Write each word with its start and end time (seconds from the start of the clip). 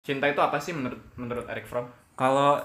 Cinta 0.00 0.26
itu 0.26 0.40
apa 0.40 0.56
sih 0.56 0.72
menurut 0.72 1.00
menurut 1.14 1.46
Eric 1.46 1.68
Fromm? 1.68 1.88
Kalau 2.16 2.60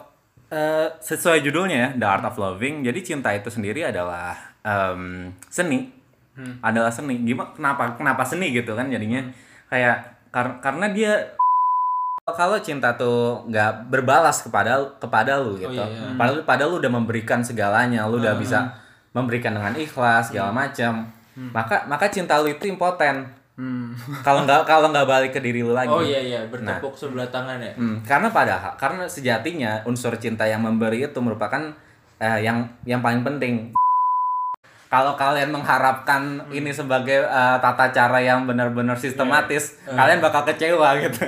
eh, 0.49 0.87
sesuai 0.99 1.43
judulnya 1.43 1.77
ya, 1.77 1.89
The 1.99 2.07
Art 2.07 2.25
of 2.27 2.39
Loving, 2.39 2.83
jadi 2.85 2.99
cinta 3.03 3.29
itu 3.35 3.51
sendiri 3.51 3.83
adalah 3.85 4.35
em, 4.63 5.31
seni, 5.47 5.91
adalah 6.59 6.91
seni. 6.91 7.21
Gimana? 7.23 7.51
Kenapa? 7.55 7.83
Kenapa 7.95 8.23
seni 8.23 8.51
gitu 8.51 8.75
kan? 8.75 8.87
Jadinya 8.87 9.23
kayak 9.67 10.29
kar- 10.31 10.59
karena 10.59 10.91
dia 10.91 11.13
kalau 12.25 12.57
cinta 12.57 12.97
tuh 12.97 13.45
nggak 13.45 13.93
berbalas 13.93 14.41
kepada 14.41 14.81
kepada 14.97 15.37
lu 15.37 15.61
gitu, 15.61 15.69
iya. 15.77 16.09
padahal 16.17 16.41
padahal 16.41 16.69
lu 16.73 16.77
udah 16.81 16.89
memberikan 16.89 17.45
segalanya, 17.45 18.09
lu 18.09 18.17
udah 18.17 18.33
bisa 18.41 18.65
memberikan 19.13 19.53
dengan 19.53 19.77
ikhlas 19.77 20.33
segala 20.33 20.49
macam, 20.49 21.05
maka 21.53 21.85
maka 21.85 22.09
cinta 22.09 22.41
lu 22.41 22.49
itu 22.49 22.65
impoten. 22.65 23.29
Kalau 24.19 24.43
nggak 24.43 24.67
kalau 24.67 24.91
nggak 24.91 25.07
balik 25.07 25.31
ke 25.31 25.39
diri 25.39 25.63
lu 25.63 25.71
lagi. 25.71 25.87
Oh 25.87 26.03
iya 26.03 26.19
iya, 26.19 26.39
bertepuk 26.43 26.91
sebelah 26.91 27.31
tangan 27.31 27.55
ya. 27.55 27.71
Hmm, 27.73 28.03
karena 28.03 28.27
padahal 28.27 28.75
karena 28.75 29.07
sejatinya 29.07 29.79
unsur 29.87 30.11
cinta 30.19 30.43
yang 30.43 30.59
memberi 30.59 31.07
itu 31.07 31.19
merupakan 31.23 31.71
eh, 32.19 32.39
yang 32.43 32.67
yang 32.83 32.99
paling 32.99 33.23
penting. 33.23 33.71
Kalau 34.85 35.15
kalian 35.15 35.51
mengharapkan 35.51 36.39
ini 36.51 36.71
sebagai 36.71 37.23
eh, 37.23 37.57
tata 37.57 37.89
cara 37.89 38.19
yang 38.19 38.43
benar-benar 38.43 38.95
sistematis, 38.95 39.79
kalian 39.87 40.19
bakal 40.19 40.43
kecewa 40.43 40.99
gitu. 40.99 41.23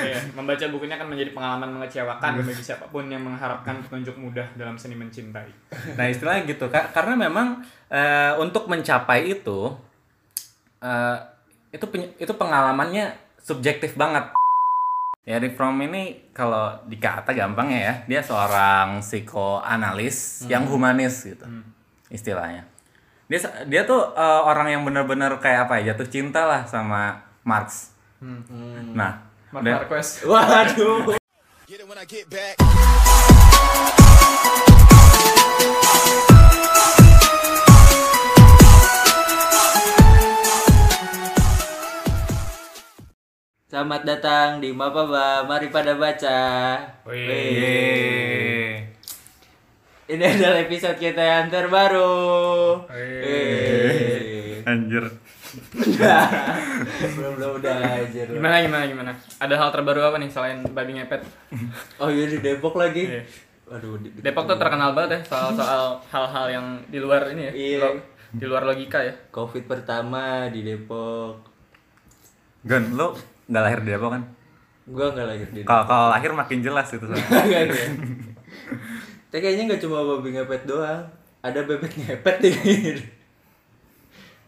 Iya, 0.00 0.20
membaca 0.32 0.64
bukunya 0.68 0.96
akan 0.96 1.12
menjadi 1.12 1.30
pengalaman 1.32 1.76
mengecewakan 1.76 2.40
bagi 2.40 2.64
siapa 2.64 2.88
pun 2.88 3.04
yang 3.08 3.20
mengharapkan 3.20 3.84
petunjuk 3.84 4.16
mudah 4.16 4.48
dalam 4.56 4.80
seni 4.80 4.96
mencintai. 4.96 5.48
nah 5.92 6.08
istilahnya 6.08 6.48
gitu 6.48 6.72
Ka- 6.72 6.88
karena 6.92 7.16
memang 7.20 7.60
eh, 7.92 8.32
untuk 8.40 8.64
mencapai 8.64 9.28
itu 9.28 9.76
itu 11.76 11.86
itu 12.16 12.32
pengalamannya 12.32 13.12
subjektif 13.36 13.94
banget. 13.94 14.32
Ya 15.26 15.42
Rick 15.42 15.58
Fromm 15.58 15.82
ini 15.82 16.30
kalau 16.30 16.70
dikata 16.86 17.34
gampang 17.34 17.74
ya, 17.74 18.06
dia 18.06 18.22
seorang 18.22 19.02
psikoanalis 19.02 20.46
yang 20.46 20.64
humanis 20.70 21.26
gitu 21.26 21.44
istilahnya. 22.08 22.64
Dia 23.26 23.42
dia 23.66 23.82
tuh 23.82 24.14
eh, 24.14 24.40
orang 24.46 24.70
yang 24.70 24.82
benar-benar 24.86 25.36
kayak 25.42 25.66
apa 25.66 25.82
ya 25.82 25.92
jatuh 25.92 26.08
cinta 26.08 26.46
lah 26.46 26.62
sama 26.64 27.26
Marx. 27.42 27.90
Nah, 28.94 29.26
Mark 29.50 29.90
Marquez. 29.90 30.22
Waduh. 30.24 31.18
Selamat 43.76 44.08
datang 44.08 44.56
di 44.56 44.72
Mapaba, 44.72 45.44
mari 45.44 45.68
pada 45.68 45.92
baca. 46.00 46.40
Wih. 47.04 48.80
Ini 50.08 50.24
adalah 50.24 50.64
episode 50.64 50.96
kita 50.96 51.20
yang 51.20 51.52
terbaru. 51.52 52.08
Wih. 52.88 54.64
Anjir. 54.64 55.04
belum 57.20 57.36
belum 57.36 57.50
udah 57.60 57.76
aja. 58.00 58.24
Gimana 58.32 58.64
gimana 58.64 58.84
gimana? 58.88 59.12
Ada 59.44 59.60
hal 59.60 59.68
terbaru 59.68 60.08
apa 60.08 60.24
nih 60.24 60.32
selain 60.32 60.64
babi 60.72 60.96
ngepet? 60.96 61.28
Oh 62.00 62.08
iya 62.08 62.32
di 62.32 62.40
Depok 62.40 62.80
lagi. 62.80 63.04
Iya. 63.12 63.28
Waduh. 63.68 64.00
di- 64.00 64.08
di- 64.08 64.24
Depok 64.24 64.48
tuh 64.48 64.56
terkenal 64.56 64.96
banget 64.96 65.20
ya 65.20 65.36
soal-soal 65.36 66.00
hal-hal 66.08 66.46
yang 66.48 66.66
di 66.88 66.96
luar 66.96 67.28
ini 67.28 67.42
ya. 67.44 67.52
Iya. 67.52 67.78
Lo- 67.84 68.00
di 68.40 68.44
luar 68.48 68.64
logika 68.64 69.04
ya. 69.04 69.12
Covid 69.28 69.68
pertama 69.68 70.48
di 70.48 70.64
Depok. 70.64 71.44
Gon, 72.64 72.96
lu 72.96 73.35
nggak 73.46 73.62
lahir 73.62 73.78
di 73.82 73.90
Depok 73.94 74.10
kan? 74.14 74.22
Gua 74.86 75.06
nggak 75.14 75.26
lahir 75.26 75.48
di 75.50 75.60
Depok. 75.62 75.86
Kalau 75.86 76.06
lahir 76.10 76.30
makin 76.34 76.58
jelas 76.62 76.88
itu 76.90 77.04
soalnya. 77.06 77.58
Tapi 79.30 79.40
kayaknya 79.42 79.62
nggak 79.74 79.82
cuma 79.82 80.02
babi 80.02 80.34
ngepet 80.34 80.62
doang. 80.66 81.02
Ada 81.42 81.62
bebek 81.62 81.92
ngepet 81.94 82.36
nih. 82.42 82.56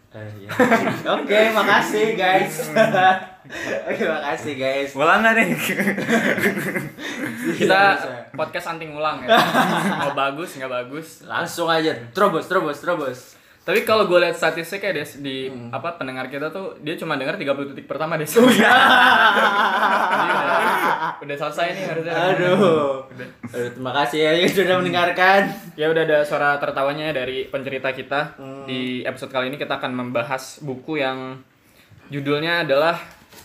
Eh, 0.09 0.49
ya. 0.49 0.51
Oke, 1.15 1.41
makasih 1.53 2.17
guys. 2.17 2.73
Oke, 3.93 4.05
makasih 4.09 4.55
guys. 4.57 4.91
Ulang 4.97 5.21
nggak 5.21 5.35
nih? 5.37 5.49
Kita 7.55 7.81
Bisa. 7.95 8.09
podcast 8.35 8.67
anti 8.75 8.89
ngulang 8.89 9.23
ya. 9.23 9.37
Mau 10.03 10.13
bagus 10.17 10.59
nggak 10.59 10.73
bagus. 10.73 11.23
langsung 11.29 11.71
aja 11.71 11.95
terobos 12.17 12.51
terobos 12.51 12.81
terobos. 12.83 13.38
Tapi 13.69 13.85
kalau 13.85 14.09
gue 14.09 14.17
lihat 14.17 14.33
statistiknya 14.33 14.97
Des 14.97 15.21
di 15.21 15.53
apa 15.69 16.01
pendengar 16.01 16.33
kita 16.33 16.49
tuh 16.49 16.81
dia 16.81 16.97
cuma 16.97 17.21
dengar 17.21 17.37
30 17.37 17.77
detik 17.77 17.85
pertama 17.85 18.17
Des. 18.17 18.33
Oh, 18.41 18.49
Jadi 18.49 18.65
iya. 18.65 18.73
udah, 20.09 20.57
udah 21.29 21.37
selesai 21.37 21.77
nih 21.77 21.85
harusnya. 21.85 22.15
Aduh. 22.17 23.05
Aduh, 23.53 23.71
terima 23.77 23.93
kasih 23.93 24.25
ya 24.25 24.33
yang 24.41 24.49
sudah 24.49 24.81
mendengarkan. 24.81 25.53
Ya 25.77 25.93
udah 25.93 26.01
ada 26.01 26.25
suara 26.25 26.57
tertawanya 26.57 27.13
dari 27.13 27.45
pencerita 27.45 27.93
kita. 27.93 28.41
Di 28.65 29.05
episode 29.05 29.37
kali 29.37 29.53
ini 29.53 29.61
kita 29.61 29.77
akan 29.77 29.93
membahas 29.93 30.65
buku 30.65 31.05
yang 31.05 31.37
judulnya 32.09 32.65
adalah 32.65 32.97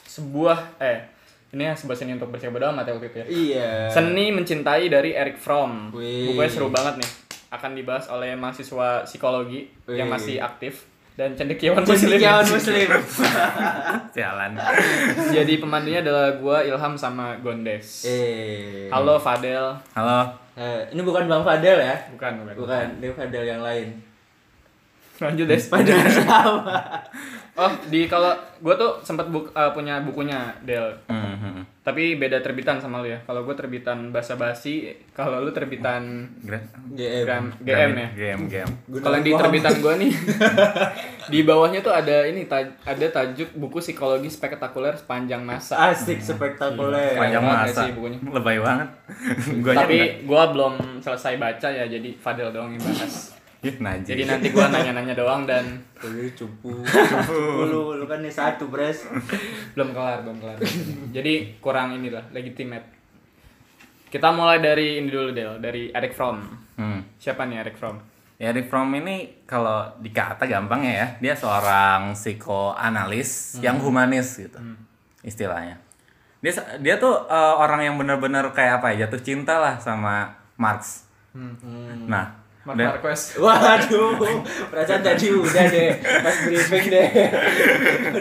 sebuah 0.08 0.80
eh 0.80 1.12
ini 1.52 1.68
ya 1.68 1.76
sebuah 1.76 2.00
seni 2.00 2.16
untuk 2.16 2.32
bersiap 2.32 2.56
bodo 2.56 2.72
amat 2.72 2.88
ya 2.88 2.92
waktu 2.96 3.08
itu 3.12 3.18
ya. 3.20 3.26
Iya. 3.28 3.72
Seni 3.92 4.32
mencintai 4.32 4.88
dari 4.88 5.20
Eric 5.20 5.36
Fromm. 5.36 5.92
Wih. 5.92 6.32
Bukunya 6.32 6.48
seru 6.48 6.72
banget 6.72 7.04
nih. 7.04 7.23
Akan 7.54 7.78
dibahas 7.78 8.10
oleh 8.10 8.34
mahasiswa 8.34 9.06
psikologi 9.06 9.70
yang 9.86 10.10
Wih. 10.10 10.18
masih 10.18 10.36
aktif 10.42 10.90
dan 11.14 11.38
cendekiawan 11.38 11.86
muslim. 11.86 12.18
Cendekiawan 12.18 12.48
muslim. 12.50 12.90
Jalan. 14.10 14.52
Jadi 15.38 15.54
pemandunya 15.62 16.02
adalah 16.02 16.34
gua 16.42 16.66
Ilham 16.66 16.98
sama 16.98 17.38
Gondes. 17.38 18.10
eh. 18.10 18.90
Halo 18.90 19.22
Fadel. 19.22 19.78
Halo. 19.94 20.26
Eh, 20.54 20.82
ini 20.90 21.02
bukan 21.02 21.26
Bang 21.26 21.46
Fadel 21.46 21.78
ya? 21.78 21.94
Bukan, 22.14 22.42
bukan. 22.42 22.54
Bukan, 22.58 22.88
ini 22.98 23.10
Fadel 23.14 23.46
yang 23.46 23.62
lain. 23.62 23.94
Lanjut 25.24 25.46
Des. 25.46 25.64
Fadel 25.64 25.96
sama. 26.10 26.76
Oh, 27.54 27.70
di 27.86 28.10
kalau 28.10 28.34
gua 28.60 28.74
tuh 28.74 28.98
sempat 29.00 29.30
buk, 29.30 29.50
eh, 29.50 29.72
punya 29.72 30.02
bukunya 30.02 30.52
Del. 30.60 30.90
Mhm. 31.06 31.64
Tapi 31.80 32.16
beda 32.16 32.40
terbitan 32.40 32.80
sama 32.80 32.98
lu 32.98 33.08
ya. 33.08 33.20
Kalau 33.22 33.44
gua 33.44 33.54
terbitan 33.54 34.10
bahasa 34.10 34.34
basi, 34.34 34.88
kalau 35.12 35.38
lu 35.38 35.52
terbitan 35.52 36.26
Gra- 36.42 36.64
GM. 36.90 37.24
gram 37.24 37.46
GM 37.60 37.92
ya. 37.94 38.08
Game, 38.10 38.44
game. 38.48 38.72
Kalau 38.98 39.16
yang 39.16 39.22
di 39.22 39.32
terbitan 39.34 39.74
gua 39.80 39.94
nih 39.96 40.10
di 41.34 41.40
bawahnya 41.42 41.80
tuh 41.80 41.92
ada 41.92 42.26
ini 42.26 42.46
taj- 42.46 42.74
ada 42.82 43.06
tajuk 43.08 43.54
buku 43.54 43.78
psikologi 43.80 44.28
spektakuler 44.28 44.96
sepanjang 44.96 45.44
masa. 45.44 45.94
Asik 45.94 46.20
spektakuler. 46.20 47.14
Panjang 47.14 47.44
banget 47.44 47.68
masa. 47.70 47.82
sih 47.86 47.92
bukunya. 47.94 48.18
Lebay 48.24 48.58
banget. 48.58 48.90
Gua 49.62 49.74
Tapi 49.76 49.98
gua 50.26 50.44
belum 50.50 50.74
selesai 51.00 51.38
baca 51.38 51.68
ya, 51.68 51.86
jadi 51.86 52.10
Fadel 52.16 52.50
doang 52.50 52.74
yang 52.74 52.82
bahas. 52.82 53.33
Najis. 53.64 54.12
Jadi 54.12 54.24
nanti 54.28 54.52
gua 54.52 54.68
nanya-nanya 54.68 55.16
doang 55.16 55.48
dan 55.48 55.64
Lu 56.04 56.28
cupu. 56.36 56.84
Cupu 56.84 57.64
lu, 57.64 57.96
lu 57.96 58.04
kan 58.04 58.20
nih 58.20 58.34
satu, 58.34 58.68
Bres. 58.68 59.08
belum 59.72 59.96
kelar, 59.96 60.28
belum 60.28 60.38
kelar. 60.44 60.60
Jadi 61.16 61.56
kurang 61.64 61.96
inilah 61.96 62.28
legitimate. 62.36 62.84
Kita 64.12 64.36
mulai 64.36 64.60
dari 64.60 65.00
ini 65.00 65.08
dulu 65.08 65.32
Del, 65.32 65.64
dari 65.64 65.90
Eric 65.96 66.12
Fromm. 66.12 66.44
Hmm. 66.76 67.02
Siapa 67.16 67.48
nih 67.48 67.64
Eric 67.64 67.80
Fromm? 67.80 67.98
Ya 68.36 68.52
Eric 68.52 68.68
Fromm 68.68 68.92
ini 69.00 69.48
kalau 69.48 69.88
dikata 70.04 70.44
gampang 70.44 70.84
ya, 70.84 71.16
dia 71.24 71.34
seorang 71.34 72.12
psikoanalis 72.14 73.64
yang 73.64 73.80
humanis 73.80 74.44
gitu. 74.44 74.60
Istilahnya. 75.24 75.80
Dia 76.44 76.52
dia 76.84 77.00
tuh 77.00 77.16
eh, 77.32 77.56
orang 77.56 77.80
yang 77.88 77.96
benar-benar 77.96 78.52
kayak 78.52 78.84
apa 78.84 78.92
ya, 78.92 79.08
jatuh 79.08 79.24
cinta 79.24 79.56
lah 79.58 79.80
sama 79.80 80.36
Marx. 80.60 81.08
Nah, 82.06 82.43
Mark 82.64 82.80
dan- 82.80 82.96
Marquez. 82.96 83.36
Waduh, 83.44 84.16
perasaan 84.72 85.04
tadi 85.04 85.28
udah 85.30 85.66
deh, 85.68 85.90
pas 86.00 86.36
briefing 86.44 86.86
deh. 86.88 87.08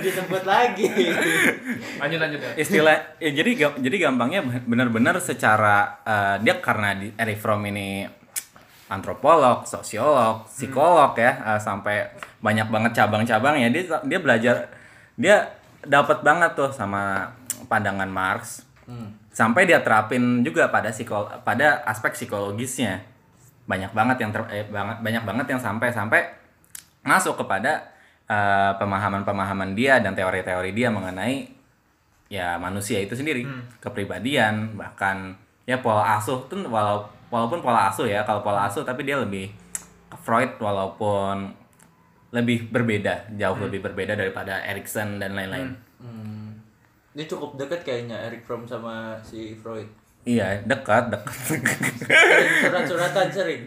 Disebut 0.02 0.42
lagi. 0.42 0.90
Lanjut 2.02 2.18
lanjut 2.18 2.40
ya. 2.42 2.50
istilah 2.58 2.96
ya, 3.16 3.30
jadi 3.30 3.50
jadi 3.78 3.96
gampangnya 4.02 4.42
benar-benar 4.66 5.22
secara 5.22 6.02
eh, 6.02 6.36
dia 6.42 6.58
karena 6.58 6.98
di 6.98 7.14
Eric 7.14 7.38
Fromm 7.38 7.62
ini 7.70 8.02
antropolog, 8.88 9.62
sosiolog, 9.64 10.44
psikolog 10.50 11.14
ya 11.14 11.54
eh, 11.54 11.60
sampai 11.62 12.10
banyak 12.42 12.66
banget 12.66 12.98
cabang-cabangnya 12.98 13.70
dia 13.70 13.82
dia 14.02 14.18
belajar 14.18 14.56
dia 15.14 15.54
dapat 15.82 16.20
banget 16.20 16.58
tuh 16.58 16.74
sama 16.74 17.30
pandangan 17.70 18.10
Marx 18.10 18.66
sampai 19.30 19.64
dia 19.64 19.80
terapin 19.80 20.42
juga 20.42 20.68
pada 20.68 20.90
psikol 20.90 21.24
pada 21.40 21.80
aspek 21.86 22.12
psikologisnya 22.12 23.00
banyak 23.66 23.92
banget 23.94 24.16
yang 24.22 24.30
ter, 24.34 24.42
eh, 24.50 24.66
banget 24.66 24.98
banyak 25.00 25.22
banget 25.22 25.46
yang 25.54 25.60
sampai 25.62 25.88
sampai 25.94 26.20
masuk 27.02 27.38
kepada 27.38 27.92
eh, 28.26 28.72
pemahaman-pemahaman 28.78 29.74
dia 29.74 29.98
dan 29.98 30.14
teori-teori 30.14 30.70
dia 30.72 30.88
mengenai 30.90 31.50
ya 32.32 32.56
manusia 32.56 32.98
itu 33.02 33.12
sendiri. 33.12 33.44
Kepribadian 33.78 34.74
bahkan 34.78 35.36
ya 35.68 35.78
pola 35.78 36.16
asuh 36.18 36.42
tuh 36.48 36.64
walau 36.66 37.06
walaupun 37.28 37.60
pola 37.62 37.92
asuh 37.92 38.08
ya 38.08 38.24
kalau 38.26 38.42
pola 38.42 38.66
asuh 38.66 38.82
tapi 38.82 39.04
dia 39.06 39.20
lebih 39.20 39.52
ke 40.10 40.16
Freud 40.20 40.58
walaupun 40.60 41.52
lebih 42.32 42.72
berbeda 42.72 43.36
jauh 43.36 43.58
lebih 43.60 43.84
berbeda 43.84 44.16
daripada 44.16 44.64
Erikson 44.64 45.20
dan 45.20 45.36
lain-lain. 45.36 45.76
Ini 47.12 47.28
cukup 47.28 47.60
dekat 47.60 47.84
kayaknya 47.84 48.16
Eric 48.24 48.48
Fromm 48.48 48.64
sama 48.64 49.20
si 49.20 49.52
Freud. 49.52 49.84
Iya, 50.22 50.62
dekat, 50.62 51.10
dekat. 51.10 51.34
Surat-suratan 52.62 53.26
sering. 53.26 53.62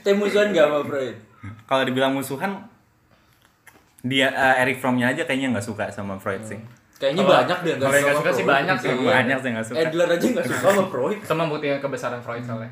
Teh 0.00 0.14
musuhan 0.16 0.56
gak 0.56 0.66
sama 0.68 0.80
Freud? 0.84 1.16
Kalau 1.68 1.82
dibilang 1.84 2.12
musuhan, 2.16 2.52
dia 4.00 4.32
eh, 4.32 4.62
Eric 4.64 4.80
Fromm-nya 4.80 5.12
aja 5.12 5.28
kayaknya 5.28 5.52
nggak 5.52 5.66
suka 5.66 5.84
sama 5.92 6.16
Freud 6.16 6.40
sih. 6.42 6.56
Kayaknya 6.98 7.22
Kalau- 7.22 7.36
banyak 7.44 7.58
deh 7.62 7.72
nggak 7.78 7.92
suka 8.10 8.30
sih 8.32 8.44
banyak 8.44 8.76
sih. 8.80 8.88
Iya. 8.90 9.10
Banyak 9.22 9.38
sih 9.38 9.50
nggak 9.54 9.66
suka. 9.68 9.78
Adler 9.78 10.08
aja 10.08 10.26
gak 10.32 10.46
suka 10.48 10.58
sama 10.64 10.84
Freud. 10.88 11.18
Sama 11.22 11.42
buktinya 11.46 11.78
kebesaran 11.78 12.20
Freud 12.24 12.42
soalnya. 12.42 12.70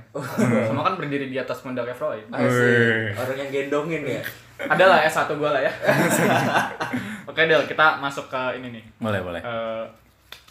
Semua 0.66 0.82
kan 0.82 0.94
berdiri 0.96 1.28
di 1.28 1.36
atas 1.36 1.60
pundaknya 1.60 1.94
Freud. 1.94 2.24
Asik. 2.32 3.20
Orang 3.20 3.36
yang 3.36 3.50
gendongin 3.52 4.02
ya. 4.02 4.22
Adalah 4.56 5.04
S1 5.04 5.28
gua 5.36 5.52
lah 5.52 5.62
ya. 5.62 5.72
Oke 7.30 7.44
Del, 7.44 7.68
kita 7.68 8.00
masuk 8.00 8.32
ke 8.32 8.42
ini 8.56 8.80
nih. 8.80 8.84
Boleh, 8.96 9.20
boleh. 9.20 9.40
Eh, 9.44 9.84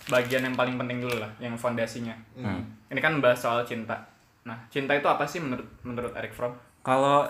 bagian 0.05 0.45
yang 0.45 0.53
paling 0.53 0.77
penting 0.77 1.01
dulu 1.01 1.17
lah, 1.17 1.31
yang 1.41 1.57
fondasinya. 1.57 2.13
Hmm. 2.37 2.61
Ini 2.93 2.99
kan 3.01 3.17
bahas 3.17 3.41
soal 3.41 3.65
cinta. 3.65 3.97
Nah, 4.45 4.53
cinta 4.69 4.93
itu 4.93 5.09
apa 5.09 5.25
sih 5.25 5.41
menurut 5.41 5.65
menurut 5.81 6.13
Eric 6.13 6.37
Fromm? 6.37 6.53
Kalau 6.85 7.25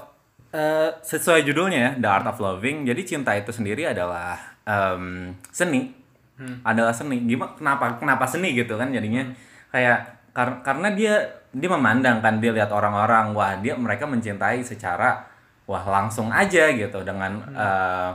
eh, 0.51 0.92
sesuai 1.00 1.48
judulnya 1.48 1.80
ya, 1.80 1.92
The 1.95 2.10
Art 2.12 2.27
of 2.27 2.39
Loving, 2.44 2.83
jadi 2.83 3.01
cinta 3.07 3.31
itu 3.31 3.56
sendiri 3.56 3.88
adalah 3.88 4.36
em, 4.68 5.31
seni, 5.48 5.95
adalah 6.68 6.92
seni. 6.92 7.24
Gimana? 7.24 7.56
Kenapa? 7.56 7.95
Kenapa 7.95 8.25
seni 8.27 8.51
gitu 8.51 8.75
kan? 8.75 8.92
Jadinya 8.92 9.24
kayak 9.72 10.04
kar- 10.36 10.60
karena 10.60 10.92
dia 10.92 11.16
dia 11.56 11.72
memandang 11.72 12.19
kan 12.19 12.44
dia 12.44 12.51
lihat 12.51 12.68
orang-orang, 12.68 13.31
wah 13.31 13.56
dia 13.63 13.72
mereka 13.80 14.04
mencintai 14.04 14.60
secara 14.60 15.24
wah 15.65 15.83
langsung 15.83 16.29
aja 16.29 16.69
gitu 16.71 17.01
dengan 17.01 17.41
eh, 17.50 18.12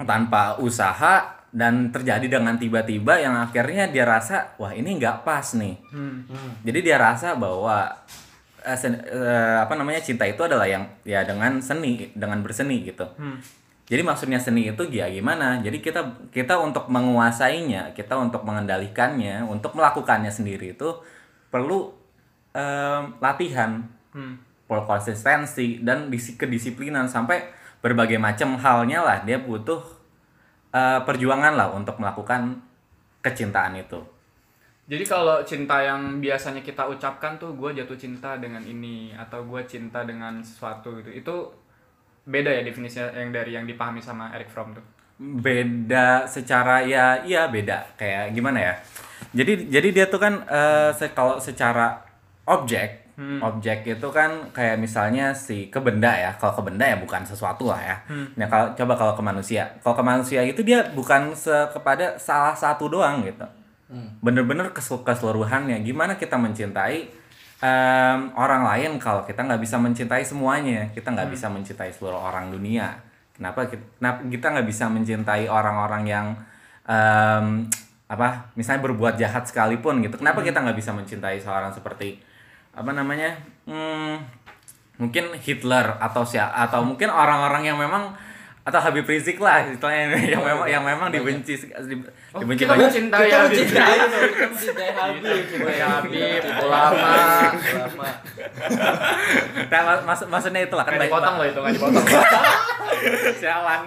tanpa 0.00 0.58
usaha 0.58 1.24
dan 1.54 1.88
terjadi 1.88 2.26
dengan 2.26 2.58
tiba-tiba 2.58 3.14
yang 3.14 3.38
akhirnya 3.38 3.86
dia 3.86 4.02
rasa 4.02 4.58
wah 4.58 4.74
ini 4.74 4.98
nggak 4.98 5.22
pas 5.22 5.54
nih. 5.54 5.78
Jadi 6.66 6.78
dia 6.82 6.98
rasa 6.98 7.38
bahwa 7.38 7.94
sen- 8.74 9.06
eh, 9.06 9.56
apa 9.62 9.78
namanya 9.78 10.02
cinta 10.02 10.26
itu 10.26 10.42
adalah 10.42 10.66
yang 10.66 10.82
ya 11.06 11.22
dengan 11.22 11.62
seni, 11.62 12.10
dengan 12.12 12.42
berseni 12.42 12.82
gitu. 12.82 13.06
Jadi 13.84 14.00
maksudnya 14.00 14.40
seni 14.40 14.66
itu 14.66 14.82
ya 14.90 15.06
gimana? 15.06 15.60
Jadi 15.60 15.78
kita 15.78 16.00
kita 16.32 16.56
untuk 16.58 16.88
menguasainya, 16.88 17.92
kita 17.92 18.16
untuk 18.16 18.42
mengendalikannya, 18.42 19.44
untuk 19.44 19.76
melakukannya 19.76 20.32
sendiri 20.32 20.72
itu 20.72 20.88
perlu 21.48 21.92
em, 22.50 23.14
latihan, 23.20 23.84
Hmm. 24.10 24.38
Konsistensi 24.82 25.78
dan 25.86 26.10
disi- 26.10 26.34
kedisiplinan 26.34 27.06
sampai 27.06 27.38
berbagai 27.78 28.18
macam 28.18 28.58
halnya 28.58 28.98
lah 29.06 29.18
dia 29.22 29.38
butuh 29.38 29.80
eh, 30.74 31.00
perjuangan 31.06 31.54
lah 31.56 31.68
untuk 31.78 31.96
melakukan 32.02 32.60
kecintaan 33.24 33.74
itu. 33.78 34.00
Jadi 34.84 35.04
kalau 35.08 35.40
cinta 35.50 35.80
yang 35.80 36.20
biasanya 36.20 36.60
kita 36.60 36.84
ucapkan 36.94 37.32
tuh 37.40 37.56
gue 37.56 37.70
jatuh 37.80 37.96
cinta 37.96 38.36
dengan 38.36 38.60
ini 38.74 39.16
atau 39.16 39.40
gue 39.50 39.62
cinta 39.64 40.04
dengan 40.04 40.44
sesuatu 40.44 40.88
gitu. 41.00 41.08
Itu 41.20 41.34
beda 42.34 42.50
ya 42.52 42.62
definisinya 42.68 43.08
yang 43.20 43.30
dari 43.36 43.52
yang 43.56 43.66
dipahami 43.70 44.00
sama 44.08 44.32
Eric 44.36 44.48
Fromm 44.52 44.76
tuh. 44.78 44.84
beda 45.18 46.26
secara 46.26 46.82
ya 46.82 47.22
iya 47.22 47.46
beda 47.46 47.94
kayak 47.94 48.34
gimana 48.34 48.58
ya 48.58 48.74
jadi 49.30 49.52
jadi 49.70 49.88
dia 49.94 50.06
tuh 50.10 50.18
kan 50.18 50.34
eh, 50.50 50.90
se- 50.98 51.14
kalau 51.14 51.38
secara 51.38 52.02
objek 52.50 53.03
objek 53.38 53.86
itu 53.86 54.08
kan 54.10 54.50
kayak 54.50 54.74
misalnya 54.82 55.30
si 55.30 55.70
ke 55.70 55.78
benda 55.78 56.10
ya. 56.10 56.34
Kalau 56.34 56.58
ke 56.58 56.62
benda 56.66 56.82
ya 56.82 56.98
bukan 56.98 57.22
sesuatu 57.22 57.70
lah 57.70 57.78
ya. 57.78 57.96
Nah 58.34 58.46
kalau 58.50 58.74
coba 58.74 58.92
kalau 58.98 59.14
ke 59.14 59.22
manusia. 59.22 59.70
Kalau 59.86 59.94
ke 59.94 60.02
manusia 60.02 60.42
itu 60.42 60.66
dia 60.66 60.82
bukan 60.90 61.30
se- 61.34 61.70
kepada 61.70 62.18
salah 62.18 62.58
satu 62.58 62.90
doang 62.90 63.22
gitu. 63.22 63.46
Bener-bener 64.18 64.74
kesel- 64.74 65.06
keseluruhannya. 65.06 65.78
Gimana 65.86 66.18
kita 66.18 66.34
mencintai 66.34 67.06
em, 67.62 68.18
orang 68.34 68.66
lain 68.66 68.98
kalau 68.98 69.22
kita 69.22 69.46
nggak 69.46 69.62
bisa 69.62 69.78
mencintai 69.78 70.26
semuanya? 70.26 70.90
Kita 70.90 71.14
nggak 71.14 71.30
bisa 71.30 71.46
mencintai 71.46 71.94
seluruh 71.94 72.18
orang 72.18 72.50
dunia. 72.50 72.98
Kenapa 73.34 73.66
kita, 73.70 73.82
kenapa 74.02 74.18
kita 74.26 74.46
nggak 74.58 74.66
bisa 74.66 74.84
mencintai 74.90 75.44
orang-orang 75.46 76.02
yang 76.02 76.26
em, 76.82 77.70
apa 78.04 78.52
misalnya 78.58 78.84
berbuat 78.84 79.16
jahat 79.16 79.46
sekalipun 79.46 80.02
gitu. 80.02 80.18
Kenapa 80.18 80.42
kita 80.42 80.60
nggak 80.60 80.76
bisa 80.76 80.90
mencintai 80.92 81.38
seorang 81.38 81.70
seperti 81.70 82.33
apa 82.74 82.90
namanya 82.90 83.30
hmm, 83.64 84.14
mungkin 84.96 85.34
Hitler 85.36 85.98
atau 85.98 86.22
si 86.22 86.36
atau 86.36 86.82
mungkin 86.82 87.06
orang-orang 87.06 87.64
yang 87.64 87.78
memang 87.78 88.14
atau 88.64 88.80
Habib 88.80 89.04
Rizik 89.04 89.36
lah 89.38 89.60
istilahnya 89.62 90.08
yang 90.24 90.40
memang 90.40 90.64
yang 90.64 90.80
memang 90.82 91.08
dibenci 91.08 91.52
di- 91.60 92.00
dibenci 92.32 92.64
kita 92.64 92.72
banyak 92.72 92.88
mencintai 92.88 93.20
Kita 93.20 93.36
Habib 93.36 93.52
mencintai 93.52 93.92
kita 93.92 94.06
mencintai 94.40 94.90
Habib. 94.90 95.20
mencintai 95.22 95.78
Habib, 95.78 96.42
ulama. 96.64 97.12
Ulama. 97.52 98.08
Nah, 99.68 99.80
mak- 99.84 100.04
maksud 100.04 100.26
maksudnya 100.28 100.64
itulah 100.64 100.80
kan 100.82 100.96
dipotong 100.96 101.34
loh 101.36 101.46
itu 101.46 101.58
nggak 101.60 101.74
dipotong. 101.76 102.04
Sialan. 103.40 103.82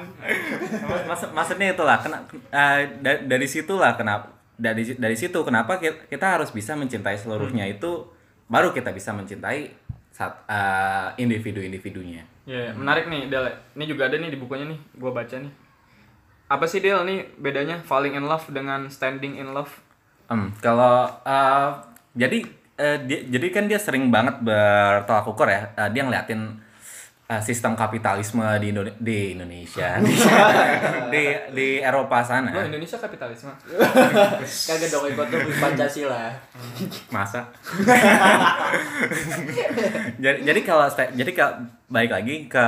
Maksud, 1.09 1.29
maksudnya 1.31 1.73
itulah 1.73 1.97
kena, 1.97 2.21
eh, 2.47 2.79
da- 2.99 3.21
dari 3.25 3.47
situlah 3.49 3.97
kenapa 3.97 4.29
dari 4.53 4.85
dari 4.93 5.13
situ 5.13 5.41
kenapa 5.41 5.77
ki- 5.77 6.05
kita 6.07 6.37
harus 6.37 6.49
bisa 6.49 6.73
mencintai 6.73 7.13
seluruhnya 7.15 7.65
itu 7.65 8.13
baru 8.47 8.71
kita 8.71 8.95
bisa 8.95 9.11
mencintai 9.11 9.71
saat 10.11 10.33
eh, 10.49 11.21
individu-individunya. 11.21 12.25
Iya, 12.47 12.73
menarik 12.73 13.11
nih 13.11 13.27
Del. 13.29 13.53
Ini 13.75 13.85
juga 13.85 14.07
ada 14.07 14.17
nih 14.17 14.33
di 14.33 14.39
bukunya 14.39 14.65
nih, 14.65 14.79
gua 14.97 15.11
baca 15.13 15.35
nih. 15.35 15.53
Apa 16.47 16.65
sih 16.65 16.79
Del 16.79 17.03
nih 17.03 17.27
bedanya 17.37 17.83
falling 17.83 18.15
in 18.15 18.25
love 18.25 18.47
dengan 18.49 18.87
standing 18.87 19.37
in 19.37 19.51
love? 19.51 19.69
Em, 20.31 20.49
kalau 20.63 21.11
eh, 21.27 21.69
jadi 22.15 22.39
eh, 22.79 22.97
dia, 23.05 23.19
jadi 23.29 23.47
kan 23.51 23.69
dia 23.69 23.77
sering 23.77 24.09
banget 24.09 24.41
bertolak 24.41 25.27
ukur 25.27 25.45
ya. 25.51 25.69
Eh, 25.75 25.89
dia 25.91 26.07
ngeliatin 26.07 26.66
eh, 27.27 27.41
sistem 27.43 27.75
kapitalisme 27.75 28.43
di, 28.57 28.71
Indo- 28.71 28.97
di 28.99 29.35
Indonesia, 29.35 29.99
di 31.13 31.23
di 31.51 31.67
Eropa 31.83 32.23
sana. 32.23 32.51
Lo 32.55 32.63
Indonesia 32.63 32.95
kapitalisme. 32.95 33.51
Kagak 34.67 34.89
dong 34.91 35.05
ikut 35.11 35.27
tuh 35.27 35.39
Pancasila. 35.59 36.31
masa 37.11 37.47
jadi 40.19 40.43
jadi 40.43 40.59
kalau 40.63 40.85
jadi 40.91 41.31
kalau 41.33 41.53
baik 41.89 42.11
lagi 42.11 42.35
ke 42.51 42.65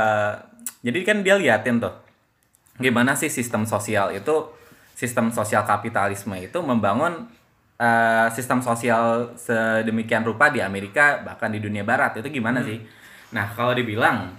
jadi 0.83 0.99
kan 1.03 1.17
dia 1.21 1.35
liatin 1.35 1.83
tuh 1.83 1.93
gimana 2.79 3.13
sih 3.19 3.27
sistem 3.27 3.67
sosial 3.67 4.15
itu 4.15 4.47
sistem 4.95 5.31
sosial 5.31 5.67
kapitalisme 5.67 6.35
itu 6.39 6.59
membangun 6.63 7.27
eh, 7.79 8.27
sistem 8.31 8.63
sosial 8.63 9.35
sedemikian 9.35 10.23
rupa 10.23 10.51
di 10.51 10.63
Amerika 10.63 11.19
bahkan 11.23 11.51
di 11.51 11.59
dunia 11.59 11.83
barat 11.83 12.19
itu 12.19 12.27
gimana 12.31 12.63
sih 12.63 12.79
nah 13.29 13.45
kalau 13.53 13.77
dibilang 13.77 14.33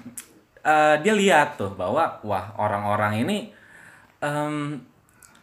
eh, 0.62 0.96
dia 1.00 1.14
lihat 1.14 1.56
tuh 1.56 1.72
bahwa 1.74 2.18
wah 2.26 2.52
orang-orang 2.58 3.22
ini 3.22 3.38
em, 4.20 4.80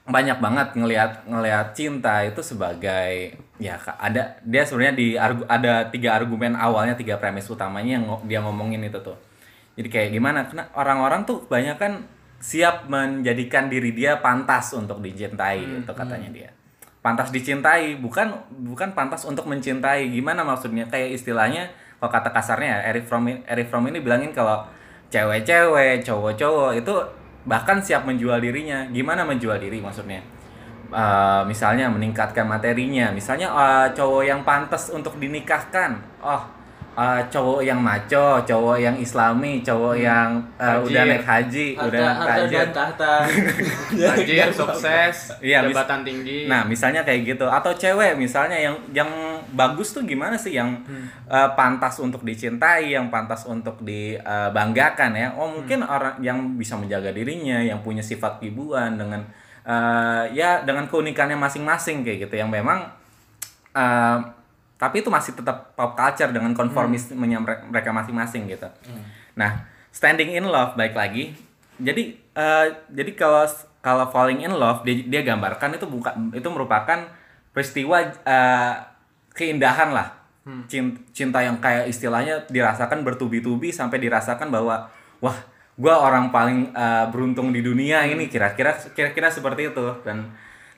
banyak 0.08 0.40
banget 0.40 0.72
ngelihat 0.80 1.28
ngelihat 1.28 1.76
cinta 1.76 2.24
itu 2.24 2.40
sebagai 2.40 3.36
ya 3.60 3.76
ada 4.00 4.40
dia 4.40 4.64
sebenarnya 4.64 4.96
di 4.96 5.08
argu- 5.20 5.50
ada 5.52 5.92
tiga 5.92 6.16
argumen 6.16 6.56
awalnya 6.56 6.96
tiga 6.96 7.20
premis 7.20 7.52
utamanya 7.52 8.00
yang 8.00 8.06
dia 8.24 8.40
ngomongin 8.40 8.88
itu 8.88 8.96
tuh. 9.04 9.20
Jadi 9.76 9.88
kayak 9.92 10.10
gimana? 10.16 10.48
Karena 10.48 10.72
orang-orang 10.74 11.28
tuh 11.28 11.44
banyak 11.46 11.76
kan 11.76 12.08
siap 12.40 12.88
menjadikan 12.88 13.68
diri 13.68 13.92
dia 13.92 14.24
pantas 14.24 14.72
untuk 14.74 15.04
dicintai 15.04 15.84
itu 15.84 15.92
katanya 15.92 16.30
dia. 16.32 16.50
Pantas 17.04 17.30
dicintai 17.30 18.00
bukan 18.00 18.32
bukan 18.64 18.96
pantas 18.96 19.28
untuk 19.28 19.44
mencintai. 19.46 20.08
Gimana 20.08 20.48
maksudnya? 20.48 20.88
Kayak 20.88 21.20
istilahnya 21.20 21.68
kalau 21.98 22.12
kata 22.12 22.30
kasarnya 22.30 22.68
ya, 22.68 22.80
Eric 22.94 23.10
Fromm 23.10 23.26
Eric 23.30 23.68
Fromm 23.70 23.90
ini 23.90 24.00
bilangin 24.02 24.30
kalau 24.30 24.62
cewek-cewek 25.10 26.04
cowok-cowok 26.06 26.72
itu 26.78 26.94
bahkan 27.48 27.80
siap 27.80 28.06
menjual 28.06 28.38
dirinya. 28.38 28.86
Gimana 28.92 29.26
menjual 29.26 29.58
diri 29.58 29.82
maksudnya? 29.82 30.22
Eh, 30.88 31.42
misalnya 31.48 31.90
meningkatkan 31.90 32.46
materinya. 32.46 33.10
Misalnya 33.10 33.50
eh, 33.50 33.88
cowok 33.98 34.24
yang 34.26 34.42
pantas 34.46 34.94
untuk 34.94 35.18
dinikahkan. 35.18 35.98
Oh 36.22 36.57
eh, 36.98 37.22
cowok 37.30 37.62
yang 37.62 37.78
maco 37.78 38.42
cowok 38.42 38.78
yang 38.82 38.96
islami 38.98 39.62
cowok 39.62 39.96
yang 39.96 40.42
eh, 40.58 40.66
Haji. 40.66 40.82
udah 40.90 41.02
naik 41.06 41.24
haji 41.24 41.68
udah 41.78 41.86
Harta, 41.86 42.02
naik 42.02 42.18
harta 42.18 42.34
haji 42.34 42.56
dan 42.58 42.70
tahta. 42.74 43.14
Tajir, 44.18 44.50
sukses, 44.52 45.18
Iya, 45.40 45.62
mis- 45.64 45.74
jabatan 45.78 46.02
tinggi. 46.02 46.50
Nah, 46.50 46.66
misalnya 46.66 47.02
kayak 47.02 47.22
gitu 47.24 47.46
atau 47.46 47.72
cewek 47.72 48.18
misalnya 48.18 48.58
yang 48.58 48.76
yang 48.92 49.10
bagus 49.54 49.94
tuh 49.94 50.04
gimana 50.04 50.36
sih 50.36 50.58
yang 50.58 50.82
eh, 51.30 51.50
pantas 51.54 52.02
untuk 52.02 52.26
dicintai, 52.26 52.92
yang 52.92 53.08
pantas 53.08 53.46
untuk 53.46 53.80
dibanggakan 53.82 55.12
ya. 55.14 55.28
Oh, 55.38 55.48
mungkin 55.50 55.84
orang 55.84 56.18
yang 56.20 56.58
bisa 56.58 56.76
menjaga 56.76 57.14
dirinya, 57.14 57.62
yang 57.62 57.80
punya 57.80 58.02
sifat 58.02 58.42
ibuan 58.42 58.98
dengan 58.98 59.22
eh, 59.64 60.24
ya 60.34 60.64
dengan 60.64 60.88
keunikannya 60.88 61.38
masing-masing 61.38 62.02
kayak 62.02 62.28
gitu 62.28 62.36
yang 62.38 62.50
memang 62.50 62.90
eh, 63.74 64.18
tapi 64.78 65.02
itu 65.02 65.10
masih 65.10 65.34
tetap 65.34 65.74
pop 65.74 65.98
culture 65.98 66.30
dengan 66.30 66.54
konformismenya 66.54 67.42
mere- 67.42 67.66
mereka 67.66 67.90
masing-masing 67.90 68.46
gitu. 68.46 68.70
Nah, 69.34 69.66
standing 69.90 70.38
in 70.38 70.46
love 70.46 70.78
baik 70.78 70.94
lagi. 70.94 71.34
Jadi 71.78 72.14
eh, 72.14 72.66
jadi 72.94 73.12
kalau 73.18 73.46
kalau 73.82 74.06
falling 74.10 74.46
in 74.46 74.54
love 74.54 74.86
dia 74.86 75.02
dia 75.02 75.22
gambarkan 75.26 75.74
itu 75.74 75.90
bukan 75.90 76.30
itu 76.30 76.46
merupakan 76.50 77.10
peristiwa 77.50 78.06
eh, 78.06 78.74
keindahan 79.34 79.94
lah. 79.94 80.14
Cin- 80.70 81.02
cinta 81.12 81.44
yang 81.44 81.58
kayak 81.60 81.90
istilahnya 81.92 82.46
dirasakan 82.48 83.04
bertubi-tubi 83.04 83.74
sampai 83.74 84.00
dirasakan 84.00 84.48
bahwa 84.48 84.88
wah 85.20 85.38
gua 85.74 86.06
orang 86.06 86.30
paling 86.30 86.70
eh, 86.72 87.06
beruntung 87.10 87.50
di 87.50 87.66
dunia 87.66 88.06
ini 88.06 88.30
kira-kira 88.30 88.78
kira-kira 88.94 89.34
seperti 89.34 89.74
itu. 89.74 89.86
Dan 90.06 90.30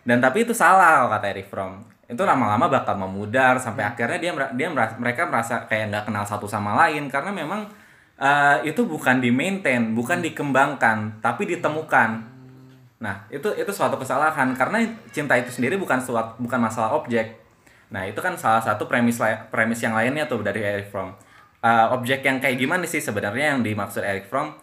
dan 0.08 0.24
tapi 0.24 0.48
itu 0.48 0.56
salah 0.56 1.12
kata 1.12 1.36
Eric 1.36 1.52
Fromm 1.52 1.84
itu 2.10 2.26
lama-lama 2.26 2.66
bakal 2.66 2.98
memudar 2.98 3.62
sampai 3.62 3.86
akhirnya 3.86 4.18
dia 4.18 4.34
dia 4.58 4.68
merasa, 4.74 4.98
mereka 4.98 5.30
merasa 5.30 5.70
kayak 5.70 5.94
nggak 5.94 6.04
kenal 6.10 6.26
satu 6.26 6.50
sama 6.50 6.74
lain 6.74 7.06
karena 7.06 7.30
memang 7.30 7.70
eh, 8.18 8.66
itu 8.66 8.82
bukan 8.82 9.22
di 9.22 9.30
maintain 9.30 9.94
bukan 9.94 10.18
dikembangkan 10.26 11.22
tapi 11.22 11.46
ditemukan. 11.46 12.10
Nah 13.00 13.16
itu 13.30 13.54
itu 13.54 13.70
suatu 13.70 14.02
kesalahan 14.02 14.58
karena 14.58 14.82
cinta 15.14 15.38
itu 15.38 15.54
sendiri 15.54 15.78
bukan 15.78 16.02
suatu 16.02 16.34
bukan 16.42 16.58
masalah 16.58 16.98
objek. 16.98 17.38
Nah 17.94 18.10
itu 18.10 18.18
kan 18.26 18.34
salah 18.34 18.60
satu 18.66 18.90
premis 18.90 19.22
premis 19.54 19.78
yang 19.86 19.94
lainnya 19.94 20.26
tuh 20.26 20.42
dari 20.42 20.66
Eric 20.66 20.90
Fromm. 20.90 21.14
Eh, 21.62 21.88
objek 21.94 22.26
yang 22.26 22.42
kayak 22.42 22.58
gimana 22.58 22.90
sih 22.90 23.00
sebenarnya 23.06 23.54
yang 23.54 23.62
dimaksud 23.62 24.02
Eric 24.02 24.26
Fromm? 24.26 24.58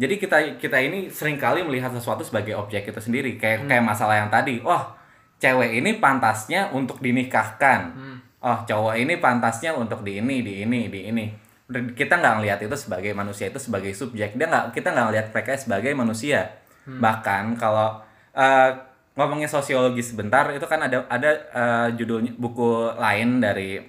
Jadi 0.00 0.16
kita 0.16 0.56
kita 0.56 0.80
ini 0.80 1.12
sering 1.12 1.36
kali 1.36 1.60
melihat 1.60 1.92
sesuatu 1.92 2.24
sebagai 2.24 2.56
objek 2.56 2.88
itu 2.88 2.96
sendiri 2.96 3.36
kayak 3.36 3.68
kayak 3.68 3.84
masalah 3.84 4.24
yang 4.24 4.32
tadi. 4.32 4.64
Wah 4.64 4.97
cewek 5.38 5.78
ini 5.78 5.98
pantasnya 5.98 6.70
untuk 6.74 6.98
dinikahkan. 6.98 7.94
Oh 8.38 8.58
cowok 8.62 8.94
ini 8.94 9.18
pantasnya 9.18 9.74
untuk 9.74 10.06
di 10.06 10.22
ini 10.22 10.42
di 10.42 10.62
ini 10.62 10.86
di 10.86 11.00
ini. 11.10 11.26
Kita 11.68 12.18
nggak 12.18 12.34
ngelihat 12.40 12.58
itu 12.64 12.76
sebagai 12.78 13.12
manusia 13.12 13.50
itu 13.50 13.58
sebagai 13.58 13.90
subjek. 13.94 14.38
Dia 14.38 14.46
nggak 14.46 14.74
kita 14.74 14.94
nggak 14.94 15.06
ngelihat 15.10 15.26
mereka 15.34 15.50
sebagai 15.58 15.92
manusia. 15.94 16.48
Bahkan 16.86 17.58
kalau 17.60 18.00
eh, 18.32 18.70
ngomongin 19.18 19.50
sosiologi 19.50 20.00
sebentar 20.00 20.46
itu 20.54 20.64
kan 20.64 20.86
ada 20.86 21.04
ada 21.10 21.30
eh, 21.34 21.88
judulnya 21.98 22.32
buku 22.38 22.94
lain 22.96 23.42
dari 23.42 23.82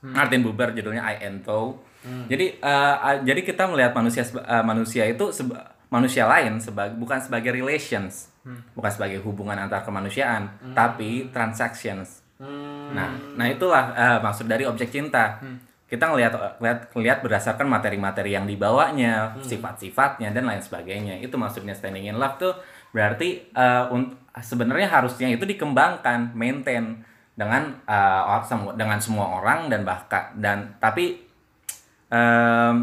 Martin 0.00 0.46
Buber 0.46 0.70
judulnya 0.70 1.02
I 1.02 1.26
and 1.26 1.42
Thou. 1.42 1.74
Jadi 2.30 2.56
eh, 2.62 2.96
eh, 3.02 3.16
jadi 3.26 3.40
kita 3.42 3.66
melihat 3.68 3.92
manusia 3.92 4.22
eh, 4.24 4.64
manusia 4.64 5.04
itu 5.04 5.28
manusia 5.90 6.24
lain 6.30 6.62
sebagai 6.62 6.94
bukan 6.96 7.18
sebagai 7.18 7.50
relations, 7.52 8.30
bukan 8.72 8.90
sebagai 8.90 9.20
hubungan 9.22 9.56
antar 9.58 9.82
kemanusiaan, 9.82 10.48
tapi 10.72 11.28
transactions. 11.30 12.24
Nah, 12.94 13.10
nah 13.34 13.46
itulah 13.50 13.92
eh, 13.92 14.18
maksud 14.22 14.46
dari 14.46 14.64
objek 14.64 14.88
cinta. 14.88 15.36
Kita 15.88 16.04
ngelihat 16.12 16.60
lihat 16.60 16.92
lihat 16.92 17.18
berdasarkan 17.24 17.64
materi-materi 17.64 18.36
yang 18.36 18.44
dibawanya, 18.44 19.32
sifat-sifatnya 19.40 20.36
dan 20.36 20.44
lain 20.44 20.60
sebagainya. 20.60 21.16
Itu 21.18 21.40
maksudnya 21.40 21.72
standing 21.72 22.12
in 22.12 22.20
love 22.20 22.36
tuh 22.36 22.52
berarti 22.92 23.48
un- 23.88 24.16
sebenarnya 24.36 24.88
harusnya 24.88 25.32
itu 25.32 25.48
dikembangkan, 25.48 26.36
maintain 26.36 27.04
dengan 27.32 27.72
semu- 28.44 28.76
dengan 28.76 29.00
semua 29.00 29.40
orang 29.40 29.72
dan 29.72 29.86
bahkan 29.88 30.28
dan 30.36 30.76
tapi 30.76 31.24
em, 32.12 32.76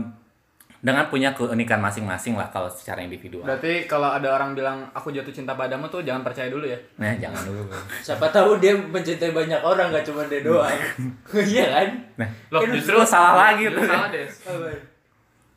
dengan 0.86 1.10
punya 1.10 1.34
keunikan 1.34 1.82
masing-masing 1.82 2.38
lah 2.38 2.46
kalau 2.54 2.70
secara 2.70 3.02
individual. 3.02 3.42
Berarti 3.42 3.90
kalau 3.90 4.06
ada 4.06 4.30
orang 4.30 4.54
bilang 4.54 4.86
aku 4.94 5.10
jatuh 5.10 5.34
cinta 5.34 5.58
padamu 5.58 5.90
tuh 5.90 6.06
jangan 6.06 6.22
percaya 6.22 6.46
dulu 6.46 6.62
ya. 6.62 6.78
Nah, 7.02 7.10
jangan 7.18 7.42
dulu. 7.42 7.66
Siapa 8.06 8.30
tahu 8.30 8.62
dia 8.62 8.78
mencintai 8.78 9.34
banyak 9.34 9.66
orang 9.66 9.90
gak 9.90 10.06
cuma 10.06 10.22
dia 10.30 10.46
doang. 10.46 10.70
Iya 11.34 11.66
kan? 11.74 11.88
Nah, 12.22 12.30
Loh, 12.54 12.62
kan 12.62 12.70
justru 12.70 13.02
salah 13.02 13.34
lagi 13.34 13.66
tuh. 13.66 13.82
salah 13.82 14.14
deh. 14.14 14.30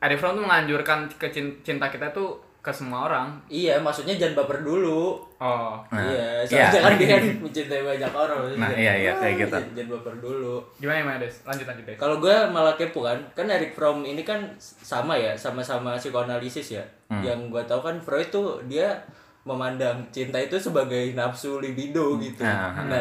Eric 0.01 0.17
Fromm 0.17 0.41
tuh 0.41 0.45
menganjurkan 0.49 1.13
ke 1.13 1.29
cin- 1.29 1.61
cinta 1.61 1.93
kita 1.93 2.09
tuh 2.09 2.48
ke 2.59 2.75
semua 2.75 3.07
orang. 3.07 3.39
Iya, 3.47 3.79
maksudnya 3.79 4.19
jangan 4.19 4.43
baper 4.43 4.67
dulu. 4.67 5.15
Oh. 5.39 5.79
Nah, 5.95 6.03
iya, 6.11 6.43
iya. 6.43 6.67
soalnya 6.69 6.83
kan 6.83 6.95
dia 6.99 7.09
kan 7.15 7.25
mencintai 7.39 7.83
banyak 7.87 8.13
orang. 8.13 8.39
Nah, 8.59 8.71
iya, 8.75 8.93
iya, 8.99 9.13
kayak 9.15 9.35
gitu. 9.47 9.57
Jangan, 9.57 9.75
jangan 9.79 9.91
baper 9.95 10.15
dulu. 10.19 10.55
Gimana 10.83 10.99
ya, 10.99 11.15
Des? 11.23 11.37
Lanjut 11.47 11.67
lanjut, 11.71 11.85
Des. 11.87 11.97
Kalau 11.97 12.17
gue 12.19 12.37
malah 12.51 12.75
kepo 12.75 13.01
kan, 13.07 13.19
kan 13.39 13.47
Eric 13.47 13.79
Fromm 13.79 14.03
ini 14.03 14.27
kan 14.27 14.43
sama 14.59 15.15
ya, 15.15 15.39
sama-sama 15.39 15.95
psikoanalisis 15.95 16.75
ya. 16.75 16.85
Hmm. 17.07 17.23
Yang 17.23 17.55
gue 17.55 17.63
tahu 17.71 17.81
kan 17.81 17.97
Freud 18.03 18.29
tuh 18.29 18.59
dia 18.67 18.91
memandang 19.47 20.05
cinta 20.13 20.37
itu 20.37 20.59
sebagai 20.59 21.15
nafsu 21.15 21.63
libido 21.63 22.19
gitu. 22.19 22.43
Nah, 22.43 22.75
Nah, 22.85 23.01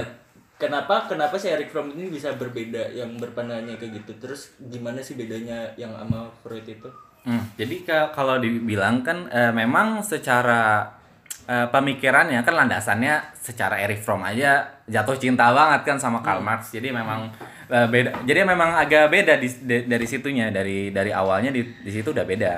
kenapa 0.62 1.10
kenapa 1.10 1.36
si 1.36 1.50
Eric 1.50 1.74
Fromm 1.74 1.92
ini 1.98 2.14
bisa 2.14 2.32
berbeda 2.38 2.94
yang 2.94 3.18
berpandangannya 3.18 3.76
kayak 3.82 4.06
gitu? 4.06 4.12
Terus 4.22 4.54
gimana 4.70 5.02
sih 5.02 5.18
bedanya 5.18 5.74
yang 5.76 5.92
sama 5.98 6.30
Freud 6.46 6.64
itu? 6.64 6.88
Hmm, 7.28 7.44
jadi 7.60 7.84
ka- 7.84 8.10
kalau 8.16 8.40
dibilang 8.40 9.04
kan 9.04 9.28
eh, 9.28 9.52
memang 9.52 10.00
secara 10.00 10.88
eh, 11.44 11.68
pemikirannya 11.68 12.40
kan 12.40 12.56
landasannya 12.56 13.36
secara 13.36 13.84
Eric 13.84 14.00
Fromm 14.00 14.24
aja 14.24 14.64
jatuh 14.88 15.20
cinta 15.20 15.52
banget 15.52 15.84
kan 15.84 16.00
sama 16.00 16.24
Karl 16.24 16.40
Marx. 16.40 16.72
Jadi 16.72 16.88
memang 16.88 17.28
eh, 17.68 17.84
beda. 17.84 18.24
Jadi 18.24 18.48
memang 18.48 18.80
agak 18.80 19.12
beda 19.12 19.36
di, 19.44 19.52
de- 19.68 19.84
dari 19.84 20.08
situnya 20.08 20.48
dari 20.56 20.96
dari 20.96 21.12
awalnya 21.12 21.52
di 21.52 21.68
di 21.84 21.92
situ 21.92 22.16
udah 22.16 22.24
beda 22.24 22.52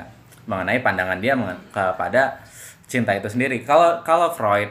mengenai 0.46 0.86
pandangan 0.86 1.18
dia 1.18 1.34
mengen- 1.34 1.66
kepada 1.74 2.38
cinta 2.86 3.18
itu 3.18 3.26
sendiri. 3.26 3.66
Kalau 3.66 4.06
kalau 4.06 4.30
Freud 4.30 4.70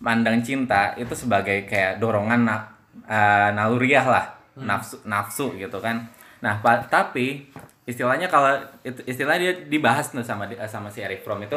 pandang 0.00 0.40
cinta 0.40 0.96
itu 0.96 1.12
sebagai 1.12 1.68
kayak 1.68 2.00
dorongan 2.00 2.48
na- 2.48 2.64
eh, 3.04 3.52
naluriah 3.52 4.08
lah, 4.08 4.24
nafsu 4.56 5.04
nafsu 5.04 5.52
gitu 5.60 5.76
kan. 5.84 6.08
Nah, 6.40 6.64
pa- 6.64 6.86
tapi 6.88 7.44
istilahnya 7.88 8.28
kalau 8.28 8.52
istilahnya 8.84 9.48
dia 9.48 9.54
dibahas 9.64 10.12
tuh 10.12 10.20
sama 10.20 10.44
di- 10.44 10.60
sama 10.68 10.92
si 10.92 11.00
Eric 11.00 11.24
Fromm 11.24 11.40
itu 11.40 11.56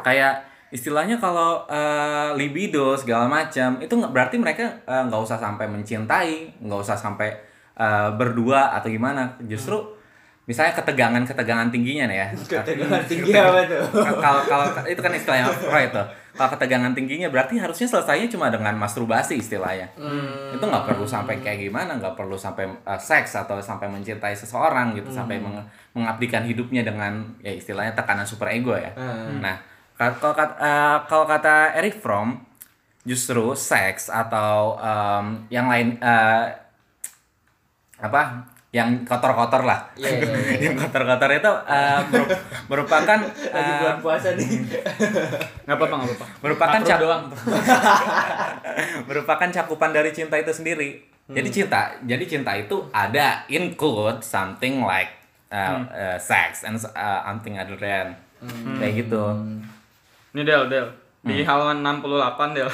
kayak 0.00 0.48
istilahnya 0.72 1.20
kalau 1.20 1.68
eh, 1.68 2.32
libido 2.40 2.96
segala 2.96 3.28
macam 3.28 3.76
itu 3.76 3.92
nggak 3.92 4.08
berarti 4.08 4.36
mereka 4.40 4.64
eh, 4.88 5.02
nggak 5.04 5.20
usah 5.20 5.36
sampai 5.36 5.68
mencintai 5.68 6.64
nggak 6.64 6.80
usah 6.80 6.96
sampai 6.96 7.28
eh, 7.76 8.10
berdua 8.16 8.72
atau 8.72 8.88
gimana. 8.88 9.36
Justru 9.44 10.00
misalnya 10.42 10.74
ketegangan 10.74 11.22
ketegangan 11.22 11.68
tingginya 11.68 12.04
nih 12.06 12.18
ya. 12.18 12.26
Ketegangan 12.58 13.02
tinggi 13.10 13.30
apa 13.32 13.60
tuh? 13.64 13.82
kalau 14.18 14.42
kalau 14.42 14.66
itu 14.84 14.98
kan 14.98 15.12
istilahnya 15.12 15.46
Freud 15.48 15.90
tuh. 15.90 16.06
Kalau 16.32 16.48
ketegangan 16.48 16.96
tingginya 16.96 17.28
berarti 17.28 17.60
harusnya 17.60 17.84
selesainya 17.86 18.24
cuma 18.26 18.48
dengan 18.48 18.72
masturbasi 18.74 19.36
istilahnya. 19.36 19.92
Itu 20.50 20.64
nggak 20.64 20.88
perlu 20.88 21.04
sampai 21.04 21.38
kayak 21.38 21.60
gimana 21.62 21.94
nggak 21.94 22.16
perlu 22.16 22.34
sampai 22.34 22.64
uh, 22.82 22.96
seks 22.96 23.36
atau 23.36 23.60
sampai 23.60 23.86
mencintai 23.86 24.32
seseorang 24.32 24.94
gitu 24.94 25.12
sampai 25.12 25.36
meng- 25.36 25.60
mengabdikan 25.92 26.40
hidupnya 26.42 26.82
dengan 26.82 27.20
ya 27.38 27.52
istilahnya 27.52 27.92
tekanan 27.92 28.24
super 28.24 28.48
ego 28.48 28.72
ya 28.72 28.96
nah 29.38 29.60
ka- 29.92 30.16
kalau 30.16 30.32
kata 30.32 30.54
uh, 30.56 30.98
kalau 31.04 31.28
kata 31.28 31.76
Eric 31.76 32.00
Fromm 32.00 32.40
justru 33.04 33.52
seks 33.52 34.08
atau 34.08 34.80
um, 34.80 35.44
yang 35.48 35.68
lain 35.68 36.00
uh, 36.00 36.48
apa 38.00 38.48
yang 38.72 39.04
kotor-kotor 39.04 39.68
lah 39.68 39.84
Iya, 40.00 40.08
iya, 40.16 40.28
iya. 40.32 40.56
yang 40.72 40.76
kotor-kotor 40.80 41.28
itu 41.28 41.52
uh, 41.68 42.00
meru- 42.08 42.40
merupakan 42.72 43.18
Lagi 43.52 43.52
uh, 43.52 43.78
bulan 43.84 43.98
puasa 44.00 44.28
nih. 44.32 44.48
Nggak 45.68 45.76
apa-apa, 45.76 45.94
nggak 46.00 46.08
apa-apa. 46.08 46.26
merupakan 46.40 46.80
cap 46.80 46.98
doang. 46.98 47.22
merupakan 49.04 49.48
cakupan 49.52 49.92
dari 49.92 50.10
cinta 50.16 50.40
itu 50.40 50.48
sendiri. 50.56 51.04
Jadi 51.28 51.48
cinta, 51.52 51.92
jadi 52.02 52.24
cinta 52.24 52.52
itu 52.56 52.80
ada 52.90 53.44
include 53.46 54.24
something 54.24 54.80
like 54.82 55.12
uh, 55.52 55.84
uh, 55.92 56.16
sex 56.16 56.64
and 56.64 56.80
uh, 56.96 57.20
something 57.28 57.60
other 57.60 57.76
than 57.76 58.16
kayak 58.80 59.04
gitu. 59.04 59.20
Ini 60.32 60.42
Del, 60.48 60.64
Del. 60.72 60.88
Di 61.22 61.44
halaman 61.44 61.84
68, 62.02 62.56
Del. 62.56 62.68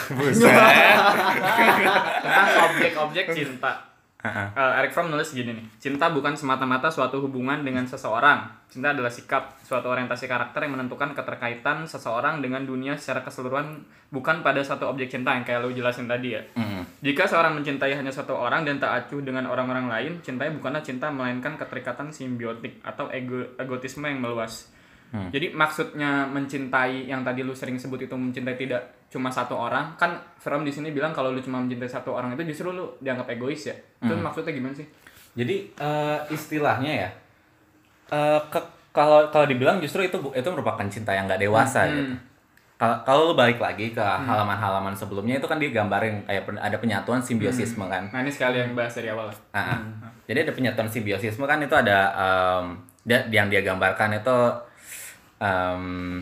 Tentang 2.23 2.49
objek-objek 2.71 3.27
cinta. 3.35 3.88
Uh-uh. 4.19 4.51
Eh, 4.51 4.73
Eric 4.83 4.91
Fromm 4.91 5.15
nulis 5.15 5.31
gini 5.31 5.55
nih. 5.55 5.67
Cinta 5.79 6.11
bukan 6.11 6.35
semata-mata 6.35 6.91
suatu 6.91 7.23
hubungan 7.23 7.63
dengan 7.63 7.87
seseorang. 7.87 8.51
Cinta 8.67 8.91
adalah 8.91 9.15
sikap, 9.15 9.63
suatu 9.63 9.95
orientasi 9.95 10.27
karakter 10.27 10.67
yang 10.67 10.75
menentukan 10.75 11.15
keterkaitan 11.15 11.87
seseorang 11.87 12.43
dengan 12.43 12.67
dunia 12.67 12.99
secara 12.99 13.23
keseluruhan 13.23 13.79
bukan 14.11 14.43
pada 14.43 14.59
satu 14.59 14.91
objek 14.91 15.07
cinta 15.07 15.39
yang 15.39 15.47
kayak 15.47 15.63
lu 15.63 15.71
jelasin 15.71 16.11
tadi 16.11 16.35
ya. 16.35 16.43
Mm. 16.59 16.83
Jika 16.99 17.31
seorang 17.31 17.63
mencintai 17.63 17.95
hanya 17.95 18.11
satu 18.11 18.35
orang 18.35 18.67
dan 18.67 18.83
tak 18.83 19.07
acuh 19.07 19.23
dengan 19.23 19.47
orang-orang 19.47 19.87
lain, 19.87 20.13
cintanya 20.27 20.51
bukanlah 20.51 20.83
cinta 20.83 21.15
melainkan 21.15 21.55
keterikatan 21.55 22.11
simbiotik 22.11 22.83
atau 22.83 23.07
ego 23.15 23.55
egotisme 23.55 24.11
yang 24.11 24.19
meluas. 24.19 24.67
Jadi 25.09 25.47
maksudnya 25.51 26.25
mencintai 26.25 27.05
yang 27.05 27.21
tadi 27.23 27.41
lu 27.41 27.53
sering 27.53 27.75
sebut 27.75 27.97
itu 27.99 28.13
mencintai 28.13 28.55
tidak 28.55 28.83
cuma 29.09 29.29
satu 29.29 29.57
orang, 29.57 29.97
kan 29.97 30.13
Fromm 30.37 30.63
di 30.63 30.71
sini 30.71 30.91
bilang 30.91 31.11
kalau 31.11 31.33
lu 31.33 31.41
cuma 31.41 31.57
mencintai 31.59 31.89
satu 31.89 32.13
orang 32.13 32.33
itu 32.33 32.45
justru 32.47 32.71
lu 32.71 32.93
dianggap 32.99 33.25
egois 33.31 33.65
ya. 33.65 33.73
Itu 33.99 34.13
maksudnya 34.19 34.53
gimana 34.53 34.75
sih? 34.75 34.85
Jadi 35.33 35.57
eh, 35.73 36.19
istilahnya 36.29 36.93
ya, 36.99 37.11
eh, 38.09 38.41
ke- 38.49 38.69
kalau 38.91 39.29
kalau 39.29 39.47
dibilang 39.47 39.79
justru 39.79 40.03
itu 40.03 40.17
itu 40.33 40.49
merupakan 40.49 40.85
cinta 40.89 41.13
yang 41.13 41.25
nggak 41.25 41.41
dewasa 41.41 41.87
gitu. 41.89 42.15
Kalau 42.77 42.97
kalau 43.03 43.21
lu 43.27 43.35
balik 43.35 43.59
lagi 43.59 43.91
ke 43.91 43.99
halaman-halaman 43.99 44.95
sebelumnya 44.95 45.35
itu 45.35 45.47
kan 45.47 45.59
digambarin 45.59 46.23
kayak 46.25 46.47
ada 46.55 46.79
penyatuan 46.79 47.19
simbiosisme 47.19 47.83
kan. 47.87 48.07
Nah 48.07 48.23
ini 48.23 48.31
sekali 48.31 48.55
yang 48.57 48.71
bahas 48.73 48.95
dari 48.95 49.11
awal. 49.11 49.27
Ah, 49.51 49.75
ah. 49.75 50.11
Jadi 50.25 50.47
ada 50.47 50.53
penyatuan 50.53 50.87
simbiosisme 50.87 51.43
kan 51.43 51.59
itu 51.59 51.75
ada 51.75 51.99
da- 53.03 53.27
yang 53.31 53.49
dia 53.49 53.65
gambarkan 53.65 54.21
itu 54.21 54.37
em, 55.39 56.19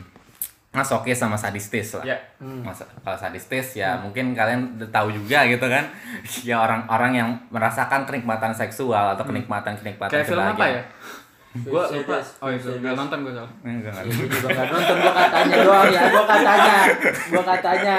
masokis 0.70 1.16
sama 1.16 1.32
sadistis 1.34 1.96
lah. 1.96 2.04
Ya. 2.06 2.18
Masa, 2.38 2.84
kalau 3.00 3.16
sadistis 3.16 3.74
ya 3.74 3.96
mungkin 3.96 4.32
kalian 4.32 4.60
tahu 4.86 5.08
juga 5.08 5.44
gitu 5.44 5.64
kan. 5.64 5.84
ya 6.48 6.56
orang-orang 6.58 7.12
yang 7.14 7.28
merasakan 7.48 8.04
kenikmatan 8.04 8.52
seksual 8.52 9.12
atau 9.12 9.24
kenikmatan-kenikmatan 9.24 10.12
Kayak 10.12 10.26
film 10.26 10.44
apa 10.44 10.64
ya? 10.66 10.82
Gua 11.56 11.88
Fifty 11.88 11.96
lupa. 12.04 12.20
Oh 12.38 12.52
iya, 12.52 12.60
Fifty 12.60 12.76
nggak 12.76 12.92
Shades. 12.92 13.00
nonton 13.00 13.18
gua 13.18 13.32
soalnya. 13.32 13.54
Enggak, 13.64 13.90
enggak. 13.90 14.04
Ini 14.04 14.24
juga 14.28 14.48
nggak 14.52 14.66
nonton 14.68 14.96
gua 15.00 15.12
katanya 15.16 15.56
doang 15.56 15.88
ya, 15.88 16.02
gua 16.06 16.24
katanya, 16.28 16.76
gua 17.32 17.44
katanya. 17.48 17.98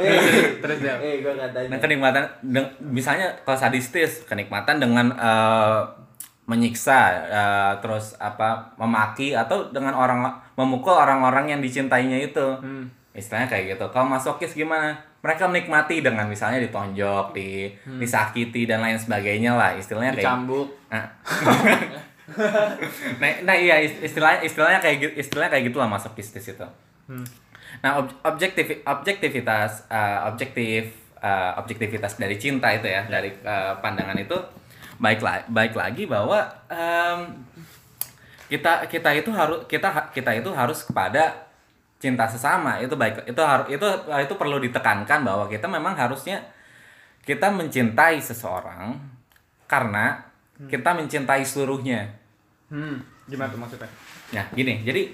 Eh, 0.00 0.20
Terus 0.64 0.78
dia. 0.80 0.94
eh 0.96 1.14
gua 1.20 1.34
katanya. 1.36 1.68
Nah, 1.68 1.78
kenikmatan 1.78 2.24
deng- 2.42 2.72
misalnya 2.80 3.28
kalau 3.44 3.58
sadistis, 3.60 4.24
kenikmatan 4.24 4.80
dengan 4.80 5.12
eh, 5.12 5.80
menyiksa 6.44 6.98
eh, 7.22 7.72
terus 7.80 8.16
apa 8.16 8.72
memaki 8.76 9.32
atau 9.32 9.68
dengan 9.68 9.92
orang 9.92 10.24
memukul 10.54 10.94
orang-orang 10.94 11.50
yang 11.50 11.60
dicintainya 11.60 12.18
itu. 12.20 12.46
Hmm. 12.58 12.86
Istilahnya 13.14 13.46
kayak 13.46 13.78
gitu. 13.78 13.84
Kalau 13.90 14.06
masokis 14.06 14.54
gimana? 14.54 14.94
Mereka 15.22 15.46
menikmati 15.46 16.02
dengan 16.02 16.26
misalnya 16.26 16.58
ditonjok, 16.58 17.32
di 17.32 17.70
disakiti 17.96 18.66
dan 18.66 18.82
lain 18.82 18.98
sebagainya 18.98 19.54
lah. 19.54 19.72
Istilahnya 19.72 20.12
kayak 20.12 20.26
Dicambuk. 20.26 20.68
Nah, 20.90 21.04
nah, 23.20 23.28
nah 23.44 23.56
iya 23.56 23.80
ist- 23.80 24.00
istilahnya 24.02 24.40
istilahnya 24.42 24.80
kayak 24.80 24.96
gitu 24.98 25.12
istilahnya 25.16 25.50
kayak 25.52 25.64
gitulah 25.70 25.88
masokistis 25.88 26.44
itu. 26.48 26.66
Hmm. 27.06 27.24
Nah, 27.80 28.00
ob- 28.00 28.16
objektif 28.24 28.82
objektivitas 28.82 29.86
eh, 29.88 30.18
objektif 30.24 30.82
eh, 31.18 31.50
objektivitas 31.56 32.16
dari 32.16 32.36
cinta 32.36 32.72
itu 32.72 32.88
ya, 32.88 33.04
dari 33.04 33.30
eh, 33.30 33.72
pandangan 33.78 34.16
itu 34.16 34.36
baik 34.96 35.20
la- 35.20 35.46
baik 35.48 35.74
lagi 35.74 36.06
bahwa 36.06 36.38
em, 36.70 37.18
kita 38.54 38.86
kita 38.86 39.10
itu 39.18 39.34
harus 39.34 39.66
kita 39.66 40.14
kita 40.14 40.30
itu 40.38 40.50
harus 40.54 40.86
kepada 40.86 41.50
cinta 41.98 42.30
sesama 42.30 42.78
itu 42.78 42.94
baik 42.94 43.26
itu 43.26 43.42
harus 43.42 43.66
itu 43.66 43.86
itu 44.06 44.34
perlu 44.38 44.62
ditekankan 44.62 45.26
bahwa 45.26 45.50
kita 45.50 45.66
memang 45.66 45.98
harusnya 45.98 46.38
kita 47.26 47.50
mencintai 47.50 48.22
seseorang 48.22 48.94
karena 49.66 50.22
kita 50.70 50.94
mencintai 50.94 51.42
seluruhnya 51.42 52.22
Hmm. 52.74 52.96
Gimana 53.28 53.48
tuh 53.52 53.60
maksudnya? 53.60 53.88
Nah, 54.34 54.44
gini, 54.52 54.82
jadi 54.84 55.12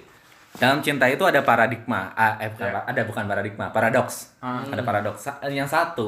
dalam 0.56 0.80
cinta 0.82 1.06
itu 1.06 1.23
ada 1.23 1.42
paradigma, 1.44 2.11
eh 2.16 2.50
bukan, 2.50 2.73
Ya. 2.73 2.82
ada 2.82 3.02
bukan 3.06 3.25
paradigma, 3.26 3.66
paradoks. 3.70 4.35
Ah. 4.42 4.62
Ada 4.66 4.82
paradoks. 4.82 5.23
Yang 5.47 5.68
satu, 5.70 6.06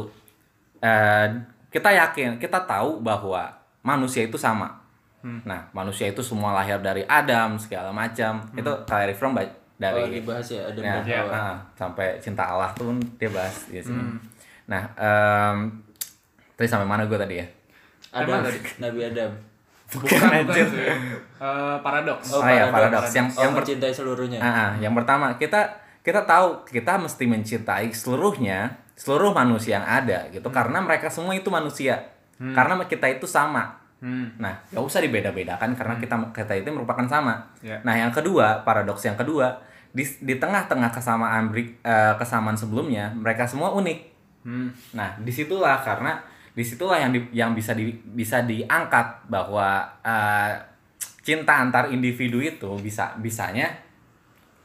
eh, 0.82 1.26
kita 1.70 1.90
yakin, 1.94 2.42
kita 2.42 2.62
tahu 2.66 3.02
bahwa 3.02 3.54
manusia 3.82 4.26
itu 4.26 4.38
sama. 4.38 4.81
Hmm. 5.22 5.40
Nah, 5.42 5.70
manusia 5.70 6.06
itu 6.06 6.18
semua 6.18 6.50
lahir 6.52 6.78
dari 6.78 7.02
Adam 7.02 7.54
segala 7.56 7.88
macam. 7.88 8.42
Itu 8.52 8.72
Kyrie 8.84 9.14
From 9.14 9.32
ba- 9.32 9.46
Oh, 9.82 9.98
dari 9.98 10.18
dibahas 10.18 10.46
ya, 10.46 10.62
ada 10.62 10.78
Ya, 10.78 10.86
Ya. 11.02 11.22
beberapa. 11.22 11.34
ah, 11.34 11.56
sampai 11.72 12.14
cinta 12.18 12.42
Allah 12.44 12.70
tuh 12.72 12.90
dia 13.16 13.26
bahas 13.28 13.66
di 13.66 13.78
sini. 13.78 13.98
Hmm. 13.98 14.14
Nah, 14.64 14.82
em, 14.94 15.56
tadi 16.54 16.68
sampai 16.68 16.86
mana 16.86 17.02
gue 17.02 17.14
tadi 17.16 17.38
ya? 17.38 17.46
Adam? 18.12 18.46
Nabi 18.78 19.00
Adam. 19.04 19.30
Bukan, 19.90 20.06
bukan. 20.08 20.66
sih. 20.70 20.86
Eh, 20.86 21.76
paradoks. 21.82 22.30
Oh, 22.30 22.42
iya, 22.44 22.70
paradoks. 22.70 23.10
Yang- 23.10 23.34
oh, 23.34 23.42
yang 23.42 23.52
mencintai 23.52 23.90
seluruhnya. 23.92 24.38
Ah, 24.38 24.46
ah, 24.46 24.70
yang 24.78 24.94
pertama 24.94 25.34
kita 25.34 25.66
kita 26.00 26.22
tahu 26.22 26.62
kita 26.64 26.96
mesti 26.96 27.24
mencintai 27.26 27.90
seluruhnya 27.90 28.78
seluruh 28.94 29.30
manusia 29.30 29.76
yang 29.76 29.86
ada 29.88 30.26
gitu 30.28 30.46
karena 30.48 30.78
mereka 30.78 31.06
semua 31.08 31.32
itu 31.32 31.46
manusia 31.48 32.06
karena 32.38 32.74
kita 32.82 33.06
itu 33.08 33.22
sama 33.24 33.81
Hmm. 34.02 34.26
nah 34.34 34.50
gak 34.74 34.82
usah 34.82 34.98
dibeda-bedakan 34.98 35.78
karena 35.78 35.94
kita 35.96 36.18
kita 36.34 36.58
itu 36.58 36.74
merupakan 36.74 37.06
sama 37.06 37.38
Ya. 37.62 37.78
nah 37.86 37.94
yang 37.94 38.10
kedua 38.10 38.66
paradoks 38.66 39.06
yang 39.06 39.14
kedua 39.14 39.54
di 39.94 40.02
di 40.18 40.34
tengah-tengah 40.42 40.90
kesamaan 40.90 41.54
eh, 41.54 42.14
kesamaan 42.18 42.58
sebelumnya 42.58 43.14
mereka 43.14 43.46
semua 43.46 43.70
unik 43.72 44.12
Hmm. 44.42 44.74
Nah, 44.94 45.14
di 45.22 45.30
situlah 45.30 45.78
karena 45.80 46.18
di 46.52 46.66
situlah 46.66 46.98
yang 46.98 47.14
di- 47.14 47.30
yang 47.32 47.54
bisa 47.54 47.72
di, 47.72 47.94
bisa 47.94 48.42
diangkat 48.42 49.30
bahwa 49.30 49.86
eh, 50.02 50.52
cinta 51.22 51.62
antar 51.62 51.88
individu 51.94 52.42
itu 52.42 52.68
bisa 52.82 53.14
bisanya 53.22 53.70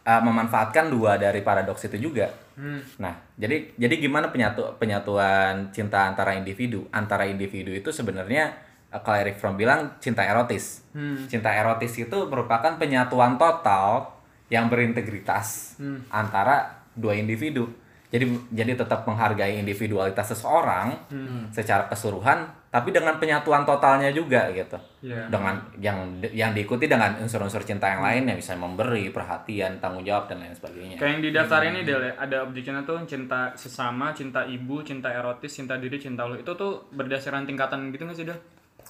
eh, 0.01 0.21
memanfaatkan 0.23 0.89
dua 0.89 1.21
dari 1.21 1.45
paradoks 1.45 1.85
itu 1.87 2.09
juga. 2.09 2.25
Hmm. 2.57 2.81
Nah, 2.97 3.13
jadi 3.37 3.69
jadi 3.77 3.95
gimana 4.01 4.33
penyatu 4.33 4.65
penyatuan 4.81 5.69
cinta 5.69 6.09
antara 6.09 6.33
individu? 6.33 6.89
Antara 6.89 7.29
individu 7.29 7.69
itu 7.69 7.93
sebenarnya 7.93 8.49
kalau 8.89 9.17
Eric 9.19 9.35
Fromm 9.35 9.59
bilang 9.59 9.99
cinta 9.99 10.23
erotis. 10.23 10.87
Hmm. 10.95 11.27
Cinta 11.27 11.51
erotis 11.51 11.93
itu 11.99 12.17
merupakan 12.27 12.79
penyatuan 12.79 13.35
total 13.35 14.15
yang 14.47 14.71
berintegritas 14.71 15.75
Hmm. 15.75 16.07
antara 16.07 16.81
dua 16.95 17.13
individu. 17.13 17.67
Jadi 18.07 18.23
jadi 18.55 18.79
tetap 18.79 19.03
menghargai 19.03 19.59
individualitas 19.59 20.31
seseorang 20.31 20.95
Hmm. 21.11 21.51
secara 21.51 21.91
keseluruhan, 21.91 22.47
tapi 22.71 22.95
dengan 22.95 23.19
penyatuan 23.19 23.67
totalnya 23.67 24.07
juga 24.15 24.47
gitu. 24.55 24.79
Iya. 25.03 25.27
Dengan 25.27 25.59
yang 25.75 25.97
yang 26.31 26.55
diikuti 26.55 26.87
dengan 26.87 27.19
unsur-unsur 27.19 27.67
cinta 27.67 27.91
yang 27.91 27.99
lain 27.99 28.23
yang 28.23 28.39
bisa 28.39 28.55
memberi 28.55 29.11
perhatian, 29.11 29.83
tanggung 29.83 30.07
jawab 30.07 30.31
dan 30.31 30.39
lain 30.39 30.55
sebagainya. 30.55 30.95
Kayak 30.95 31.11
yang 31.19 31.23
di 31.27 31.31
daftar 31.35 31.61
ini 31.67 31.79
Del, 31.83 31.99
ya, 31.99 32.13
ada 32.15 32.37
objeknya 32.47 32.79
tuh 32.87 33.03
cinta 33.03 33.51
sesama, 33.59 34.15
cinta 34.15 34.47
ibu, 34.47 34.79
cinta 34.87 35.11
erotis, 35.11 35.51
cinta 35.51 35.75
diri, 35.75 35.99
cinta 35.99 36.23
Allah. 36.23 36.39
Itu 36.39 36.55
tuh 36.55 36.87
berdasarkan 36.95 37.43
tingkatan 37.43 37.91
gitu 37.91 38.07
nggak 38.07 38.15
sih, 38.15 38.23
Del? 38.23 38.39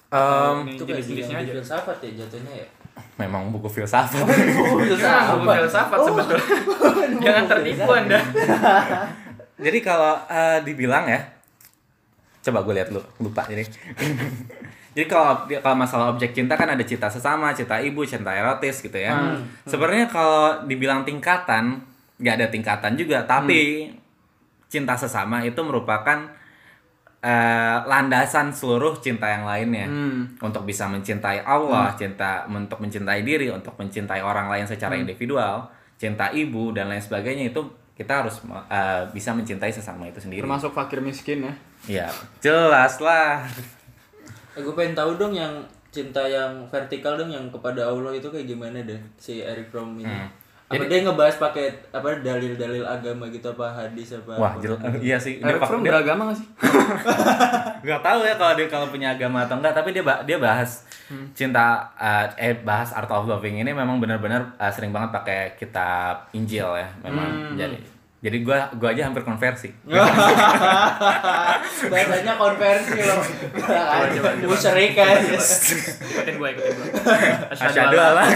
Ini 0.08 0.72
itu 0.72 0.82
kayak 0.88 1.04
jenis-jenisnya 1.04 1.36
aja. 1.44 1.52
filsafat 1.60 1.96
ya 2.00 2.10
jatuhnya 2.24 2.54
ya. 2.64 2.68
memang 3.20 3.52
buku 3.52 3.68
filsafat. 3.68 4.24
Itu 4.24 4.96
kan 4.96 5.26
buku 5.36 5.46
filsafat 5.52 5.98
sebetulnya. 6.00 6.46
Jangan 7.24 7.44
tertipu 7.44 7.90
Anda. 7.92 8.20
Jadi 9.58 9.78
kalau 9.84 10.14
eh, 10.30 10.58
dibilang 10.64 11.04
ya, 11.10 11.20
coba 12.46 12.64
gue 12.64 12.74
lihat 12.78 12.88
lu 12.94 13.02
lupa 13.20 13.44
jadi. 13.50 13.66
jadi 14.96 15.06
kalau 15.10 15.44
kalau 15.60 15.76
masalah 15.76 16.14
objek 16.14 16.32
cinta 16.32 16.54
kan 16.56 16.72
ada 16.72 16.82
cinta 16.86 17.10
sesama, 17.10 17.52
cinta 17.52 17.76
ibu, 17.82 18.06
cinta 18.06 18.32
erotis 18.32 18.80
gitu 18.80 18.96
ya. 18.96 19.12
Hmm. 19.18 19.44
Sebenarnya 19.66 20.06
kalau 20.08 20.64
dibilang 20.64 21.02
tingkatan, 21.02 21.84
nggak 22.22 22.34
ada 22.38 22.46
tingkatan 22.48 22.92
juga, 22.96 23.26
tapi 23.26 23.92
cinta 24.70 24.94
sesama 24.94 25.42
itu 25.42 25.58
merupakan 25.64 26.37
eh, 27.22 27.78
landasan 27.82 28.54
seluruh 28.54 28.98
cinta 29.02 29.26
yang 29.26 29.44
lainnya. 29.46 29.86
Hmm. 29.86 30.38
Untuk 30.38 30.62
bisa 30.64 30.86
mencintai 30.86 31.42
Allah, 31.42 31.90
cinta 31.98 32.46
untuk 32.46 32.78
mencintai 32.78 33.22
diri, 33.26 33.50
untuk 33.50 33.74
mencintai 33.78 34.22
orang 34.22 34.46
lain 34.50 34.66
secara 34.66 34.94
individual, 34.94 35.66
cinta 35.98 36.30
ibu 36.30 36.70
dan 36.70 36.86
lain 36.86 37.02
sebagainya 37.02 37.50
itu 37.50 37.60
kita 37.98 38.22
harus 38.22 38.38
eh, 38.70 39.02
bisa 39.10 39.34
mencintai 39.34 39.74
sesama 39.74 40.06
itu 40.06 40.22
sendiri. 40.22 40.46
Termasuk 40.46 40.70
fakir 40.70 41.02
miskin 41.02 41.42
ya. 41.42 41.54
Ya, 41.86 42.08
jelas 42.38 43.02
lah. 43.02 43.42
Eh, 44.54 44.62
gue 44.62 44.74
pengen 44.74 44.94
tahu 44.94 45.18
dong 45.18 45.34
yang 45.34 45.58
cinta 45.90 46.22
yang 46.26 46.66
vertikal 46.70 47.18
dong 47.18 47.32
yang 47.32 47.50
kepada 47.50 47.90
Allah 47.90 48.14
itu 48.14 48.30
kayak 48.30 48.46
gimana 48.46 48.78
deh 48.86 48.98
si 49.18 49.42
Eric 49.42 49.74
Fromm 49.74 49.98
ini. 49.98 50.06
Hmm. 50.06 50.30
Apa 50.68 50.84
dia 50.84 51.00
ngebahas 51.00 51.40
pakai 51.40 51.72
apa 51.88 52.20
dalil-dalil 52.20 52.84
agama 52.84 53.24
gitu 53.32 53.48
apa 53.56 53.72
hadis 53.72 54.12
apa? 54.12 54.36
Wah, 54.36 54.52
apa? 54.52 54.60
jelas. 54.60 54.78
iya 55.00 55.16
sih. 55.16 55.40
Dia, 55.40 55.56
Fromm 55.64 55.80
dia, 55.80 55.96
beragama 55.96 56.28
nggak 56.28 56.44
sih? 56.44 56.48
nggak 57.88 58.00
tahu 58.04 58.20
ya 58.20 58.34
kalau 58.36 58.52
dia 58.52 58.68
kalau 58.68 58.86
punya 58.92 59.16
agama 59.16 59.48
atau 59.48 59.56
enggak, 59.56 59.72
tapi 59.72 59.96
dia 59.96 60.04
ba- 60.04 60.20
dia 60.28 60.36
bahas 60.36 60.84
cinta 61.32 61.88
eh, 61.96 62.52
eh 62.52 62.54
bahas 62.60 62.92
art 62.92 63.08
of 63.08 63.24
loving 63.24 63.64
ini 63.64 63.72
memang 63.72 63.96
benar-benar 63.96 64.44
eh, 64.60 64.68
sering 64.68 64.92
banget 64.92 65.08
pakai 65.08 65.56
kitab 65.56 66.28
Injil 66.36 66.68
ya, 66.76 66.88
memang. 67.00 67.56
Jadi 67.56 67.96
jadi 68.18 68.42
gua 68.42 68.66
gua 68.76 68.90
aja 68.90 69.06
hampir 69.06 69.22
konversi. 69.22 69.70
Bahasanya 71.88 72.34
konversi 72.34 72.98
loh. 72.98 73.22
Musyrik 74.42 74.98
kan. 74.98 75.22
Ikutin 75.22 76.34
gua, 76.36 76.50
ikutin 76.50 76.72
gua. 76.76 76.86
Asyhadu 77.54 77.94
alla 77.94 78.26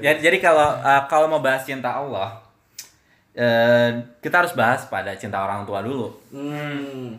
Jadi, 0.00 0.18
jadi 0.24 0.38
kalau 0.40 0.68
uh, 0.80 1.02
kalau 1.06 1.26
mau 1.28 1.40
bahas 1.44 1.62
cinta 1.62 1.92
Allah, 1.92 2.40
eh, 3.38 3.90
kita 4.18 4.42
harus 4.42 4.52
bahas 4.58 4.82
pada 4.90 5.14
cinta 5.14 5.38
orang 5.38 5.62
tua 5.62 5.78
dulu. 5.84 6.10
Hmm. 6.34 7.14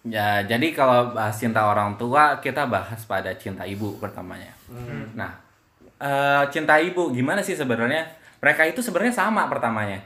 Ya, 0.00 0.40
jadi 0.40 0.72
kalau 0.72 1.12
bahas 1.12 1.36
cinta 1.36 1.60
orang 1.60 2.00
tua, 2.00 2.40
kita 2.40 2.64
bahas 2.64 3.04
pada 3.04 3.36
cinta 3.36 3.68
ibu 3.68 4.00
pertamanya. 4.00 4.56
Hmm. 4.72 5.12
Nah, 5.12 5.36
eh, 6.00 6.42
cinta 6.48 6.80
ibu 6.80 7.12
gimana 7.12 7.44
sih 7.44 7.52
sebenarnya? 7.52 8.08
Mereka 8.40 8.72
itu 8.72 8.80
sebenarnya 8.80 9.12
sama 9.12 9.44
pertamanya. 9.52 10.00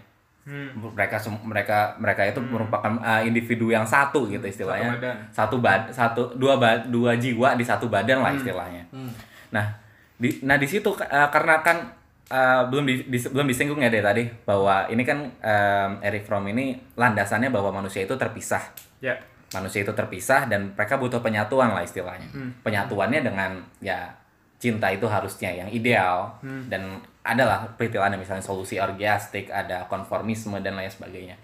Hmm. 0.44 0.74
Mereka 0.92 1.22
mereka 1.46 1.78
mereka 2.02 2.22
itu 2.26 2.42
merupakan 2.42 2.90
eh, 3.00 3.30
individu 3.30 3.70
yang 3.70 3.86
satu 3.86 4.26
gitu 4.26 4.42
istilahnya. 4.44 4.98
badan. 4.98 5.16
Satu 5.30 5.56
bad, 5.62 5.88
satu 5.94 6.34
dua 6.34 6.58
ba- 6.58 6.82
dua 6.84 7.14
jiwa 7.14 7.54
di 7.54 7.62
satu 7.62 7.86
badan 7.86 8.18
lah 8.20 8.34
istilahnya. 8.34 8.82
Hmm. 8.90 9.14
Nah, 9.54 9.70
di 10.14 10.40
nah 10.46 10.54
di 10.54 10.66
situ 10.70 10.94
eh, 10.94 11.28
karena 11.30 11.58
kan 11.60 11.90
eh, 12.30 12.62
belum 12.70 12.84
di, 12.86 12.94
di- 13.10 13.30
belum 13.30 13.46
disinggung 13.50 13.80
ya 13.82 13.90
dari 13.90 14.04
tadi 14.04 14.24
bahwa 14.46 14.86
ini 14.88 15.02
kan 15.02 15.18
em, 15.42 15.90
Eric 16.00 16.24
Fromm 16.24 16.46
ini 16.48 16.78
landasannya 16.96 17.50
bahwa 17.52 17.82
manusia 17.82 18.06
itu 18.06 18.14
terpisah. 18.16 18.62
Ya. 19.02 19.18
Manusia 19.52 19.86
itu 19.86 19.92
terpisah 19.94 20.50
dan 20.50 20.74
mereka 20.74 20.98
butuh 20.98 21.22
penyatuan 21.22 21.70
lah 21.70 21.84
istilahnya. 21.84 22.26
Hmm. 22.32 22.50
Penyatuannya 22.64 23.20
dengan 23.22 23.60
ya 23.78 24.10
cinta 24.58 24.88
itu 24.90 25.04
harusnya 25.04 25.52
yang 25.52 25.68
ideal 25.68 26.32
dan 26.72 26.98
adalah 27.20 27.68
peritilannya 27.76 28.16
misalnya 28.16 28.40
solusi 28.40 28.80
orgiastik, 28.80 29.52
ada 29.52 29.84
konformisme 29.88 30.56
dan 30.64 30.74
lain 30.76 30.88
sebagainya. 30.88 31.36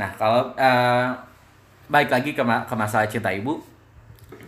Nah, 0.00 0.08
kalau 0.16 0.56
eh, 0.56 1.08
baik 1.92 2.08
lagi 2.08 2.32
ke, 2.32 2.40
ma- 2.40 2.64
ke 2.64 2.72
masalah 2.72 3.04
cinta 3.04 3.28
ibu, 3.28 3.60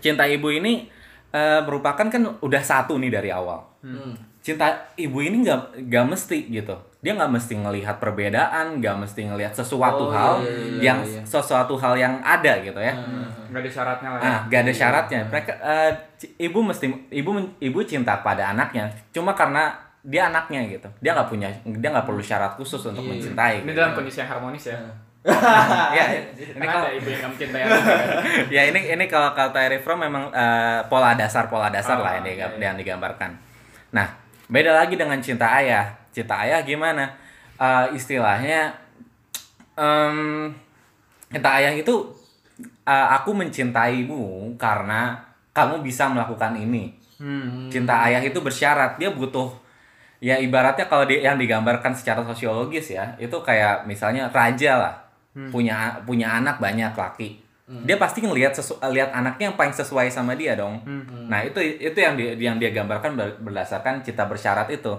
cinta 0.00 0.24
ibu 0.24 0.48
ini 0.48 0.88
eh, 1.34 1.60
merupakan 1.60 2.06
kan 2.06 2.22
udah 2.38 2.62
satu 2.62 2.94
nih 2.96 3.10
dari 3.10 3.28
awal. 3.28 3.58
Hmm. 3.82 4.14
Cinta 4.38 4.68
ibu 4.94 5.18
ini 5.18 5.42
nggak 5.42 5.82
nggak 5.82 6.04
mesti 6.06 6.38
gitu. 6.48 6.76
Dia 7.00 7.12
nggak 7.12 7.32
mesti 7.32 7.52
ngelihat 7.58 7.96
perbedaan, 7.98 8.78
nggak 8.78 8.96
mesti 8.98 9.24
ngelihat 9.24 9.52
sesuatu 9.52 10.08
Oh, 10.08 10.10
hal 10.10 10.40
iya, 10.40 10.48
iya, 10.48 10.80
yang 10.82 10.98
iya. 11.02 11.20
sesuatu 11.20 11.74
hal 11.74 11.96
yang 11.96 12.20
ada 12.20 12.60
gitu 12.60 12.76
ya. 12.76 12.92
nggak 13.50 13.60
ada 13.60 13.70
syaratnya 13.70 14.08
lah 14.08 14.18
ya. 14.18 14.26
Ah, 14.26 14.38
gak 14.46 14.60
ada 14.62 14.72
syaratnya. 14.72 15.20
Mereka 15.24 15.50
eh, 15.54 15.90
c- 16.16 16.32
ibu 16.38 16.58
mesti 16.60 16.86
ibu 17.10 17.30
ibu 17.58 17.78
cinta 17.82 18.18
pada 18.18 18.50
anaknya 18.50 18.86
cuma 19.10 19.32
karena 19.32 19.68
dia 20.00 20.28
anaknya 20.28 20.60
gitu. 20.66 20.88
Dia 21.00 21.12
nggak 21.12 21.28
punya 21.28 21.48
dia 21.64 21.88
nggak 21.88 22.04
perlu 22.04 22.20
syarat 22.20 22.52
khusus 22.54 22.80
untuk 22.84 23.00
Iya. 23.00 23.10
mencintai. 23.10 23.54
ini 23.58 23.68
gitu. 23.68 23.78
dalam 23.78 23.92
kondisi 23.94 24.18
yang 24.18 24.30
harmonis 24.30 24.64
ya 24.66 24.76
ya, 25.24 26.04
ini 26.20 26.52
ini 26.52 26.66
kalau 26.68 26.84
ada 26.84 26.92
ibu 26.92 27.08
yang 27.08 27.32
kan? 27.32 27.68
ya 28.54 28.62
ini 28.68 28.80
ini 28.92 29.04
kalau 29.08 29.32
kata 29.32 29.72
Reform 29.72 30.04
memang 30.04 30.28
eh, 30.28 30.84
pola 30.92 31.16
dasar 31.16 31.48
pola 31.48 31.72
dasar 31.72 31.96
Oh, 31.96 32.04
lah 32.04 32.20
yang, 32.20 32.28
iya, 32.28 32.44
iya. 32.52 32.68
yang 32.68 32.76
digambarkan. 32.76 33.32
Nah, 33.96 34.04
beda 34.52 34.76
lagi 34.76 35.00
dengan 35.00 35.16
cinta 35.24 35.48
ayah. 35.56 35.88
Cinta 36.12 36.44
ayah 36.44 36.60
gimana? 36.60 37.08
Eh, 37.56 37.96
istilahnya 37.96 38.76
em, 39.80 40.52
cinta 41.32 41.50
ayah 41.56 41.72
itu 41.72 42.04
eh, 42.84 43.08
aku 43.16 43.32
mencintaimu 43.32 44.52
karena 44.60 45.16
kamu 45.56 45.80
bisa 45.80 46.04
melakukan 46.12 46.52
ini. 46.52 46.92
hmm. 47.16 47.72
Cinta 47.72 48.04
ayah 48.04 48.20
itu 48.20 48.36
bersyarat 48.44 49.00
dia 49.00 49.08
butuh 49.08 49.64
ya 50.24 50.40
ibaratnya 50.40 50.88
kalau 50.88 51.04
di, 51.04 51.20
yang 51.20 51.36
digambarkan 51.36 51.92
secara 51.92 52.24
sosiologis 52.24 52.96
ya 52.96 53.12
itu 53.20 53.36
kayak 53.44 53.84
misalnya 53.84 54.32
raja 54.32 54.80
lah 54.80 55.03
punya 55.50 55.98
punya 56.06 56.38
anak 56.38 56.62
banyak 56.62 56.94
laki. 56.94 57.42
Dia 57.64 57.96
pasti 57.96 58.20
ngelihat 58.20 58.54
lihat 58.92 59.10
anaknya 59.10 59.48
yang 59.48 59.56
paling 59.56 59.72
sesuai 59.72 60.12
sama 60.12 60.36
dia 60.36 60.52
dong. 60.54 60.78
Nah 61.26 61.40
itu 61.42 61.58
itu 61.58 61.96
yang 61.96 62.14
dia, 62.14 62.36
yang 62.36 62.56
dia 62.60 62.70
gambarkan 62.70 63.16
ber- 63.16 63.40
berdasarkan 63.40 64.04
cinta 64.04 64.28
bersyarat 64.28 64.68
itu. 64.68 64.92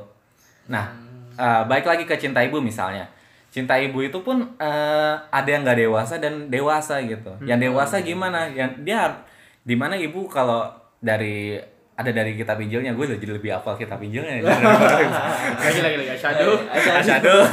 Nah 0.67 0.89
eh, 1.38 1.63
baik 1.69 1.86
lagi 1.86 2.04
ke 2.04 2.17
cinta 2.17 2.41
ibu 2.41 2.58
misalnya. 2.60 3.06
Cinta 3.54 3.78
ibu 3.80 4.04
itu 4.04 4.19
pun 4.19 4.43
eh, 4.58 5.13
ada 5.15 5.45
yang 5.48 5.62
nggak 5.63 5.78
dewasa 5.78 6.17
dan 6.17 6.50
dewasa 6.50 7.00
gitu. 7.06 7.32
Yang 7.45 7.69
dewasa 7.71 8.02
gimana? 8.02 8.50
Yang 8.50 8.82
dia 8.82 9.13
di 9.62 9.78
mana 9.78 9.93
ibu 9.95 10.26
kalau 10.28 10.65
dari 11.00 11.56
ada 11.95 12.12
dari 12.12 12.36
kitab 12.36 12.60
Injilnya? 12.60 12.91
Gue 12.91 13.08
udah 13.08 13.15
jadi 13.15 13.34
lebih 13.39 13.56
hafal 13.56 13.78
kitab 13.80 14.02
Injilnya. 14.04 14.41
Lagi 15.63 15.80
lagi 15.80 15.95
lagi. 16.02 16.17
Shadow. 16.19 16.52
Asyhadu. 17.00 17.36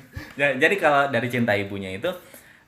Jadi 0.36 0.74
kalau 0.76 1.08
dari 1.08 1.26
cinta 1.26 1.52
ibunya 1.52 1.90
itu 1.90 2.10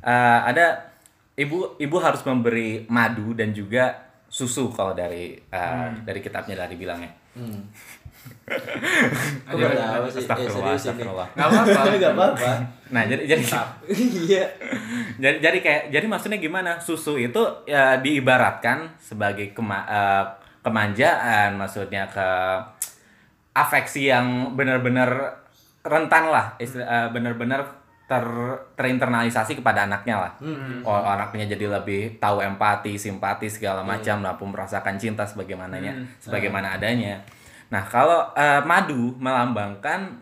eh, 0.01 0.41
ada 0.43 0.91
ibu 1.35 1.77
ibu 1.77 1.97
harus 1.99 2.21
memberi 2.23 2.85
madu 2.87 3.33
dan 3.33 3.51
juga 3.51 3.95
susu 4.27 4.73
kalau 4.73 4.93
dari 4.93 5.37
eh, 5.37 5.87
dari 6.03 6.21
kitabnya 6.21 6.57
dari 6.57 6.75
bilangnya. 6.75 7.13
Hmm. 7.33 7.63
Tahu 9.51 9.59
sih? 10.09 10.23
Eh, 10.23 10.23
Astagfirullah, 10.23 10.75
astagfirullah. 10.79 11.29
nggak 11.35 11.49
apa-apa 11.49 11.91
Nggak 11.99 12.15
apa-apa. 12.15 12.51
Nah, 12.93 13.03
jadi 13.09 13.23
jadi 13.27 13.43
Iya. 14.31 14.45
jadi 15.19 15.37
jadi 15.41 15.59
kayak 15.59 15.83
jadi 15.91 16.07
maksudnya 16.07 16.39
gimana? 16.39 16.79
Susu 16.79 17.19
itu 17.19 17.41
ya 17.67 17.99
diibaratkan 17.99 18.95
sebagai 19.03 19.51
kema- 19.51 19.89
kemanjaan, 20.63 21.59
maksudnya 21.59 22.07
ke 22.07 22.29
afeksi 23.53 24.09
yang 24.09 24.55
benar-benar 24.55 25.42
rentan 25.83 26.25
lah, 26.27 26.55
istilah- 26.57 26.87
eh, 26.87 27.09
benar-benar 27.11 27.67
ter 28.03 28.27
terinternalisasi 28.77 29.57
kepada 29.57 29.85
anaknya 29.85 30.17
lah. 30.21 30.33
Oh, 30.83 31.01
anaknya 31.01 31.49
jadi 31.49 31.71
lebih 31.73 32.19
tahu 32.19 32.39
empati, 32.39 32.95
simpati 32.95 33.49
segala 33.49 33.81
macam, 33.83 34.21
lah 34.21 34.35
pun 34.35 34.53
merasakan 34.53 34.95
cinta 34.97 35.25
sebagaimananya, 35.25 35.93
sebagaimana 36.21 36.77
adanya. 36.77 37.19
Nah, 37.69 37.83
kalau 37.83 38.31
eh, 38.35 38.61
madu 38.63 39.17
melambangkan 39.17 40.13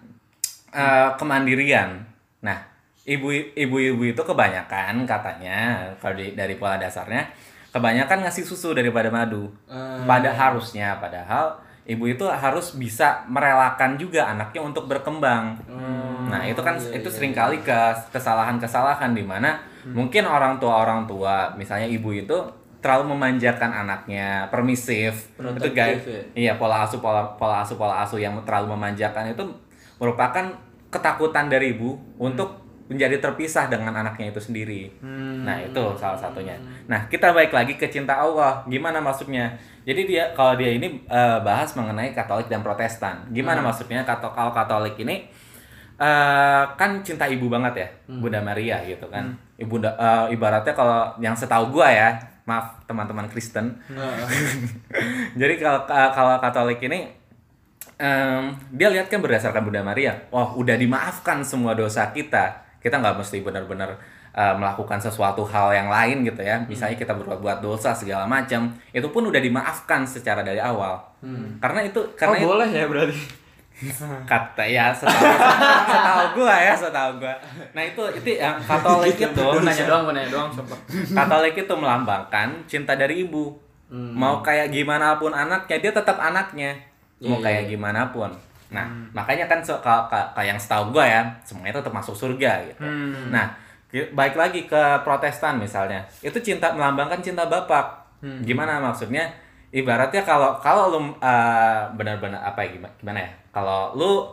eh, 0.71 1.11
kemandirian. 1.17 1.99
Nah, 2.41 2.63
ibu 3.03 3.27
ibu-ibu 3.35 4.03
itu 4.07 4.23
kebanyakan 4.23 5.03
katanya 5.03 5.83
kalau 5.99 6.15
di- 6.15 6.33
dari 6.33 6.55
pola 6.55 6.79
dasarnya 6.79 7.27
kebanyakan 7.71 8.23
ngasih 8.23 8.47
susu 8.47 8.71
daripada 8.71 9.11
madu. 9.11 9.51
Hmm. 9.67 10.07
Pada 10.07 10.31
harusnya 10.31 10.95
padahal 11.03 11.59
ibu 11.89 12.05
itu 12.07 12.25
harus 12.29 12.77
bisa 12.77 13.25
merelakan 13.27 13.97
juga 13.97 14.31
anaknya 14.31 14.61
untuk 14.61 14.87
berkembang. 14.87 15.57
Nah, 16.31 16.43
itu 16.47 16.61
kan 16.63 16.79
iya, 16.79 17.01
itu 17.01 17.09
iya, 17.11 17.17
sering 17.17 17.33
kali 17.35 17.59
ke 17.65 17.79
kesalahan-kesalahan 18.15 19.17
di 19.17 19.25
mana 19.25 19.59
mungkin 19.83 20.29
orang 20.29 20.61
tua 20.61 20.85
orang 20.85 21.09
tua 21.09 21.51
misalnya 21.57 21.89
ibu 21.89 22.13
itu 22.13 22.37
terlalu 22.81 23.13
memanjakan 23.13 23.85
anaknya, 23.85 24.49
permisif. 24.49 25.37
itu 25.37 25.69
guys. 25.77 26.01
ya? 26.05 26.23
Iya, 26.33 26.53
pola 26.57 26.89
asuh 26.89 27.01
pola 27.01 27.37
pola 27.37 27.61
asuh 27.61 27.77
pola 27.77 28.05
asuh 28.05 28.17
yang 28.17 28.37
terlalu 28.45 28.73
memanjakan 28.73 29.33
itu 29.33 29.45
merupakan 30.01 30.49
ketakutan 30.89 31.53
dari 31.53 31.77
ibu 31.77 31.97
untuk 32.17 32.60
menjadi 32.91 33.23
terpisah 33.23 33.71
dengan 33.71 33.95
anaknya 33.95 34.29
itu 34.29 34.43
sendiri. 34.43 34.91
Nah, 35.47 35.57
itu 35.57 35.79
salah 35.95 36.19
satunya. 36.19 36.59
Nah, 36.85 37.07
kita 37.07 37.31
balik 37.31 37.55
lagi 37.55 37.79
ke 37.79 37.87
cinta 37.87 38.19
Allah. 38.19 38.67
Gimana 38.67 38.99
maksudnya? 38.99 39.55
Jadi 39.87 40.05
dia 40.05 40.35
kalau 40.35 40.59
dia 40.59 40.75
ini 40.75 41.07
eh, 41.07 41.39
bahas 41.41 41.71
mengenai 41.73 42.11
Katolik 42.11 42.51
dan 42.51 42.61
Protestan. 42.61 43.31
Gimana 43.31 43.63
maksudnya? 43.65 44.03
Kato- 44.03 44.35
Kalau 44.35 44.51
Katolik 44.51 44.99
ini 44.99 45.23
eh, 45.97 46.65
kan 46.75 46.91
cinta 47.01 47.25
ibu 47.25 47.47
banget 47.47 47.75
ya, 47.79 47.89
Bunda 48.11 48.43
Maria 48.43 48.83
gitu 48.83 49.07
kan. 49.07 49.31
Ibu 49.57 49.79
eh, 49.81 50.27
ibaratnya 50.31 50.75
kalau 50.75 51.15
yang 51.19 51.33
setahu 51.33 51.71
gua 51.71 51.89
ya, 51.89 52.11
maaf 52.43 52.83
teman-teman 52.85 53.31
Kristen, 53.31 53.71
Nah, 53.87 54.27
jadi 55.41 55.55
kalau 55.57 55.87
kalau 55.87 56.35
Katolik 56.41 56.83
ini 56.83 57.07
em, 57.97 58.51
dia 58.73 58.89
lihat 58.89 59.07
kan 59.07 59.21
berdasarkan 59.21 59.63
Bunda 59.63 59.81
Maria, 59.81 60.17
wah 60.29 60.51
udah 60.51 60.75
dimaafkan 60.75 61.45
semua 61.45 61.73
dosa 61.73 62.11
kita. 62.11 62.67
Kita 62.81 62.97
nggak 62.97 63.17
mesti 63.17 63.45
benar-benar 63.45 63.93
eh, 64.31 64.55
melakukan 64.57 64.97
sesuatu 64.97 65.45
hal 65.45 65.71
yang 65.71 65.89
lain 65.89 66.25
gitu 66.25 66.41
ya. 66.41 66.57
Misalnya 66.65 66.97
kita 66.97 67.13
berbuat 67.13 67.61
dosa 67.61 67.93
segala 67.93 68.25
macam, 68.25 68.73
itu 68.91 69.07
pun 69.07 69.23
udah 69.23 69.39
dimaafkan 69.39 70.03
secara 70.03 70.41
dari 70.41 70.59
awal. 70.59 70.97
Karena 71.61 71.85
itu 71.85 72.01
oh 72.01 72.17
karena 72.17 72.37
itu- 72.39 72.49
boleh 72.49 72.69
ya 72.69 72.87
berarti 72.87 73.17
kata 74.29 74.61
ya 74.61 74.93
setahu 74.93 75.25
setahu 75.89 76.25
gua 76.37 76.57
ya 76.61 76.75
setahu 76.77 77.11
gua. 77.17 77.33
Nah 77.73 77.81
itu 77.81 78.03
itu 78.13 78.37
yang 78.37 78.61
Katolik 78.61 79.17
itu 79.17 79.41
gue 79.41 79.63
nanya 79.65 79.85
doang 79.89 80.13
nanya 80.13 80.29
doang 80.29 80.49
coba 80.53 80.77
Katolik 81.17 81.57
itu 81.57 81.73
melambangkan 81.73 82.49
cinta 82.69 82.93
dari 82.93 83.25
ibu. 83.25 83.57
Mau 83.91 84.39
kayak 84.39 84.71
gimana 84.71 85.19
pun 85.19 85.33
anaknya, 85.33 85.81
dia 85.81 85.91
tetap 85.91 86.15
anaknya. 86.15 86.77
Mau 87.19 87.37
Iya, 87.37 87.43
kayak 87.43 87.65
gimana 87.69 88.07
pun. 88.13 88.31
Nah, 88.71 88.87
makanya 89.11 89.51
kan 89.51 89.59
kayak 89.61 90.47
yang 90.47 90.59
setahu 90.59 90.95
gua 90.95 91.05
ya, 91.07 91.23
semuanya 91.43 91.83
tetap 91.83 91.91
masuk 91.91 92.15
surga 92.15 92.63
gitu. 92.71 92.83
Hmm. 92.87 93.35
Nah, 93.35 93.51
baik 93.91 94.39
lagi 94.39 94.71
ke 94.71 94.83
Protestan 95.03 95.59
misalnya. 95.59 96.03
Itu 96.23 96.39
cinta 96.39 96.71
melambangkan 96.71 97.19
cinta 97.19 97.47
Bapak. 97.51 97.99
Gimana 98.47 98.79
maksudnya? 98.79 99.27
Ibaratnya 99.71 100.27
kalau 100.27 100.59
kalau 100.59 100.91
lu 100.91 100.99
uh, 100.99 101.83
benar-benar 101.95 102.43
apa 102.43 102.67
ya 102.67 102.75
gimana, 102.75 102.95
gimana 102.99 103.19
ya? 103.23 103.31
Kalau 103.55 103.95
lu 103.95 104.27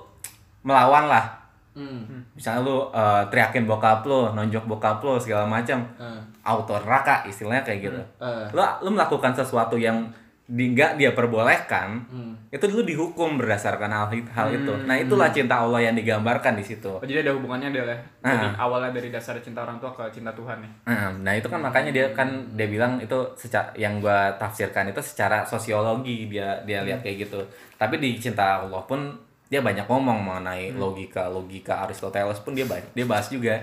melawan 0.65 1.05
lah 1.05 1.47
hmm. 1.77 2.33
misalnya 2.33 2.65
lu 2.65 2.89
uh, 2.89 3.21
teriakin 3.29 3.69
bokap 3.69 4.01
lu, 4.09 4.33
nonjok 4.33 4.65
bokap 4.65 4.97
lu 5.05 5.21
segala 5.21 5.45
macam, 5.45 5.85
Ah. 6.01 6.17
auto 6.41 6.73
neraka 6.81 7.21
istilahnya 7.29 7.61
kayak 7.61 7.79
gitu. 7.85 8.01
Ah. 8.17 8.49
Lu 8.49 8.61
lu 8.81 8.89
melakukan 8.97 9.37
sesuatu 9.37 9.77
yang 9.77 10.09
di, 10.47 10.71
nggak 10.71 10.95
dia 10.95 11.11
perbolehkan, 11.11 12.07
Hmm. 12.07 12.31
itu 12.47 12.63
dulu 12.63 12.81
dihukum 12.81 13.35
berdasarkan 13.35 13.91
hal, 13.91 14.07
hal 14.07 14.47
itu. 14.49 14.71
Nah, 14.81 14.95
itulah 14.95 15.27
cinta 15.27 15.59
Allah 15.59 15.83
yang 15.83 15.91
digambarkan 15.91 16.55
di 16.55 16.63
situ. 16.63 16.87
oh, 16.89 17.03
jadi 17.03 17.19
ada 17.21 17.35
hubungannya 17.35 17.67
dia 17.69 17.83
lah 17.83 17.99
Ah. 18.21 18.31
jadi 18.31 18.47
awalnya 18.57 18.91
dari 18.91 19.09
dasar 19.09 19.35
cinta 19.37 19.61
orang 19.61 19.75
tua 19.77 19.91
ke 19.91 20.07
cinta 20.09 20.31
Tuhan 20.31 20.63
nih 20.63 20.71
Nah, 20.85 21.11
Nah, 21.19 21.33
itu 21.33 21.45
kan 21.45 21.59
makanya 21.59 21.91
dia 21.91 22.07
kan 22.09 22.27
dia 22.53 22.63
bilang 22.65 22.95
itu 22.97 23.11
secara 23.35 23.75
yang 23.75 23.99
gua 23.99 24.31
tafsirkan 24.33 24.87
itu 24.87 25.01
secara 25.01 25.43
sosiologi 25.43 26.25
dia 26.25 26.63
dia 26.63 26.79
lihat 26.81 26.99
kayak 27.01 27.27
gitu. 27.27 27.43
Tapi 27.75 27.99
di 27.99 28.15
cinta 28.15 28.63
Allah 28.63 28.79
pun 28.81 29.19
dia 29.45 29.59
banyak 29.59 29.83
ngomong 29.83 30.19
mengenai 30.21 30.71
logika 30.73 31.27
logika 31.27 31.83
Aristoteles 31.83 32.39
pun 32.39 32.51
dia 32.51 32.63
banyak 32.63 32.87
dia 32.93 33.03
bahas 33.03 33.27
juga. 33.27 33.55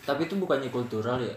Tapi 0.00 0.24
itu 0.24 0.34
bukannya 0.34 0.66
kultural 0.68 1.18
ya? 1.18 1.34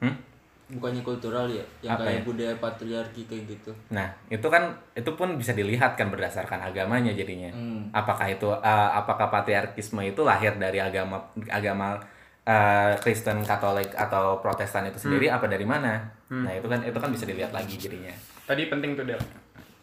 Hmm? 0.00 0.16
Bukannya 0.64 1.04
kultural 1.04 1.44
ya? 1.46 1.60
Yang 1.84 1.92
Apa 1.92 2.02
kayak 2.04 2.16
ya? 2.16 2.24
budaya 2.24 2.54
patriarki 2.56 3.22
kayak 3.28 3.44
gitu. 3.46 3.70
Nah, 3.92 4.08
itu 4.26 4.46
kan 4.48 4.72
itu 4.92 5.10
pun 5.12 5.36
bisa 5.36 5.52
dilihat 5.52 5.92
kan 5.92 6.08
berdasarkan 6.08 6.56
agamanya 6.62 7.12
jadinya. 7.12 7.52
Hmm. 7.52 7.92
Apakah 7.92 8.24
itu 8.26 8.48
uh, 8.48 8.60
apakah 8.94 9.28
patriarkisme 9.28 10.00
itu 10.00 10.24
lahir 10.24 10.56
dari 10.56 10.80
agama 10.80 11.20
agama 11.48 12.00
uh, 12.42 12.92
Kristen, 12.96 13.44
Katolik 13.44 13.92
atau 13.92 14.40
Protestan 14.40 14.88
itu 14.88 14.96
sendiri 14.96 15.28
apa 15.28 15.44
dari 15.46 15.68
mana? 15.68 16.00
Nah, 16.32 16.50
itu 16.50 16.64
kan 16.64 16.80
itu 16.80 16.96
kan 16.96 17.12
bisa 17.12 17.24
dilihat 17.24 17.52
lagi 17.52 17.76
jadinya. 17.76 18.12
tadi 18.44 18.68
penting 18.68 18.92
tuh 18.92 19.04
Del 19.04 19.20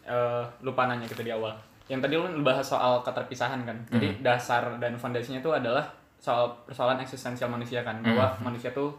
Eh, 0.02 0.42
lupa 0.60 0.90
nanya 0.90 1.06
kita 1.06 1.22
di 1.22 1.30
awal 1.30 1.54
yang 1.86 2.02
tadi 2.02 2.18
lu 2.18 2.26
bahas 2.42 2.66
soal 2.66 2.98
keterpisahan 3.00 3.62
kan. 3.62 3.78
Jadi 3.86 4.08
Hmm. 4.08 4.18
dasar 4.20 4.62
dan 4.78 4.98
fondasinya 4.98 5.38
itu 5.38 5.46
adalah 5.46 5.86
soal 6.18 6.50
persoalan 6.66 6.98
eksistensial 6.98 7.46
manusia 7.46 7.82
kan. 7.82 8.02
Bahwa 8.02 8.26
Hmm. 8.34 8.50
manusia 8.50 8.70
tuh 8.70 8.90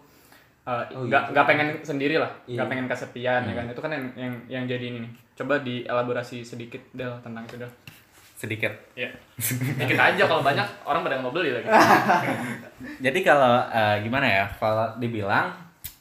uh, 0.63 0.83
Oh, 0.91 1.03
nggak 1.03 1.23
iya. 1.23 1.31
nggak 1.31 1.45
pengen 1.45 1.67
sendiri 1.79 2.15
lah, 2.17 2.31
Iya. 2.43 2.57
nggak 2.57 2.69
pengen 2.69 2.85
kesepian 2.87 3.41
Hmm. 3.41 3.49
ya 3.49 3.53
kan. 3.55 3.65
Itu 3.69 3.81
kan 3.81 3.91
yang 3.91 4.05
yang 4.15 4.33
yang 4.47 4.63
jadi 4.65 4.85
ini 4.87 4.99
nih. 5.03 5.11
Coba 5.33 5.59
dielaborasi 5.59 6.41
sedikit 6.41 6.79
Del 6.91 7.11
tentang 7.19 7.43
itu 7.43 7.57
Del. 7.57 7.71
sedikit 8.33 8.75
Ya. 8.91 9.07
Dikit 9.79 9.95
aja 9.95 10.23
kalau 10.23 10.43
banyak 10.43 10.67
orang 10.83 10.99
pada 11.01 11.15
nggak 11.15 11.23
mau 11.23 11.31
beli 11.31 11.55
lagi. 11.55 11.63
Jadi 13.05 13.19
kalau 13.21 13.63
eh, 13.65 14.03
gimana 14.03 14.27
ya? 14.27 14.45
Kalau 14.53 14.99
dibilang, 14.99 15.47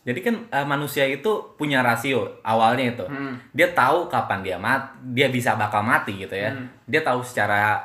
jadi 0.03 0.18
kan 0.18 0.35
eh, 0.51 0.66
manusia 0.66 1.07
itu 1.07 1.31
punya 1.55 1.79
rasio 1.81 2.27
awalnya 2.42 2.90
itu. 2.90 3.07
Hmm. 3.07 3.38
Dia 3.55 3.70
tahu 3.70 4.11
kapan 4.11 4.42
dia 4.42 4.59
mat, 4.59 4.90
dia 5.14 5.31
bisa 5.31 5.55
bakal 5.55 5.87
mati 5.87 6.18
gitu 6.18 6.35
ya. 6.35 6.51
Hmm. 6.51 6.66
Dia 6.83 7.07
tahu 7.07 7.22
secara 7.22 7.79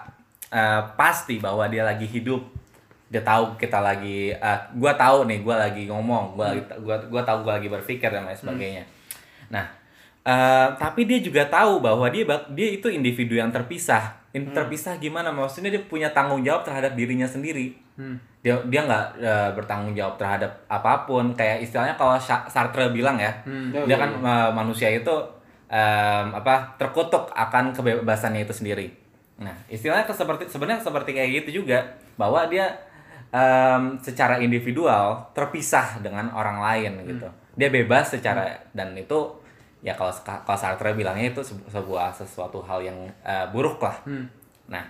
eh, 0.49 0.81
pasti 0.97 1.37
bahwa 1.37 1.69
dia 1.69 1.85
lagi 1.85 2.09
hidup. 2.09 2.41
Dia 3.07 3.21
tahu 3.21 3.55
kita 3.55 3.79
lagi, 3.79 4.29
eh, 4.29 4.59
gua 4.75 4.91
tahu 4.93 5.23
nih, 5.25 5.39
gua 5.39 5.55
lagi 5.57 5.87
ngomong, 5.87 6.35
gua 6.35 6.51
lagi, 6.51 6.61
gua, 6.79 6.99
gua 7.07 7.21
tahu 7.21 7.41
gua 7.41 7.55
lagi 7.55 7.67
berpikir 7.67 8.07
dan 8.07 8.23
lain 8.23 8.35
sebagainya. 8.35 8.83
Nah, 9.47 9.63
eh, 10.21 10.67
tapi 10.75 11.03
dia 11.03 11.17
juga 11.17 11.47
tahu 11.47 11.79
bahwa 11.79 12.03
dia 12.07 12.27
dia 12.51 12.67
itu 12.69 12.87
individu 12.87 13.33
yang 13.33 13.47
terpisah. 13.47 14.19
In- 14.31 14.51
Terpisah 14.51 14.97
gimana? 14.97 15.31
Maksudnya 15.31 15.71
dia 15.71 15.81
punya 15.81 16.11
tanggung 16.11 16.43
jawab 16.43 16.61
terhadap 16.61 16.93
dirinya 16.93 17.25
sendiri 17.25 17.73
Hmm. 17.97 18.13
dia 18.45 18.53
dia 18.69 18.85
nggak 18.85 19.05
eh, 19.17 19.49
bertanggung 19.57 19.97
jawab 19.97 20.21
terhadap 20.21 20.53
apa 20.69 21.09
pun 21.09 21.33
kayak 21.33 21.65
istilahnya 21.65 21.97
kalau 21.97 22.13
Sa- 22.21 22.45
Sartre 22.45 22.93
bilang 22.93 23.17
ya 23.17 23.33
Hmm. 23.41 23.73
dia 23.73 23.97
kan 23.97 24.13
eh, 24.13 24.49
manusia 24.53 24.85
itu 24.87 25.09
em, 25.65 26.27
apa 26.31 26.77
terkutuk 26.77 27.27
akan 27.33 27.73
kebebasannya 27.73 28.45
itu 28.45 28.53
sendiri 28.53 28.93
nah 29.35 29.57
istilahnya 29.67 30.05
seperti 30.07 30.45
sebenarnya 30.45 30.77
seperti 30.79 31.11
kayak 31.11 31.29
gitu 31.41 31.65
juga 31.65 31.81
bahwa 32.13 32.45
dia 32.45 32.69
em, 33.29 33.99
secara 33.99 34.39
individual 34.39 35.27
terpisah 35.31 35.99
dengan 35.99 36.31
orang 36.31 36.59
lain 36.59 36.91
gitu 37.05 37.27
dia 37.53 37.67
bebas 37.67 38.13
secara 38.13 38.45
dan 38.71 38.93
itu 38.93 39.17
ya 39.79 39.93
kalau 39.93 40.09
kalau 40.43 40.57
Sartre 40.57 40.93
bilangnya 40.93 41.29
itu 41.29 41.41
sebu- 41.41 41.67
sebuah 41.67 42.09
sesuatu 42.11 42.61
hal 42.61 42.81
yang 42.81 42.97
eh, 43.23 43.45
buruk 43.49 43.81
lah 43.81 43.97
Hmm. 44.03 44.25
Nah, 44.67 44.83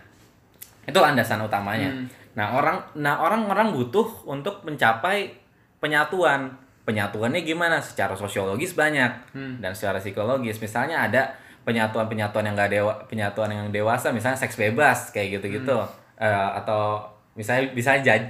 itu 0.84 0.98
landasan 0.98 1.38
utamanya. 1.40 1.94
Hmm. 1.94 2.10
Nah, 2.34 2.58
orang 2.58 2.82
nah 2.98 3.22
orang-orang 3.22 3.70
butuh 3.72 4.26
untuk 4.26 4.66
mencapai 4.66 5.38
penyatuan. 5.78 6.50
Penyatuannya 6.82 7.44
gimana? 7.44 7.78
Secara 7.78 8.16
sosiologis 8.16 8.74
banyak 8.74 9.12
Hmm. 9.38 9.62
dan 9.62 9.76
secara 9.78 10.00
psikologis. 10.00 10.58
Misalnya 10.58 11.06
ada 11.06 11.30
penyatuan-penyatuan 11.62 12.48
yang 12.48 12.56
enggak 12.56 12.72
dewa, 12.74 12.94
penyatuan 13.06 13.52
yang 13.52 13.68
dewasa 13.70 14.10
misalnya 14.10 14.40
seks 14.40 14.56
bebas 14.56 15.12
kayak 15.12 15.38
gitu-gitu. 15.38 15.78
Hmm. 15.78 15.92
Eh, 16.18 16.50
atau 16.58 17.04
misalnya 17.38 17.70
bisa 17.72 17.94
jajan 17.96 18.22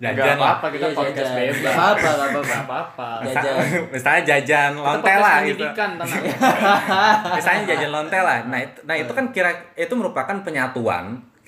lah. 0.00 0.58
apa-apa 0.58 0.66
kita 0.68 0.82
Iya, 0.84 0.96
podcast 0.96 1.30
jajan. 1.30 1.38
bebas. 1.38 1.62
Gak 1.62 1.72
apa-apa, 1.72 2.00
gak 2.02 2.16
apa-apa. 2.16 2.42
Gak 2.42 2.62
apa-apa. 2.64 3.08
Jajan. 3.22 3.54
misalnya 3.94 4.22
jajan 4.24 4.70
Kita 4.72 4.82
lonte 4.84 5.02
podcast 5.04 5.22
lah 5.22 5.36
gitu. 5.44 5.64
misalnya 7.36 7.62
jajan 7.66 7.90
lonte 7.92 8.18
lah 8.18 8.38
nah 8.44 8.58
itu 8.58 8.78
nah 8.82 8.96
itu 8.96 9.12
kan 9.12 9.24
kira 9.30 9.50
itu 9.74 9.92
merupakan 9.92 10.36
penyatuan 10.40 11.04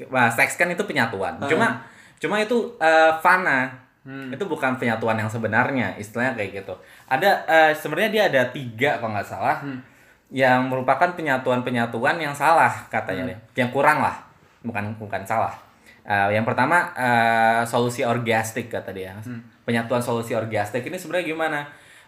Wah, 0.06 0.26
seks 0.28 0.54
kan 0.54 0.66
itu 0.68 0.82
penyatuan 0.82 1.38
cuma 1.44 1.78
cuma 2.18 2.36
itu 2.38 2.56
eh, 2.78 3.12
fana 3.18 3.82
Hmm. 4.04 4.28
itu 4.28 4.44
bukan 4.44 4.76
penyatuan 4.76 5.16
yang 5.16 5.24
sebenarnya 5.26 5.96
istilahnya 5.96 6.36
kayak 6.36 6.60
gitu 6.60 6.76
ada 7.06 7.40
eh, 7.42 7.72
sebenarnya 7.72 8.10
dia 8.12 8.22
ada 8.28 8.42
tiga 8.46 9.00
kalau 9.00 9.16
nggak 9.16 9.24
salah 9.24 9.56
Hmm. 9.58 9.80
yang 10.28 10.68
merupakan 10.68 11.08
penyatuan 11.10 11.64
penyatuan 11.64 12.20
yang 12.20 12.30
salah 12.30 12.68
katanya 12.86 13.32
dia. 13.32 13.38
yang 13.56 13.72
kurang 13.72 13.98
lah 13.98 14.12
bukan 14.60 14.92
bukan 14.94 15.24
salah 15.24 15.56
Eh, 16.04 16.30
yang 16.32 16.44
pertama 16.44 16.92
eh, 16.92 17.64
solusi 17.64 18.04
orgiastik 18.04 18.68
kata 18.68 18.92
dia. 18.92 19.16
Penyatuan 19.64 19.98
solusi 19.98 20.36
orgiastik 20.36 20.84
ini 20.84 20.94
sebenarnya 20.94 21.26
gimana? 21.26 21.60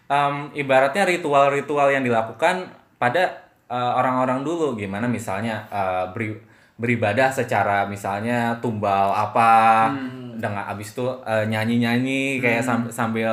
Em, 0.07 0.53
ibaratnya 0.55 1.03
ritual-ritual 1.03 1.89
yang 1.91 2.05
dilakukan 2.05 2.69
pada 2.97 3.33
eh, 3.67 3.93
orang-orang 3.97 4.45
dulu. 4.45 4.77
Gimana 4.77 5.09
misalnya 5.09 5.65
eh, 5.67 6.05
beri- 6.13 6.45
beribadah 6.77 7.33
secara 7.33 7.89
misalnya 7.89 8.53
tumbal 8.61 9.09
apa 9.11 9.89
dengan 10.37 10.69
abis 10.69 10.93
itu 10.93 11.09
eh, 11.25 11.49
nyanyi-nyanyi 11.49 12.37
kayak 12.39 12.61
sam- 12.61 12.93
sambil 12.93 13.33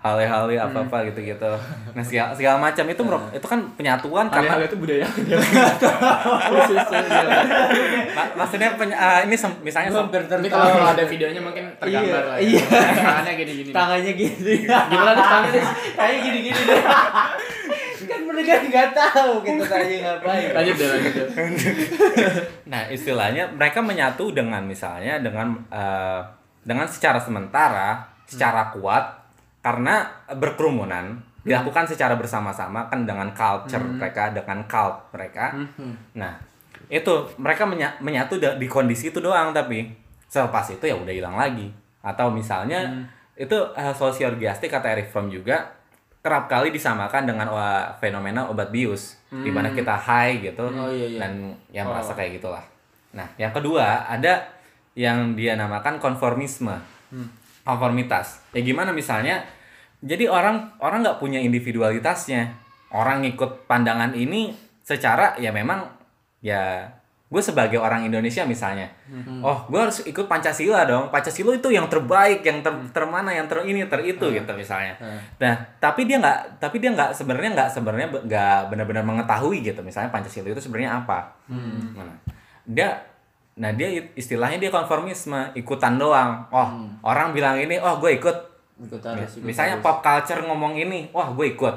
hale-hale 0.00 0.56
apa-apa 0.56 1.04
gitu-gitu 1.06 1.52
nah 1.92 2.00
segala, 2.00 2.32
segala 2.32 2.56
macam 2.56 2.88
itu 2.88 3.02
merup- 3.04 3.28
itu 3.30 3.44
kan 3.44 3.60
penyatuan 3.76 4.32
karena 4.32 4.56
Hal-hal 4.56 4.64
itu 4.64 4.76
budaya. 4.80 5.04
Ma- 8.16 8.32
maksudnya 8.40 8.72
peny- 8.80 8.96
eh, 8.96 9.20
ini 9.28 9.36
misalnya 9.60 9.92
Hampir 9.92 10.24
Ini 10.24 10.48
kalau 10.48 10.88
ada 10.88 11.04
videonya 11.04 11.40
mungkin 11.44 11.68
tergambar 11.76 12.32
lah. 12.32 12.36
ya. 12.40 12.48
Iya. 12.48 12.64
Tangannya 12.96 13.32
gini-gini. 13.36 13.70
Tangannya 13.70 14.12
gini. 14.16 14.54
Gimana 14.64 15.10
tuh 15.12 15.26
tangannya? 15.26 15.62
Kayak 15.92 16.18
gini-gini 16.24 16.60
deh. 16.64 16.80
kan 18.00 18.20
mereka 18.24 18.52
nggak 18.64 18.88
tahu 18.96 19.32
kita 19.44 19.64
tanya 19.68 19.96
ngapain. 20.00 20.48
Lanjut 20.56 20.74
deh, 20.74 20.88
lanjut. 20.88 21.28
Nah, 22.66 22.82
istilahnya 22.88 23.44
mereka 23.52 23.84
menyatu 23.84 24.32
dengan 24.32 24.64
misalnya 24.64 25.20
dengan 25.20 25.60
eh, 25.68 26.20
dengan 26.64 26.88
secara 26.88 27.20
sementara, 27.20 28.00
secara 28.24 28.72
kuat 28.72 29.19
karena 29.60 30.08
berkerumunan 30.30 31.16
dilakukan 31.40 31.88
secara 31.88 32.16
bersama-sama 32.16 32.84
kan 32.86 33.04
dengan 33.04 33.32
culture 33.32 33.80
mereka, 33.80 34.28
dengan 34.30 34.60
cult 34.64 35.08
mereka. 35.10 35.56
Nah, 36.14 36.36
itu 36.86 37.12
mereka 37.36 37.64
menya- 37.64 37.96
menyatu 37.98 38.36
di 38.36 38.66
kondisi 38.66 39.08
itu 39.08 39.20
doang 39.20 39.50
tapi 39.50 39.88
selepas 40.26 40.68
itu 40.68 40.84
ya 40.84 40.94
udah 40.94 41.10
hilang 41.10 41.36
lagi. 41.36 41.68
Atau 42.00 42.28
misalnya 42.28 42.80
itu 43.34 43.56
uh, 43.56 43.92
solusi 43.92 44.24
orgiastik 44.24 44.68
kata 44.68 44.92
Eric 44.92 45.08
Fromm 45.08 45.28
juga 45.28 45.64
kerap 46.20 46.44
kali 46.46 46.68
disamakan 46.68 47.24
dengan 47.24 47.48
wah, 47.48 47.88
fenomena 47.96 48.44
obat 48.44 48.68
bius 48.68 49.16
di 49.32 49.48
mana 49.48 49.72
kita 49.72 49.96
high 49.96 50.44
gitu 50.44 50.68
Oh, 50.68 50.92
iya, 50.92 51.06
iya. 51.08 51.18
dan 51.18 51.32
yang 51.70 51.88
merasa 51.88 52.12
kayak 52.12 52.36
gitulah. 52.36 52.60
Nah, 53.16 53.24
yang 53.36 53.48
kedua 53.50 54.04
ada 54.04 54.44
yang 54.92 55.32
dia 55.32 55.56
namakan 55.56 55.96
konformisme, 55.96 56.76
konformitas. 57.70 58.42
Ya 58.50 58.66
gimana 58.66 58.90
misalnya? 58.90 59.46
Jadi 60.02 60.26
orang 60.26 60.74
orang 60.82 61.06
nggak 61.06 61.22
punya 61.22 61.38
individualitasnya. 61.38 62.56
Orang 62.90 63.22
ngikut 63.22 63.70
pandangan 63.70 64.10
ini 64.18 64.50
secara 64.82 65.38
ya 65.38 65.54
memang 65.54 65.86
ya 66.42 66.90
gue 67.30 67.38
sebagai 67.38 67.78
orang 67.78 68.02
Indonesia 68.02 68.42
misalnya, 68.42 68.90
oh 69.46 69.62
gue 69.70 69.78
harus 69.78 70.02
ikut 70.02 70.26
Pancasila 70.26 70.82
dong. 70.82 71.14
Pancasila 71.14 71.54
itu 71.54 71.70
yang 71.70 71.86
terbaik, 71.86 72.42
yang 72.42 72.58
ter, 72.58 72.74
termana, 72.90 73.30
yang 73.30 73.46
ter 73.46 73.62
ini, 73.62 73.86
ter 73.86 74.02
itu 74.02 74.18
gitu 74.34 74.50
misalnya. 74.58 74.98
Nah, 75.38 75.54
tapi 75.78 76.10
dia 76.10 76.18
nggak, 76.18 76.58
tapi 76.58 76.82
dia 76.82 76.90
nggak 76.90 77.14
sebenarnya 77.14 77.50
nggak 77.54 77.70
sebenarnya 77.70 78.08
be- 78.10 78.26
nggak 78.26 78.74
benar-benar 78.74 79.06
mengetahui 79.06 79.62
gitu. 79.62 79.78
Misalnya 79.78 80.10
Pancasila 80.10 80.50
itu 80.50 80.58
sebenarnya 80.58 81.06
apa? 81.06 81.38
Nah, 81.94 82.18
dia, 82.66 82.98
nah 83.56 83.70
dia 83.74 83.88
istilahnya 84.14 84.58
dia 84.60 84.70
konformisme, 84.70 85.52
ikutan 85.56 85.98
doang. 85.98 86.46
Oh, 86.52 86.68
orang 87.02 87.34
bilang 87.34 87.58
ini, 87.58 87.76
oh 87.80 87.98
gue 87.98 88.16
ikut. 88.16 88.36
Ikut 88.80 89.02
harus. 89.04 89.36
ikut 89.36 89.44
Misalnya 89.44 89.76
harus. 89.78 89.84
pop 89.84 89.98
culture 90.00 90.40
ngomong 90.46 90.78
ini, 90.78 91.10
wah 91.10 91.28
gue 91.32 91.52
ikut. 91.52 91.76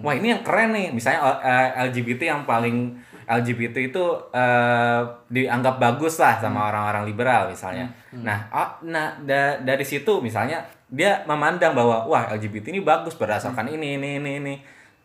Wah 0.00 0.14
ini 0.16 0.32
yang 0.32 0.40
keren 0.40 0.72
nih. 0.72 0.88
Misalnya 0.88 1.20
eh, 1.44 1.68
LGBT 1.92 2.32
yang 2.32 2.42
paling 2.48 2.96
LGBT 3.28 3.92
itu 3.92 4.04
eh, 4.32 5.00
dianggap 5.28 5.76
bagus 5.76 6.16
lah 6.16 6.40
sama 6.40 6.72
orang-orang 6.72 7.04
liberal 7.04 7.52
misalnya. 7.52 7.86
Nah, 8.24 8.48
oh, 8.50 8.70
nah 8.88 9.14
da- 9.20 9.60
dari 9.60 9.84
situ 9.84 10.18
misalnya 10.18 10.64
dia 10.90 11.22
memandang 11.28 11.76
bahwa 11.76 12.08
wah 12.08 12.26
LGBT 12.32 12.72
ini 12.72 12.82
bagus 12.82 13.14
berdasarkan 13.14 13.68
ini 13.68 14.00
ini 14.00 14.16
ini 14.16 14.30
ini. 14.40 14.54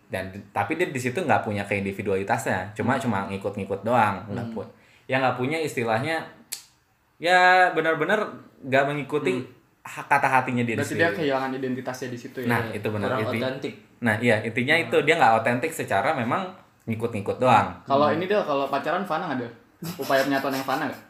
Dan 0.06 0.30
tapi 0.54 0.78
dia 0.78 0.88
di 0.88 1.02
situ 1.02 1.18
nggak 1.20 1.44
punya 1.44 1.66
keindividualitasnya. 1.66 2.72
Cuma 2.78 2.96
cuma 2.96 3.26
ngikut-ngikut 3.28 3.82
doang, 3.84 4.24
nggak 4.30 4.48
pun. 4.54 4.66
Yang 5.06 5.20
nggak 5.22 5.38
punya 5.38 5.58
istilahnya 5.58 6.16
ya 7.16 7.72
benar-benar 7.72 8.20
nggak 8.62 8.84
mengikuti 8.86 9.40
ha- 9.82 10.04
kata 10.04 10.28
hatinya 10.28 10.66
dia 10.66 10.76
Berarti 10.76 10.94
di 10.94 11.00
dia 11.00 11.12
kehilangan 11.14 11.52
identitasnya 11.54 12.10
di 12.10 12.18
situ 12.18 12.38
ya. 12.42 12.48
Nah, 12.50 12.62
itu 12.70 12.88
benar 12.90 13.10
Kurang 13.14 13.22
inti- 13.24 13.40
otentik. 13.40 13.74
Nah, 14.02 14.16
iya 14.20 14.42
intinya 14.42 14.76
itu 14.76 14.98
dia 15.02 15.16
nggak 15.16 15.34
otentik 15.40 15.72
secara 15.72 16.12
memang 16.12 16.50
ngikut-ngikut 16.86 17.38
doang. 17.38 17.70
Kalau 17.84 18.10
ini 18.10 18.26
dia 18.26 18.42
kalau 18.42 18.68
pacaran 18.68 19.06
fana 19.06 19.32
ada? 19.32 19.48
Upaya 19.96 20.22
penyatuan 20.22 20.54
yang 20.54 20.66
fana 20.66 20.84
nggak? 20.90 21.02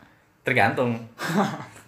Tergantung. 0.43 0.91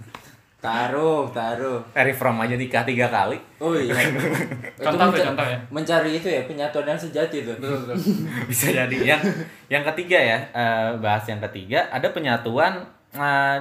Taruh, 0.58 1.30
taruh. 1.30 1.78
Eric 1.94 2.18
Fromm 2.18 2.42
aja 2.42 2.58
nikah 2.58 2.82
tiga 2.82 3.06
kali. 3.08 3.38
Oh 3.62 3.78
iya. 3.78 3.94
Itu 4.74 4.82
Contoh 4.82 5.14
tuh, 5.14 5.22
menca- 5.22 5.26
contoh 5.30 5.46
ya. 5.46 5.58
Mencari 5.70 6.12
itu 6.18 6.28
ya 6.28 6.42
penyatuan 6.50 6.86
yang 6.90 6.98
sejati 6.98 7.46
tuh. 7.46 7.54
Betul 7.62 7.78
betul. 7.86 7.96
Bisa 8.50 8.74
jadi. 8.74 8.98
Yang 9.06 9.22
yang 9.70 9.84
ketiga 9.94 10.18
ya, 10.18 10.38
eh, 10.50 10.90
bahas 10.98 11.24
yang 11.30 11.38
ketiga 11.46 11.86
ada 11.94 12.10
penyatuan 12.10 12.82
eh, 13.14 13.58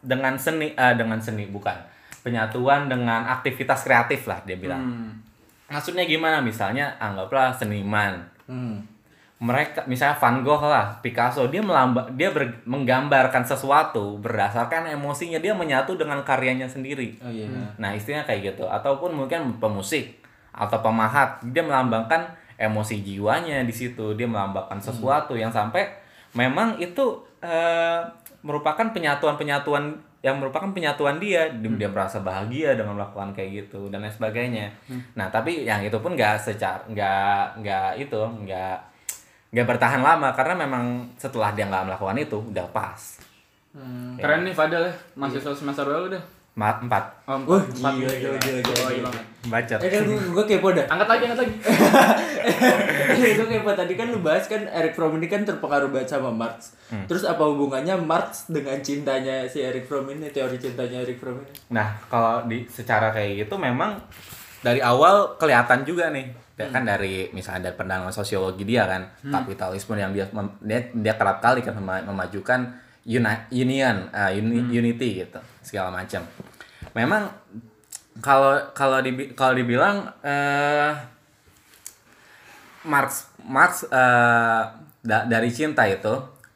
dengan 0.00 0.38
seni 0.38 0.70
eh, 0.70 0.94
dengan 0.94 1.18
seni 1.18 1.50
bukan. 1.50 1.74
Penyatuan 2.22 2.86
dengan 2.86 3.26
aktivitas 3.26 3.82
kreatif 3.82 4.26
lah 4.26 4.38
dia 4.46 4.54
bilang. 4.54 4.82
Hmm. 4.82 5.10
Maksudnya 5.66 6.06
gimana? 6.06 6.38
Misalnya 6.38 6.94
anggaplah 7.02 7.50
seniman. 7.50 8.22
Hmm. 8.46 8.82
Mereka 9.36 9.84
misalnya 9.84 10.16
Van 10.16 10.40
Gogh 10.40 10.64
lah, 10.64 10.96
Picasso, 11.04 11.44
dia 11.52 11.60
melamba, 11.60 12.08
dia 12.16 12.32
ber- 12.32 12.64
menggambarkan 12.64 13.44
sesuatu 13.44 14.16
berdasarkan 14.16 14.88
emosinya, 14.96 15.36
dia 15.36 15.52
menyatu 15.52 15.92
dengan 16.00 16.24
karyanya 16.24 16.64
sendiri. 16.64 17.20
Oh 17.20 17.28
iya. 17.28 17.44
Nah, 17.76 17.92
istilahnya 17.92 18.24
kayak 18.24 18.56
gitu. 18.56 18.64
Ataupun 18.64 19.12
mungkin 19.12 19.60
pemusik 19.60 20.24
atau 20.56 20.80
pemahat, 20.80 21.44
dia 21.52 21.60
melambangkan 21.60 22.32
emosi 22.56 23.04
jiwanya 23.04 23.60
di 23.60 23.74
situ. 23.76 24.16
Dia 24.16 24.24
melambangkan 24.24 24.80
sesuatu 24.80 25.36
yang 25.36 25.52
sampai 25.52 25.84
memang 26.32 26.80
itu 26.80 27.20
eh, 27.44 28.00
merupakan 28.40 28.88
penyatuan-penyatuan 28.88 30.00
yang 30.24 30.40
merupakan 30.40 30.72
penyatuan 30.72 31.20
dia. 31.20 31.44
Dia, 31.52 31.70
dia 31.76 31.88
merasa 31.92 32.24
bahagia 32.24 32.72
dengan 32.72 32.96
melakukan 32.96 33.36
kayak 33.36 33.68
gitu 33.68 33.92
dan 33.92 34.00
lain 34.00 34.16
sebagainya. 34.16 34.72
Nah, 35.12 35.28
tapi 35.28 35.68
yang 35.68 35.84
itu 35.84 36.00
pun 36.00 36.16
nggak 36.16 36.40
secara 36.40 36.80
nggak 36.88 37.60
nggak 37.60 37.90
itu 38.00 38.16
nggak 38.48 38.95
nggak 39.56 39.64
bertahan 39.66 40.04
lama 40.04 40.36
karena 40.36 40.52
memang 40.58 40.84
setelah 41.16 41.48
dia 41.50 41.64
nggak 41.64 41.88
melakukan 41.88 42.20
itu 42.20 42.36
udah 42.36 42.68
pas. 42.68 43.16
Hmm, 43.72 44.20
keren 44.20 44.44
nih 44.44 44.52
Fadel 44.52 44.84
ya, 44.84 44.92
mahasiswa 45.16 45.56
semester 45.56 45.84
berapa 45.84 46.12
udah? 46.12 46.22
Ma- 46.56 46.76
empat 46.76 47.04
Oh, 47.24 47.36
Wah, 47.44 47.60
empat, 47.60 47.76
empat. 47.76 47.92
gila, 47.94 48.12
gila, 48.16 48.36
gila, 48.38 48.60
gila, 48.60 48.72
iya 48.72 48.88
gila. 48.90 49.08
banget. 49.08 49.24
bacot. 49.46 49.78
Eh 49.78 49.90
kan 49.90 50.02
gue 50.08 50.44
kepo 50.46 50.68
dah. 50.72 50.86
Angkat 50.88 51.08
lagi, 51.08 51.22
angkat 51.24 51.38
lagi. 51.40 51.54
gue 53.36 53.46
kepo 53.46 53.70
tadi 53.72 53.92
kan 53.92 54.06
lu 54.08 54.18
bahas 54.20 54.44
kan 54.44 54.62
Eric 54.66 54.92
Fromm 54.92 55.16
ini 55.16 55.26
kan 55.26 55.44
terpengaruh 55.44 55.88
banget 55.88 56.08
sama 56.10 56.28
Marx. 56.28 56.72
Terus 57.04 57.24
apa 57.24 57.44
hubungannya 57.44 57.96
Marx 57.98 58.48
dengan 58.48 58.80
cintanya 58.80 59.44
si 59.44 59.60
Eric 59.60 59.84
Fromm 59.84 60.08
ini, 60.10 60.28
teori 60.28 60.56
cintanya 60.56 61.00
Eric 61.00 61.16
Fromm 61.16 61.40
ini? 61.40 61.52
Nah, 61.70 61.96
kalau 62.08 62.44
di 62.44 62.64
secara 62.66 63.08
kayak 63.10 63.44
gitu 63.44 63.56
memang 63.56 64.00
dari 64.60 64.80
awal 64.80 65.36
kelihatan 65.36 65.84
juga 65.84 66.08
nih. 66.08 66.45
Ya 66.56 66.72
kan 66.72 66.88
dari 66.88 67.28
misalnya 67.30 67.68
dari 67.68 67.76
pandangan 67.76 68.08
sosiologi 68.08 68.64
dia 68.64 68.88
kan, 68.88 69.04
kapitalisme 69.28 69.92
yang 69.92 70.10
dia 70.10 70.24
dia, 70.64 70.88
dia 70.88 71.14
kerap 71.14 71.44
kali 71.44 71.60
kan 71.60 71.76
mema- 71.76 72.00
memajukan 72.02 72.72
uni- 73.04 73.44
union, 73.52 74.08
uh, 74.08 74.32
uni- 74.32 74.72
unity 74.72 75.20
gitu, 75.20 75.36
segala 75.60 75.92
macam. 75.92 76.24
Memang 76.96 77.28
kalau 78.24 78.56
kalau 78.72 79.04
dibi- 79.04 79.36
kalau 79.36 79.52
dibilang 79.52 80.08
eh 80.24 80.96
Marx 82.86 83.28
Marx 83.44 83.84
eh, 83.84 84.62
da- 85.02 85.26
dari 85.28 85.50
cinta 85.52 85.84
itu 85.84 86.14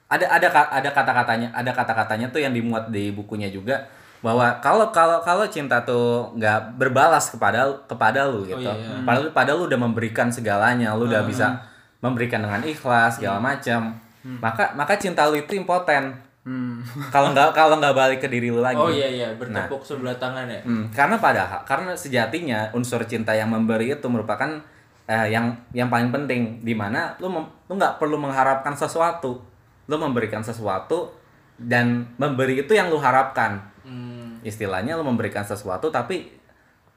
ada 0.09 0.27
ada 0.27 0.49
ada 0.49 0.91
kata-katanya 0.91 1.53
ada 1.53 1.71
kata-katanya 1.71 2.27
tuh 2.33 2.41
yang 2.41 2.57
dimuat 2.57 2.89
di 2.89 3.13
bukunya 3.13 3.53
juga 3.53 3.85
bahwa 4.21 4.61
kalau 4.61 4.93
kalau 4.93 5.25
kalau 5.25 5.49
cinta 5.49 5.81
tuh 5.81 6.29
nggak 6.37 6.77
berbalas 6.77 7.33
kepada 7.33 7.65
kepada 7.89 8.29
lu 8.29 8.45
gitu. 8.45 8.61
Iya, 8.61 8.77
iya. 8.77 9.01
padahal 9.05 9.33
padahal 9.33 9.57
lu 9.61 9.67
udah 9.73 9.81
memberikan 9.81 10.29
segalanya 10.29 10.93
lu 10.93 11.09
udah 11.09 11.25
bisa 11.25 11.57
memberikan 12.05 12.45
dengan 12.45 12.61
ikhlas 12.65 13.17
segala 13.17 13.41
macam. 13.41 13.97
Maka 14.21 14.77
maka 14.77 15.01
cinta 15.01 15.25
lu 15.29 15.41
itu 15.41 15.57
impoten. 15.57 16.31
Hmm. 16.41 16.81
kalau 17.13 17.37
nggak 17.37 17.53
kalau 17.53 17.77
nggak 17.77 17.93
balik 17.93 18.19
ke 18.25 18.29
diri 18.33 18.49
lu 18.49 18.65
lagi. 18.65 18.81
Oh 18.81 18.89
iya 18.89 19.13
iya, 19.13 19.29
bertepuk 19.37 19.85
sebelah 19.85 20.17
tangan 20.17 20.49
ya. 20.49 20.61
Hmm, 20.65 20.89
karena 20.89 21.21
padahal 21.21 21.61
karena 21.69 21.93
sejatinya 21.93 22.73
unsur 22.73 23.05
cinta 23.05 23.37
yang 23.37 23.53
memberi 23.53 23.93
itu 23.93 24.09
merupakan 24.09 24.49
eh, 25.05 25.27
yang 25.29 25.53
yang 25.77 25.93
paling 25.93 26.09
penting. 26.09 26.65
Di 26.65 26.73
mana 26.73 27.13
lu 27.21 27.29
mem- 27.29 27.53
lu 27.69 27.77
nggak 27.77 28.01
perlu 28.01 28.17
mengharapkan 28.17 28.73
sesuatu. 28.73 29.37
Lu 29.85 29.97
memberikan 30.01 30.41
sesuatu 30.41 31.13
dan 31.61 32.09
memberi 32.17 32.65
itu 32.65 32.73
yang 32.73 32.89
lu 32.89 32.97
harapkan. 32.97 33.61
Hmm. 33.80 33.80
Istilahnya 34.47 34.97
lu 34.97 35.05
memberikan 35.05 35.45
sesuatu 35.45 35.93
tapi 35.93 36.31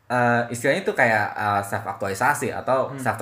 eh, 0.08 0.44
istilahnya 0.54 0.82
itu 0.84 0.94
kayak 0.94 1.28
self 1.66 1.86
aktualisasi 1.88 2.54
atau 2.54 2.92
self 3.00 3.18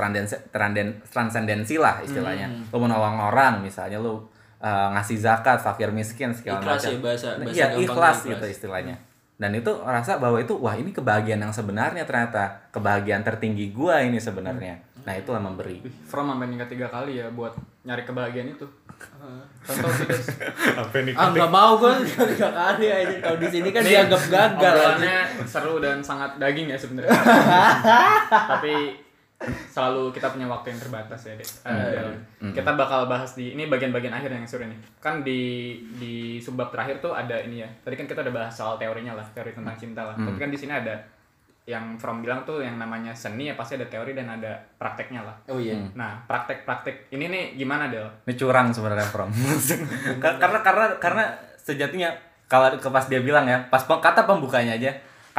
transendensi 1.11 1.75
lah 1.79 2.01
istilahnya. 2.03 2.47
Lu 2.73 2.77
menolong 2.81 3.17
orang 3.31 3.61
misalnya 3.61 3.97
lu 4.01 4.21
eh, 4.61 4.87
ngasih 4.97 5.17
zakat 5.17 5.61
fakir 5.61 5.89
miskin 5.89 6.33
segala 6.33 6.61
Ikhlas 6.61 6.81
macam. 6.83 6.91
ya 6.91 6.99
bahasa 6.99 7.27
Nah, 7.37 7.45
bahasa 7.45 7.55
iya 7.55 7.65
gampangnya 7.71 7.85
ikhlas 7.87 8.17
gitu 8.27 8.45
istilahnya. 8.49 8.95
Dan 9.41 9.57
itu 9.57 9.73
rasa 9.81 10.21
bahwa 10.21 10.37
itu 10.37 10.53
wah 10.53 10.77
ini 10.77 10.93
kebahagiaan 10.93 11.41
yang 11.41 11.53
sebenarnya 11.53 12.05
ternyata. 12.05 12.69
Kebahagiaan 12.69 13.25
tertinggi 13.25 13.73
gua 13.73 14.05
ini 14.05 14.21
sebenarnya 14.21 14.90
nah 15.01 15.13
itulah 15.13 15.37
memberi 15.37 15.81
From 16.03 16.27
sampai 16.27 16.47
nikah 16.47 16.65
tiga 16.65 16.85
kali 16.85 17.17
ya 17.17 17.27
buat 17.31 17.53
nyari 17.81 18.03
kebahagiaan 18.03 18.53
itu. 18.53 18.67
Contoh 19.65 19.89
sih 19.91 20.05
guys. 20.05 20.29
apa 20.77 20.93
nih 21.01 21.13
Ah 21.13 21.33
nggak 21.33 21.49
mau 21.49 21.73
gue 21.75 21.89
tiga 22.37 22.49
kali 22.49 22.85
aja. 22.85 23.15
Kalau 23.17 23.37
di 23.37 23.47
sini 23.49 23.69
kan 23.69 23.81
Nih, 23.81 23.97
dianggap 23.97 24.21
gagal. 24.29 24.53
aja. 24.53 24.69
Obrolannya 24.69 25.17
seru 25.43 25.75
dan 25.81 25.97
sangat 25.99 26.37
daging 26.37 26.69
ya 26.69 26.77
sebenarnya. 26.77 27.09
Tapi 28.53 28.75
selalu 29.73 30.13
kita 30.13 30.29
punya 30.29 30.45
waktu 30.45 30.69
yang 30.69 30.79
terbatas 30.79 31.21
ya, 31.25 31.33
Dek. 31.33 31.49
Eh, 31.65 31.89
Del. 31.97 32.09
Kita 32.53 32.77
bakal 32.77 33.09
bahas 33.09 33.33
di 33.33 33.57
ini 33.57 33.65
bagian-bagian 33.65 34.13
akhir 34.13 34.29
yang 34.29 34.45
seru 34.45 34.69
nih. 34.69 34.77
Kan 35.01 35.25
di 35.25 35.73
di 35.97 36.37
subbab 36.37 36.69
terakhir 36.69 37.01
tuh 37.01 37.17
ada 37.17 37.41
ini 37.41 37.65
ya. 37.65 37.69
Tadi 37.81 37.97
kan 37.97 38.05
kita 38.05 38.21
udah 38.21 38.33
bahas 38.33 38.53
soal 38.53 38.77
teorinya 38.77 39.17
lah, 39.17 39.25
teori 39.33 39.49
tentang 39.49 39.73
cinta 39.73 40.05
lah. 40.05 40.13
Tapi 40.13 40.37
kan 40.37 40.53
di 40.53 40.59
sini 40.61 40.77
ada 40.77 40.93
yang 41.71 41.95
From 41.95 42.19
bilang 42.19 42.43
tuh 42.43 42.59
yang 42.59 42.75
namanya 42.75 43.15
seni 43.15 43.47
ya 43.47 43.55
pasti 43.55 43.79
ada 43.79 43.87
teori 43.87 44.11
dan 44.11 44.27
ada 44.27 44.59
prakteknya 44.75 45.23
lah. 45.23 45.35
Oh 45.47 45.57
iya. 45.57 45.79
Nah, 45.95 46.19
praktek-praktek 46.27 47.07
ini 47.15 47.31
nih 47.31 47.43
gimana, 47.55 47.87
Del? 47.87 48.03
ini 48.27 48.35
curang 48.35 48.75
sebenarnya 48.75 49.07
Prom 49.07 49.31
karena 50.43 50.59
karena 50.59 50.85
karena 50.99 51.23
sejatinya 51.55 52.09
kalau 52.51 52.75
ke 52.75 52.89
pas 52.91 53.07
dia 53.07 53.23
bilang 53.23 53.47
ya 53.47 53.63
pas 53.71 53.81
kata 53.87 54.27
pembukanya 54.27 54.75
aja 54.75 54.91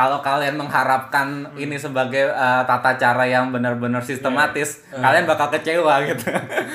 kalau 0.03 0.19
kalian 0.19 0.59
mengharapkan 0.59 1.47
ini 1.55 1.79
sebagai 1.79 2.27
eh, 2.35 2.62
tata 2.67 2.99
cara 2.99 3.23
yang 3.23 3.55
benar-benar 3.55 4.03
sistematis 4.03 4.83
kalian 4.91 5.31
bakal 5.31 5.47
kecewa 5.55 6.03
gitu 6.11 6.27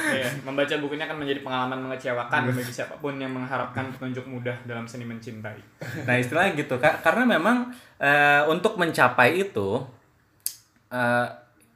Iya, 0.08 0.30
membaca 0.48 0.72
bukunya 0.80 1.04
akan 1.04 1.20
menjadi 1.20 1.44
pengalaman 1.44 1.80
mengecewakan 1.84 2.48
bagi 2.48 2.72
siapa 2.72 2.96
pun 3.04 3.20
yang 3.20 3.36
mengharapkan 3.36 3.92
petunjuk 3.92 4.24
mudah 4.24 4.56
dalam 4.63 4.88
seni 4.88 5.04
mencintai. 5.04 5.60
Nah 6.08 6.16
istilahnya 6.16 6.56
gitu 6.56 6.80
Kak. 6.80 7.04
karena 7.04 7.28
memang 7.28 7.68
eh, 8.00 8.42
untuk 8.48 8.80
mencapai 8.80 9.36
itu 9.44 9.84
eh, 10.90 11.28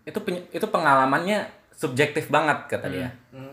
itu 0.08 0.20
itu 0.56 0.66
pengalamannya 0.72 1.44
subjektif 1.76 2.32
banget 2.32 2.72
kata 2.72 2.88
dia. 2.88 3.10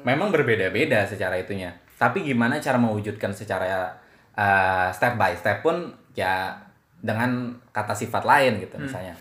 Memang 0.07 0.31
berbeda-beda 0.31 1.05
secara 1.05 1.37
itunya. 1.37 1.75
Tapi 1.99 2.23
gimana 2.23 2.63
cara 2.63 2.79
mewujudkan 2.79 3.35
secara 3.35 3.91
eh, 4.39 4.89
step 4.95 5.19
by 5.19 5.35
step 5.35 5.61
pun 5.67 5.91
ya 6.15 6.55
dengan 6.99 7.55
kata 7.71 7.95
sifat 7.95 8.27
lain 8.27 8.59
gitu 8.63 8.75
misalnya. 8.79 9.15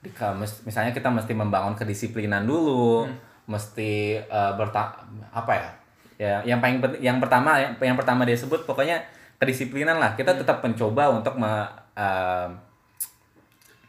Di- 0.00 0.12
ke- 0.12 0.36
mis- 0.36 0.62
misalnya 0.62 0.92
kita 0.94 1.08
mesti 1.10 1.32
membangun 1.34 1.74
kedisiplinan 1.74 2.44
dulu, 2.46 3.08
mesti 3.46 4.20
eh, 4.20 4.52
berta 4.54 5.02
apa 5.32 5.52
ya? 5.52 5.70
Ya, 6.14 6.34
yang 6.46 6.62
paling 6.62 6.78
yang 7.02 7.18
pertama 7.18 7.58
yang, 7.58 7.74
yang 7.82 7.98
pertama 7.98 8.22
dia 8.22 8.38
sebut 8.38 8.62
pokoknya 8.62 9.02
kedisiplinan 9.42 9.98
lah. 9.98 10.14
Kita 10.14 10.36
tetap 10.38 10.62
mencoba 10.62 11.10
untuk 11.10 11.34
me- 11.40 11.70
eh, 11.98 12.48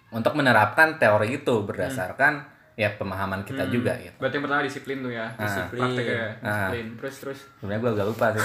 untuk 0.10 0.34
menerapkan 0.34 0.96
teori 0.98 1.44
itu 1.44 1.56
berdasarkan 1.68 2.55
ya 2.76 2.92
pemahaman 2.92 3.40
kita 3.42 3.64
juga 3.70 3.96
gitu. 3.98 4.12
Berarti 4.16 4.36
yang 4.36 4.44
pertama 4.44 4.62
disiplin 4.62 4.98
tuh 5.00 5.10
ya. 5.10 5.28
Disiplin. 5.34 5.80
Praktek 5.82 6.06
ya. 6.06 6.28
Ah. 6.38 6.68
Disiplin. 6.68 6.86
Terus 6.96 7.16
terus. 7.18 7.40
Sebenarnya 7.56 7.80
gue 7.80 7.92
agak 7.94 8.06
lupa 8.06 8.26
sih. 8.30 8.42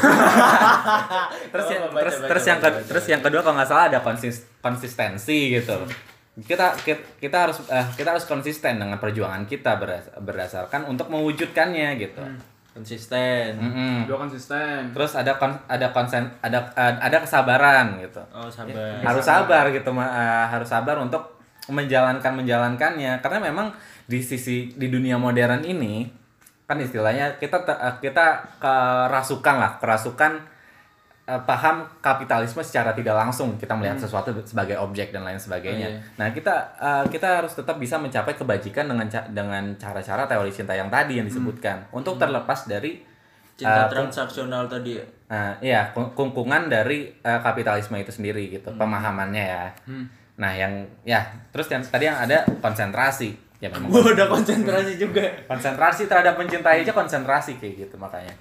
terus 1.50 1.64
Oh, 1.64 1.72
yang 1.72 1.82
baca, 1.84 1.98
terus, 2.00 2.14
baca, 2.16 2.28
terus 2.28 2.44
yang 2.44 2.58
baca, 2.58 2.64
ke- 2.64 2.74
baca, 2.76 2.88
terus 2.88 3.04
yang 3.06 3.20
kedua 3.20 3.40
kalau 3.40 3.54
nggak 3.56 3.68
salah 3.68 3.84
ada 3.86 3.98
konsis- 4.00 4.46
konsistensi 4.60 5.38
gitu. 5.52 5.76
Kita, 6.40 6.72
kita 6.78 7.02
kita 7.18 7.36
harus 7.42 7.58
eh, 7.66 7.86
kita 7.92 8.08
harus 8.10 8.24
konsisten 8.24 8.78
dengan 8.78 8.96
perjuangan 8.96 9.44
kita 9.44 9.76
berdas- 9.76 10.14
berdasarkan 10.16 10.86
untuk 10.86 11.10
mewujudkannya 11.10 11.98
gitu. 11.98 12.22
Konsisten. 12.70 13.58
Mm-mm. 13.58 14.06
Dua 14.06 14.14
konsisten. 14.16 14.94
Terus 14.94 15.12
ada 15.12 15.34
kon, 15.34 15.58
ada 15.66 15.90
konsen 15.90 16.30
ada 16.38 16.70
eh, 16.70 16.94
ada 17.02 17.18
kesabaran 17.18 17.98
gitu. 17.98 18.22
Oh 18.30 18.46
sabar. 18.46 19.02
harus 19.02 19.24
sabar 19.26 19.64
gitu 19.68 19.90
Ma- 19.90 20.06
eh, 20.08 20.46
harus 20.48 20.70
sabar 20.70 20.96
untuk 20.96 21.39
menjalankan 21.70 22.32
menjalankannya. 22.34 23.18
Karena 23.18 23.38
memang 23.40 23.72
di 24.04 24.18
sisi 24.20 24.70
di 24.70 24.86
dunia 24.86 25.14
modern 25.16 25.62
ini 25.62 26.04
kan 26.66 26.78
istilahnya 26.78 27.34
kita 27.36 27.62
eh, 27.64 27.94
kita 28.00 28.26
kerasukan 28.58 29.56
lah 29.56 29.72
kerasukan 29.78 30.32
eh, 31.24 31.42
paham 31.42 31.82
kapitalisme 31.98 32.62
secara 32.62 32.90
tidak 32.90 33.14
langsung. 33.16 33.54
Kita 33.54 33.74
melihat 33.74 33.98
sesuatu 33.98 34.30
sebagai 34.42 34.76
objek 34.76 35.10
dan 35.10 35.22
lain 35.22 35.38
sebagainya. 35.38 35.86
Oh, 35.86 35.94
iya. 35.94 36.02
nah 36.14 36.28
kita 36.30 36.54
eh, 36.76 37.04
kita 37.08 37.42
harus 37.42 37.54
tetap 37.54 37.76
bisa 37.76 37.96
mencapai 37.96 38.34
kebajikan 38.34 38.86
dengan 38.86 39.06
ca- 39.06 39.26
dengan 39.26 39.74
cara-cara 39.76 40.26
teori 40.26 40.50
cinta 40.50 40.74
yang 40.74 40.86
tadi 40.86 41.18
yang 41.18 41.26
disebutkan. 41.26 41.90
Untuk 41.90 42.18
terlepas 42.18 42.66
dari 42.66 43.06
Cinta 43.54 43.84
eh, 43.84 43.88
transaksional 43.92 44.64
tadi 44.66 44.96
ya. 44.96 45.04
Nah, 45.28 45.52
iya, 45.60 45.92
kung- 45.92 46.16
kungkungan 46.16 46.66
dari 46.66 47.12
eh, 47.12 47.40
kapitalisme 47.40 47.92
itu 47.94 48.08
sendiri 48.08 48.48
gitu, 48.48 48.72
pemahamannya 48.72 49.44
ya. 49.44 49.66
Nah, 50.40 50.52
yang 50.52 50.72
ya, 51.04 51.20
terus 51.52 51.68
yang 51.68 51.84
tadi 51.84 52.08
yang 52.08 52.16
ada 52.16 52.42
konsentrasi. 52.58 53.36
Ya 53.60 53.68
memang 53.68 53.92
Gua 53.92 54.16
udah 54.16 54.24
konsentrasi 54.24 54.96
juga. 54.96 55.20
konsentrasi 55.44 56.08
terhadap 56.08 56.40
mencintai 56.40 56.80
aja 56.80 56.96
konsentrasi 56.96 57.60
kayak 57.60 57.84
gitu 57.84 58.00
makanya. 58.00 58.32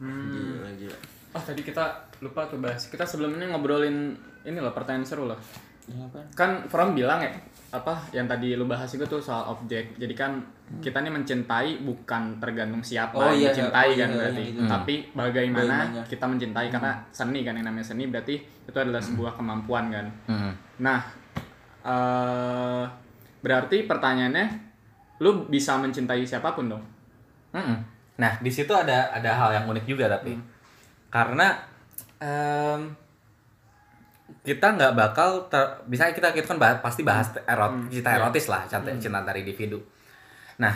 Gila 0.00 0.70
gila. 0.80 0.96
Oh 1.32 1.40
tadi 1.40 1.60
kita 1.60 1.84
lupa 2.20 2.48
tuh 2.48 2.56
bahas. 2.56 2.88
Kita 2.88 3.04
sebelumnya 3.04 3.48
ngobrolin 3.48 4.16
ini 4.42 4.58
loh 4.58 4.72
pertanyaan 4.72 5.04
seru 5.04 5.28
loh. 5.28 5.36
Ini 5.88 6.08
apa? 6.08 6.20
Kan 6.32 6.50
From 6.68 6.96
bilang 6.96 7.20
ya 7.20 7.32
apa 7.72 8.04
yang 8.12 8.28
tadi 8.28 8.52
lu 8.52 8.64
bahas 8.64 8.88
itu 8.88 9.04
tuh 9.04 9.20
soal 9.20 9.48
objek. 9.48 9.96
Jadi 9.96 10.12
kan 10.12 10.40
kita 10.80 11.00
nih 11.00 11.12
mencintai 11.12 11.80
bukan 11.80 12.36
tergantung 12.36 12.80
siapa 12.80 13.12
Oh, 13.12 13.28
yang 13.28 13.36
iya, 13.36 13.48
mencintai 13.52 13.88
oh, 13.88 13.96
kan 13.96 14.08
iya, 14.08 14.16
berarti. 14.16 14.40
yang 14.40 14.48
gitu. 14.52 14.60
Tapi 14.68 14.94
bagaimana 15.12 15.76
Bagaimana. 15.84 16.02
kita 16.08 16.24
mencintai 16.28 16.66
karena 16.68 16.92
seni 17.12 17.40
kan 17.44 17.54
yang 17.56 17.66
namanya 17.68 17.86
seni 17.86 18.04
berarti 18.08 18.34
itu 18.40 18.78
adalah 18.78 19.00
sebuah 19.00 19.32
kemampuan 19.36 19.88
kan. 19.88 20.06
Hmm. 20.28 20.52
Nah, 20.80 21.00
eh 21.82 22.84
berarti 23.42 23.84
pertanyaannya 23.90 24.46
lu 25.22 25.46
bisa 25.50 25.78
mencintai 25.78 26.22
siapa 26.26 26.54
pun 26.54 26.70
dong. 26.70 26.84
Mm-mm. 27.54 27.78
Nah, 28.18 28.32
di 28.38 28.50
situ 28.50 28.70
ada 28.70 29.10
ada 29.10 29.30
hal 29.34 29.50
yang 29.54 29.64
unik 29.70 29.84
juga 29.86 30.06
tapi 30.06 30.38
karena 31.12 31.58
em, 32.22 32.94
kita 34.42 34.74
nggak 34.74 34.94
bakal 34.98 35.46
ter, 35.46 35.82
misalnya 35.86 36.14
kita 36.18 36.28
kita 36.34 36.46
kan 36.50 36.58
bahas, 36.58 36.78
pasti 36.82 37.06
bahas 37.06 37.30
erot, 37.46 37.86
cinta 37.92 38.10
erotis 38.10 38.50
lah, 38.50 38.66
cinta, 38.66 38.90
cinta 38.98 39.22
antar 39.22 39.38
individu. 39.38 39.78
Nah, 40.58 40.74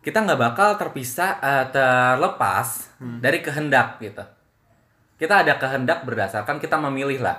kita 0.00 0.24
nggak 0.24 0.40
bakal 0.40 0.76
terpisah 0.80 1.40
eh, 1.40 1.66
terlepas 1.72 2.96
dari 3.20 3.44
kehendak 3.44 4.00
gitu. 4.00 4.24
Kita 5.20 5.44
ada 5.44 5.56
kehendak 5.60 6.04
berdasarkan 6.04 6.56
kita 6.60 6.76
memilih 6.80 7.20
lah, 7.24 7.38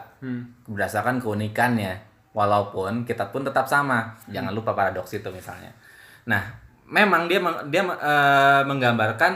berdasarkan 0.69 1.21
keunikannya. 1.21 2.14
Walaupun 2.35 3.07
kita 3.07 3.31
pun 3.31 3.41
tetap 3.41 3.63
sama, 3.63 4.11
jangan 4.27 4.51
lupa 4.51 4.75
paradoks 4.75 5.15
itu 5.15 5.29
misalnya. 5.31 5.71
Nah, 6.27 6.43
memang 6.85 7.25
dia 7.25 7.39
dia 7.65 7.79
eh, 7.81 8.61
menggambarkan 8.61 9.33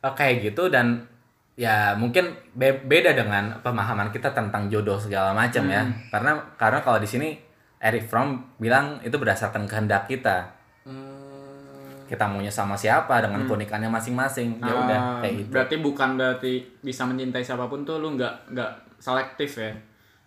eh, 0.00 0.14
kayak 0.16 0.40
gitu 0.42 0.66
dan 0.66 1.04
ya 1.52 1.92
mungkin 1.92 2.32
be- 2.56 2.80
beda 2.82 3.12
dengan 3.12 3.60
pemahaman 3.60 4.08
kita 4.08 4.32
tentang 4.32 4.66
jodoh 4.66 4.96
segala 4.96 5.36
macam 5.36 5.68
ya. 5.68 5.84
Karena 6.08 6.32
karena 6.56 6.80
kalau 6.80 6.96
di 6.96 7.04
sini 7.04 7.28
Eric 7.76 8.08
Fromm 8.08 8.56
bilang 8.56 8.96
itu 9.02 9.12
berdasarkan 9.12 9.68
kehendak 9.68 10.08
kita. 10.08 10.48
Hmm, 10.88 12.08
Kita 12.08 12.24
maunya 12.24 12.48
sama 12.48 12.72
siapa 12.72 13.20
dengan 13.20 13.44
keunikannya 13.44 13.88
masing-masing. 13.88 14.60
Ya 14.60 14.72
udah 14.72 14.98
Ah, 14.98 15.20
kayak 15.20 15.34
gitu. 15.44 15.52
Berarti 15.52 15.76
bukan 15.78 16.08
berarti 16.14 16.52
bisa 16.80 17.04
mencintai 17.04 17.40
siapa 17.40 17.68
pun 17.68 17.84
tuh 17.84 17.98
lu 17.98 18.16
nggak 18.16 18.52
nggak 18.52 18.70
selektif 18.96 19.56
ya. 19.58 19.72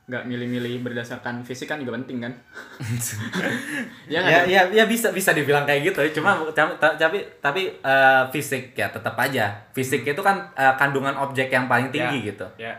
Nggak 0.06 0.24
milih-milih 0.24 0.86
berdasarkan 0.86 1.41
fisik 1.41 1.66
kan 1.66 1.82
juga 1.82 1.97
penting 1.97 2.22
kan? 2.22 2.34
ya 4.12 4.22
nggak? 4.22 4.32
ya, 4.45 4.62
Dam? 4.62 4.74
ya, 4.74 4.82
ya 4.82 4.84
bisa 4.86 5.10
bisa 5.10 5.34
dibilang 5.34 5.66
kayak 5.66 5.89
gitu. 5.89 6.22
Cuma 6.22 6.38
tapi 6.53 6.78
tapi 6.78 7.18
tapi 7.41 7.62
eh, 7.74 8.24
fisik 8.30 8.74
ya 8.74 8.89
tetap 8.89 9.18
aja. 9.18 9.49
Fisik 9.74 10.06
itu 10.06 10.22
kan 10.22 10.45
eh, 10.53 10.74
kandungan 10.78 11.18
objek 11.18 11.49
yang 11.49 11.66
paling 11.66 11.89
tinggi 11.89 12.22
Ya. 12.22 12.30
gitu. 12.30 12.47
Ya. 12.58 12.74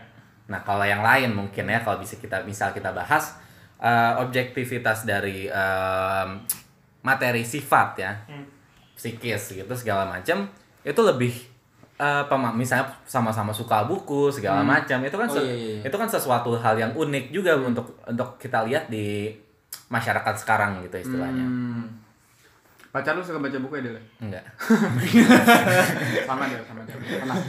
Nah, 0.47 0.63
kalau 0.63 0.87
yang 0.87 1.03
lain 1.03 1.35
mungkin 1.35 1.67
ya 1.67 1.83
kalau 1.83 1.99
bisa 1.99 2.15
kita 2.15 2.39
misal 2.47 2.71
kita 2.71 2.95
bahas 2.95 3.35
eh, 3.77 4.13
objektivitas 4.17 5.03
dari 5.03 5.51
em, 5.51 6.29
materi 7.03 7.43
sifat 7.43 7.89
ya. 7.99 8.11
Psikis 8.95 9.53
gitu 9.53 9.73
segala 9.75 10.09
macam 10.09 10.49
itu 10.81 11.01
lebih 11.03 11.29
eh, 11.97 12.23
pema- 12.25 12.51
misalnya 12.51 12.85
sama-sama 13.03 13.49
suka 13.49 13.83
buku 13.83 14.29
segala 14.29 14.61
macam 14.61 15.01
itu 15.01 15.13
kan 15.13 15.27
Oh, 15.27 15.37
iya, 15.37 15.47
iya, 15.47 15.53
iya. 15.75 15.83
itu 15.83 15.93
kan 15.93 16.05
sesuatu 16.05 16.53
hal 16.53 16.73
yang 16.73 16.91
unik 16.91 17.31
juga 17.31 17.55
untuk 17.55 17.97
untuk 18.01 18.37
kita 18.37 18.63
lihat 18.63 18.87
di 18.87 19.31
masyarakat 19.87 20.33
sekarang 20.35 20.81
gitu 20.81 20.95
istilahnya. 20.99 21.41
Hmm. 21.41 21.85
Pacar 22.87 23.13
lu 23.13 23.21
suka 23.21 23.37
baca 23.37 23.57
buku 23.57 23.73
ya 23.77 23.81
Del? 23.83 23.97
Enggak. 24.19 24.41
Sama 26.25 26.43
Del, 26.45 26.61
sama. 26.63 26.81
Tenang. 26.83 27.39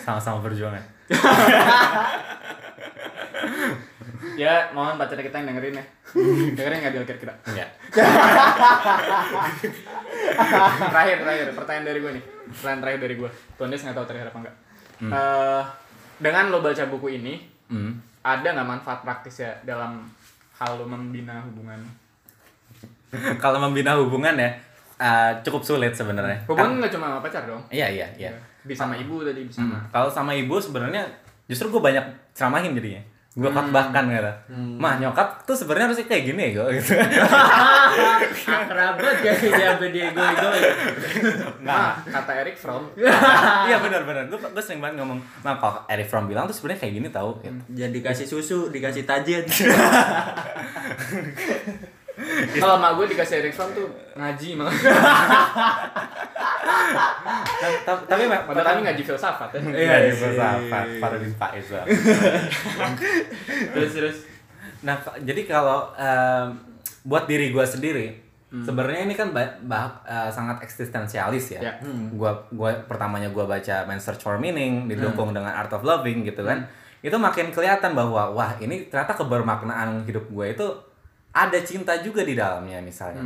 Sama-sama 0.00 0.38
perjuangan. 0.40 0.80
Ya, 4.36 4.68
mohon 4.72 4.96
pacar 4.96 5.16
kita 5.16 5.32
yang 5.34 5.48
dengerin 5.48 5.74
ya. 5.74 5.84
dengerin 6.54 6.78
nggak 6.80 6.92
Del 6.94 7.04
kira-kira? 7.04 7.32
Enggak. 7.44 7.68
terakhir, 10.92 11.16
terakhir. 11.22 11.46
Pertanyaan 11.54 11.86
dari 11.86 11.98
gue 12.00 12.12
nih. 12.16 12.24
Pertanyaan 12.50 12.80
terakhir 12.80 13.00
dari 13.00 13.14
gue. 13.16 13.30
Tunis 13.56 13.80
nggak 13.82 13.96
tahu 13.96 14.06
terakhir 14.06 14.26
apa 14.30 14.38
enggak. 14.40 14.56
Eh, 15.00 15.62
dengan 16.20 16.44
lo 16.52 16.58
baca 16.60 16.84
buku 16.86 17.08
ini, 17.16 17.34
Hmm. 17.70 17.94
ada 18.20 18.44
nggak 18.50 18.66
manfaat 18.68 19.00
praktis 19.06 19.40
ya 19.40 19.52
dalam 19.62 20.02
hal 20.58 20.70
lo 20.74 20.84
membina 20.84 21.38
hubungan? 21.46 21.78
Kalau 23.42 23.58
membina 23.58 23.94
hubungan 23.98 24.34
ya 24.34 24.50
eh, 25.00 25.32
cukup 25.40 25.62
sulit 25.64 25.92
sebenarnya. 25.94 26.44
Hubungan 26.44 26.82
nggak 26.82 26.92
cuma 26.92 27.08
sama 27.14 27.20
pacar 27.24 27.46
dong? 27.46 27.62
Iya, 27.70 27.88
iya, 27.88 28.06
iya. 28.18 28.30
Bisa 28.60 28.84
sama 28.84 28.94
ibu 28.98 29.24
tadi, 29.24 29.46
bisa 29.48 29.64
sama. 29.64 29.78
Hmm. 29.80 29.86
Kalau 29.88 30.08
sama 30.12 30.32
ibu 30.36 30.60
sebenarnya 30.60 31.06
justru 31.48 31.72
gue 31.72 31.80
banyak 31.80 32.04
ceramahin 32.36 32.76
jadinya. 32.76 33.00
Gue 33.30 33.46
khotbahkan 33.46 34.10
gitu. 34.10 34.32
Mah 34.74 34.98
nyokap 34.98 35.46
tuh 35.46 35.54
sebenarnya 35.54 35.86
harusnya 35.86 36.10
kayak 36.10 36.24
gini 36.26 36.40
ya 36.50 36.50
gitu. 36.50 36.66
Kerabat 38.42 39.14
kayak 39.22 39.38
dia 39.38 39.70
sampai 39.70 39.88
dia 39.94 40.10
ego 40.10 40.18
ego. 40.18 40.50
Nah, 41.62 41.94
kata 42.02 42.42
Eric 42.42 42.58
Fromm, 42.58 42.90
Iya 43.70 43.78
benar 43.78 44.02
benar. 44.02 44.26
Gue 44.26 44.42
gue 44.42 44.64
sering 44.64 44.82
banget 44.82 44.98
ngomong, 44.98 45.22
"Nah, 45.46 45.54
kalau 45.62 45.78
Eric 45.86 46.10
Fromm 46.10 46.26
bilang 46.26 46.50
tuh 46.50 46.58
sebenarnya 46.58 46.82
kayak 46.82 46.94
gini 46.98 47.08
tau 47.14 47.38
gitu. 47.38 47.54
Jangan 47.70 47.92
dikasih 47.94 48.26
susu, 48.26 48.66
dikasih 48.66 49.06
tajen. 49.06 49.46
kalau 52.54 52.76
mak 52.76 52.94
gue 52.94 53.06
dikasih 53.08 53.40
Eric 53.40 53.52
Fromm 53.52 53.72
tuh 53.72 53.86
ngaji 54.14 54.48
malah. 54.54 54.74
Ta- 57.60 57.80
ta- 57.84 58.04
Tapi 58.06 58.22
Padahal 58.26 58.66
kami 58.74 58.80
ngaji 58.84 59.02
filsafat 59.02 59.48
ya. 59.52 59.60
Iya, 59.62 59.96
di 60.02 60.10
sih. 60.10 60.20
filsafat, 60.20 60.86
Paradis 60.98 61.34
Faiz. 61.34 61.66
terus 63.70 63.92
terus. 63.92 64.16
Nah, 64.80 64.96
jadi 65.20 65.42
kalau 65.44 65.92
buat 67.02 67.24
diri 67.24 67.50
gue 67.50 67.64
sendiri, 67.64 68.06
sebenarnya 68.50 69.06
ini 69.06 69.14
kan 69.14 69.30
ba- 69.30 69.56
bah- 69.62 70.02
eh, 70.02 70.28
sangat 70.28 70.60
eksistensialis 70.60 71.54
ya. 71.54 71.60
Ya. 71.62 71.72
Gua 72.10 72.34
gua 72.50 72.74
pertamanya 72.82 73.30
gua 73.30 73.46
baca 73.46 73.86
Man 73.86 73.96
Search 73.96 74.20
for 74.20 74.36
Meaning 74.36 74.88
didukung 74.88 75.30
dengan 75.30 75.52
Art 75.52 75.70
of 75.70 75.80
Loving 75.80 76.24
gitu 76.24 76.42
kan. 76.42 76.66
Itu 77.00 77.16
makin 77.16 77.48
kelihatan 77.48 77.94
bahwa 77.94 78.28
wah, 78.30 78.52
ini 78.58 78.84
ternyata 78.84 79.16
kebermaknaan 79.16 80.04
hidup 80.04 80.28
gue 80.28 80.46
itu 80.50 80.66
ada 81.32 81.58
cinta 81.60 81.94
juga 81.96 82.22
di 82.22 82.34
dalamnya 82.34 82.78
misalnya. 82.80 83.22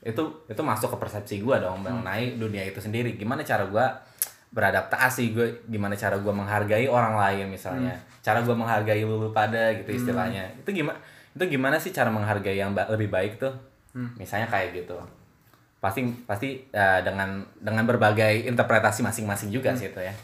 Itu 0.00 0.22
itu 0.46 0.62
masuk 0.62 0.94
ke 0.94 0.98
persepsi 0.98 1.40
gua 1.40 1.58
dong 1.58 1.82
mengenai 1.82 2.36
dunia 2.36 2.62
itu 2.62 2.78
sendiri. 2.78 3.14
Gimana 3.14 3.42
cara 3.42 3.66
gua 3.66 3.90
beradaptasi? 4.48 5.34
Gue 5.34 5.60
gimana 5.66 5.92
cara 5.92 6.16
gua 6.16 6.32
menghargai 6.32 6.86
orang 6.86 7.14
lain 7.14 7.50
misalnya? 7.50 7.92
Cara 8.22 8.40
gua 8.40 8.54
menghargai 8.54 9.02
lulu 9.02 9.30
pada 9.30 9.74
gitu 9.74 9.90
istilahnya. 9.92 10.46
Itu 10.56 10.70
gimana 10.72 10.96
itu 11.34 11.44
gimana 11.46 11.76
sih 11.76 11.90
cara 11.90 12.08
menghargai 12.08 12.56
yang 12.56 12.72
ba- 12.72 12.88
lebih 12.88 13.10
baik 13.10 13.38
tuh? 13.38 13.52
Misalnya 14.16 14.46
kayak 14.46 14.74
gitu. 14.76 14.96
Pasti 15.78 16.00
pasti 16.24 16.48
eh, 16.70 17.00
dengan 17.02 17.38
dengan 17.58 17.84
berbagai 17.84 18.46
interpretasi 18.46 19.02
masing-masing 19.02 19.50
juga 19.50 19.74
sih 19.74 19.90
itu 19.90 20.00
ya. 20.00 20.14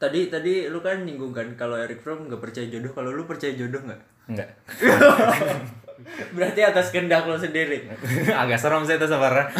Tadi 0.00 0.32
tadi 0.32 0.64
lu 0.72 0.80
kan 0.80 1.04
nyinggung 1.04 1.30
kan 1.30 1.44
kalau 1.54 1.76
Eric 1.76 2.00
Fromm 2.00 2.24
nggak 2.26 2.40
percaya 2.40 2.66
jodoh, 2.66 2.88
kalau 2.90 3.12
lu 3.12 3.28
percaya 3.28 3.52
jodoh 3.52 3.84
nggak? 3.84 4.00
Enggak 4.30 4.48
Berarti 6.10 6.60
atas 6.60 6.90
kehendak 6.90 7.22
lo 7.22 7.34
sendiri. 7.34 7.86
agak 8.42 8.58
serem 8.58 8.82
sih 8.82 8.94
itu 8.94 9.04
sebenarnya 9.04 9.46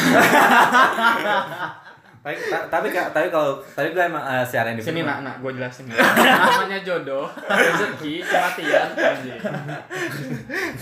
tapi 2.20 2.36
ta- 2.36 2.68
tapi 2.68 2.92
tapi 2.92 3.32
kalau 3.32 3.56
tapi 3.72 3.96
gue 3.96 4.02
emang 4.02 4.20
eh, 4.20 4.44
secara 4.44 4.68
individu 4.68 4.92
Sini 4.92 5.00
nak, 5.00 5.24
nak, 5.24 5.34
gue 5.40 5.56
jelasin 5.56 5.88
ya. 5.88 5.96
Namanya 5.96 6.84
jodoh, 6.84 7.24
rezeki, 7.48 8.20
kematian, 8.20 8.88
anjing. 8.92 9.40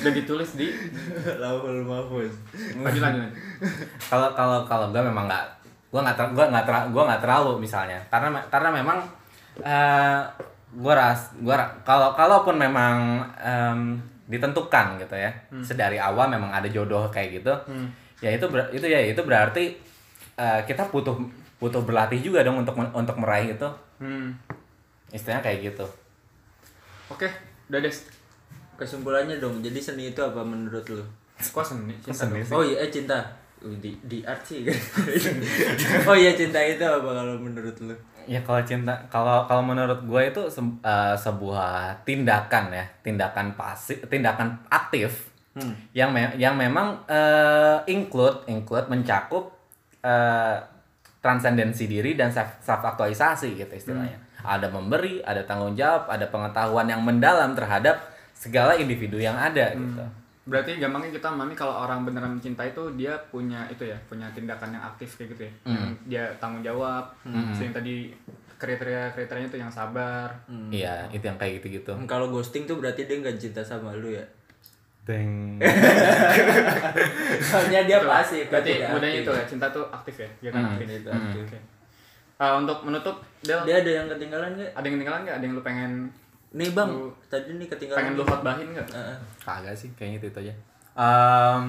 Udah 0.02 0.12
ditulis 0.12 0.58
di 0.58 0.66
Lauhul 1.38 1.86
mahfuz. 1.86 2.34
lanjut 2.74 2.98
lanjut. 2.98 3.30
kalau 4.10 4.34
kalau 4.34 4.66
kalau 4.66 4.86
gue 4.90 4.98
memang 4.98 5.30
nggak 5.30 5.44
gue 5.94 6.00
nggak 6.02 6.16
gue 6.34 6.46
nggak 6.50 6.64
gue 6.90 7.02
nggak 7.06 7.22
terlalu 7.22 7.52
misalnya 7.62 8.02
karena 8.10 8.34
karena 8.50 8.68
memang 8.74 8.98
eh 9.62 10.18
gue 10.70 10.92
ras 10.92 11.32
gue 11.34 11.50
ra- 11.50 11.72
kalau 11.82 12.12
kalaupun 12.12 12.54
memang 12.54 13.20
em, 13.34 13.96
ditentukan 14.26 15.00
gitu 15.00 15.14
ya 15.14 15.32
sedari 15.58 15.96
awal 15.96 16.28
memang 16.28 16.48
ada 16.48 16.66
jodoh 16.66 17.08
kayak 17.08 17.40
gitu 17.40 17.52
ya 18.18 18.30
itu 18.30 18.44
ber- 18.46 18.68
itu 18.70 18.84
ya 18.84 19.00
itu 19.00 19.20
berarti 19.20 19.72
eh, 20.34 20.60
kita 20.62 20.84
butuh 20.86 21.16
butuh 21.56 21.82
berlatih 21.82 22.20
juga 22.20 22.42
dong 22.42 22.60
untuk 22.60 22.76
untuk 22.92 23.16
meraih 23.16 23.52
itu 23.52 23.68
Hmm. 23.98 24.30
istilahnya 25.08 25.42
kayak 25.42 25.60
gitu 25.66 25.82
Oke, 27.08 27.24
udah 27.66 27.80
des. 27.80 28.04
Kesimpulannya 28.76 29.40
dong, 29.40 29.58
jadi 29.58 29.80
seni 29.80 30.12
itu 30.12 30.20
apa 30.20 30.38
menurut 30.38 30.84
lu? 30.86 31.00
Kok 31.34 31.64
seni? 31.64 31.96
Cinta 31.98 32.28
seni. 32.28 32.44
Oh 32.46 32.60
iya, 32.60 32.78
eh, 32.78 32.92
cinta. 32.92 33.16
Uh, 33.58 33.74
Di 33.80 33.90
di 34.04 34.22
art 34.22 34.38
sih 34.44 34.62
oh 36.06 36.14
iya 36.14 36.30
cinta 36.30 36.60
itu 36.60 36.78
apa 36.78 37.02
kalau 37.02 37.34
menurut 37.34 37.74
lu? 37.80 37.96
Ya 38.28 38.40
kalau 38.40 38.60
cinta, 38.62 38.92
kalau 39.08 39.42
kalau 39.44 39.64
menurut 39.64 40.04
gue 40.04 40.22
itu 40.22 40.42
se- 40.46 40.60
eh, 40.84 41.16
sebuah 41.16 42.04
tindakan 42.04 42.68
ya, 42.70 42.84
tindakan 43.00 43.52
pasif, 43.52 44.04
tindakan 44.06 44.52
aktif 44.68 45.32
yang 45.90 46.12
me- 46.12 46.36
yang 46.36 46.54
memang 46.54 47.02
eh, 47.08 47.82
include 47.88 48.44
include 48.46 48.86
mencakup 48.86 49.48
eh, 50.00 50.56
transendensi 51.18 51.84
diri 51.84 52.14
dan 52.14 52.30
self, 52.30 52.60
self 52.60 52.78
aktualisasi 52.84 53.56
gitu 53.56 53.72
istilahnya. 53.74 54.14
Ada 54.38 54.70
memberi, 54.70 55.18
ada 55.20 55.42
tanggung 55.42 55.74
jawab, 55.74 56.06
ada 56.06 56.28
pengetahuan 56.28 56.86
yang 56.86 57.02
mendalam 57.02 57.58
terhadap 57.58 57.98
segala 58.30 58.76
individu 58.76 59.18
yang 59.18 59.34
ada 59.34 59.74
gitu. 59.74 59.98
Berarti 60.48 60.76
gampangnya 60.76 61.12
kita 61.12 61.28
memahami 61.28 61.54
kalau 61.54 61.74
orang 61.78 62.02
beneran 62.02 62.32
mencintai 62.32 62.72
itu 62.72 62.84
dia 62.94 63.12
punya 63.28 63.68
itu 63.68 63.84
ya 63.84 63.98
punya 64.04 64.24
tindakan 64.30 64.70
yang 64.70 64.80
aktif 64.82 65.14
kayak 65.14 65.28
gitu 65.32 65.42
ya 65.44 65.52
yang 65.68 65.84
dia 66.02 66.24
tanggung 66.36 66.60
jawab 66.62 67.04
so, 67.52 67.60
yang 67.60 67.70
tadi 67.70 68.08
kriteria 68.56 69.12
kriterianya 69.12 69.46
itu 69.46 69.58
yang 69.58 69.68
sabar 69.68 70.26
Iya, 70.68 71.06
itu 71.08 71.22
yang 71.22 71.36
kayak 71.36 71.62
gitu-gitu. 71.62 71.92
Hmm, 71.92 72.04
Kalau 72.04 72.26
ghosting 72.26 72.64
tuh 72.64 72.74
berarti 72.74 73.04
dia 73.04 73.16
nggak 73.16 73.36
cinta 73.36 73.62
sama 73.62 73.92
lu 73.92 74.10
ya. 74.10 74.24
Teng. 75.04 75.56
Soalnya 77.40 77.80
dia 77.84 77.98
pasif. 78.02 78.44
berarti 78.48 78.82
aktif. 78.82 79.20
itu 79.20 79.30
ya 79.30 79.44
cinta 79.46 79.66
tuh 79.68 79.84
aktif 79.88 80.14
ya 80.16 80.28
dia 80.40 80.50
kan 80.50 80.60
Hmm. 80.60 80.70
aktif 80.74 80.86
Itu 80.90 81.08
aktif. 81.08 81.42
Oke. 81.44 81.58
Ah, 82.36 82.54
untuk 82.56 82.78
menutup 82.82 83.16
Del 83.40 83.62
Dia 83.62 83.78
ada 83.78 83.90
yang 83.92 84.06
ketinggalan 84.08 84.50
nggak? 84.52 84.70
ada 84.72 84.84
yang 84.84 84.94
ketinggalan 84.94 85.20
nggak 85.22 85.36
ada 85.36 85.44
yang 85.44 85.54
lu 85.54 85.62
pengen 85.62 85.92
Nih 86.50 86.70
bang, 86.70 86.88
Lu- 86.88 87.12
tadi 87.26 87.52
nih 87.52 87.66
ketinggalan. 87.66 87.98
pengen 87.98 88.12
lu 88.14 88.24
hotbahin 88.24 88.68
nggak 88.70 88.88
Heeh. 88.88 89.16
Kagak 89.38 89.74
sih, 89.74 89.92
kayaknya 89.92 90.16
itu, 90.18 90.26
itu 90.28 90.38
aja. 90.40 90.54
Em, 90.94 91.62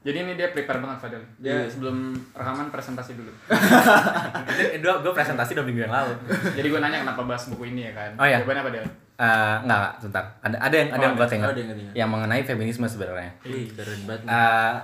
jadi 0.00 0.16
ini 0.22 0.32
dia 0.32 0.48
prepare 0.48 0.78
banget 0.78 0.98
Fadel 0.98 1.20
dia 1.36 1.52
Iya. 1.52 1.68
sebelum 1.68 1.96
rekaman 2.32 2.68
presentasi 2.68 3.12
dulu 3.14 3.28
itu 4.72 4.80
gue 4.80 5.12
presentasi 5.12 5.52
dua 5.52 5.60
minggu 5.62 5.84
yang 5.84 5.92
lalu. 5.92 6.16
jadi 6.50 6.66
gue 6.66 6.80
nanya 6.80 6.98
kenapa 7.02 7.20
bahas 7.22 7.44
buku 7.46 7.68
ini 7.68 7.84
ya 7.84 7.92
kan 7.92 8.10
Oh, 8.14 8.24
iya. 8.24 8.40
jawabannya 8.40 8.62
apa 8.62 8.70
Del 8.72 8.86
Eh, 9.20 9.26
enggak, 9.60 9.76
enggak, 9.76 9.92
sebentar. 10.00 10.24
Ada 10.40 10.56
ada 10.58 10.74
yang 10.74 10.88
ada 10.88 10.96
Oh, 10.96 11.04
yang 11.04 11.12
gue 11.14 11.26
ingat. 11.28 11.44
Oh, 11.44 11.52
ada 11.52 11.60
yang 11.92 12.08
mengenai 12.08 12.40
feminisme 12.40 12.86
sebenarnya. 12.86 13.28
Ih, 13.44 13.68
keren 13.68 14.00
banget. 14.02 14.24
Eh, 14.24 14.74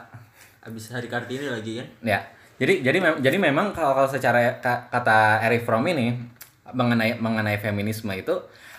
Abis 0.60 0.84
hari 0.90 1.08
Kartini 1.08 1.48
lagi 1.48 1.72
kan? 1.74 1.88
ya. 2.04 2.20
Jadi 2.56 2.82
jadi 2.82 2.98
mem- 2.98 3.16
jadi 3.18 3.36
memang 3.38 3.72
kalau 3.72 3.94
kalau 3.94 4.04
secara 4.06 4.36
ka- 4.58 4.84
kata 4.86 5.40
Eric 5.40 5.64
Fromm 5.64 5.86
ini 5.86 6.20
mengenai 6.68 7.16
mengenai 7.16 7.56
feminisme 7.56 8.12
itu 8.12 8.36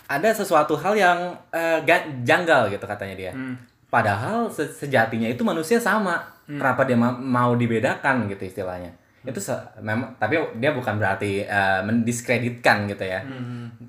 ada 0.08 0.30
sesuatu 0.32 0.74
hal 0.74 0.94
yang 0.94 1.20
ga- 1.84 2.08
janggal 2.22 2.68
gitu 2.68 2.84
katanya 2.84 3.16
dia. 3.16 3.32
Hmm. 3.32 3.56
Padahal 3.88 4.48
se- 4.48 4.68
sejatinya 4.70 5.28
itu 5.28 5.44
manusia 5.44 5.78
sama. 5.78 6.20
Kenapa 6.48 6.84
dia 6.84 6.96
ma- 6.96 7.12
mau 7.12 7.54
dibedakan 7.54 8.28
gitu 8.28 8.44
istilahnya? 8.46 8.92
Itu 9.22 9.36
se- 9.38 9.60
memang 9.78 10.16
tapi 10.16 10.40
dia 10.56 10.72
bukan 10.72 10.96
berarti 10.96 11.44
eh, 11.44 11.82
mendiskreditkan 11.84 12.88
gitu 12.88 13.04
ya. 13.04 13.20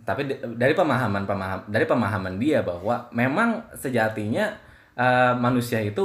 Tapi 0.03 0.27
di- 0.27 0.39
dari 0.55 0.75
pemahaman 0.75 1.23
pemaham 1.23 1.61
dari 1.65 1.87
pemahaman 1.87 2.35
dia 2.37 2.63
bahwa 2.63 3.07
memang 3.13 3.63
sejatinya 3.73 4.51
eh, 4.95 5.33
manusia 5.35 5.79
itu 5.79 6.03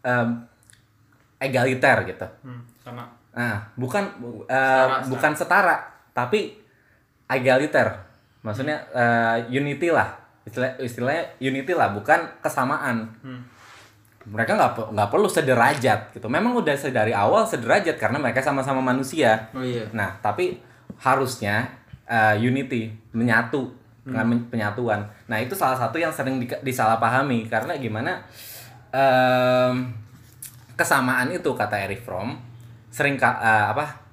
eh, 0.00 0.26
egaliter 1.38 2.06
gitu. 2.06 2.26
Hmm, 2.42 2.62
sama 2.80 3.04
Nah, 3.34 3.60
bukan 3.76 4.16
bu- 4.16 4.48
eh, 4.48 4.54
Setara, 4.56 5.04
bukan 5.04 5.32
setara, 5.36 5.76
tapi 6.10 6.56
egaliter. 7.28 8.05
Maksudnya 8.46 8.78
eh, 8.94 9.36
unity 9.50 9.90
lah. 9.90 10.14
Istilah 10.46 10.78
istilahnya 10.78 11.26
unity 11.42 11.74
lah, 11.74 11.90
bukan 11.90 12.22
kesamaan. 12.38 13.10
Hmm. 13.20 13.42
Mereka 14.26 14.54
nggak 14.54 14.94
nggak 14.94 15.08
perlu 15.10 15.26
sederajat 15.26 16.14
gitu. 16.14 16.26
Memang 16.26 16.54
udah 16.54 16.74
dari 16.86 17.10
awal 17.10 17.42
sederajat 17.42 17.98
karena 17.98 18.22
mereka 18.22 18.38
sama-sama 18.38 18.78
manusia. 18.78 19.50
Oh 19.50 19.62
iya. 19.62 19.82
Nah, 19.90 20.14
tapi 20.22 20.62
harusnya 21.02 21.66
eh, 22.06 22.38
unity 22.38 22.94
menyatu 23.10 23.74
dengan 24.06 24.22
men- 24.22 24.46
penyatuan. 24.46 25.02
Nah, 25.26 25.42
itu 25.42 25.58
salah 25.58 25.74
satu 25.74 25.98
yang 25.98 26.14
sering 26.14 26.38
di- 26.38 26.62
disalahpahami 26.62 27.50
karena 27.50 27.74
gimana 27.74 28.22
em, 28.94 29.90
kesamaan 30.78 31.26
itu 31.28 31.50
kata 31.50 31.74
Eric 31.74 32.06
Fromm 32.06 32.38
sering 32.88 33.18
ka- 33.18 33.42
eh, 33.42 33.66
apa? 33.74 34.05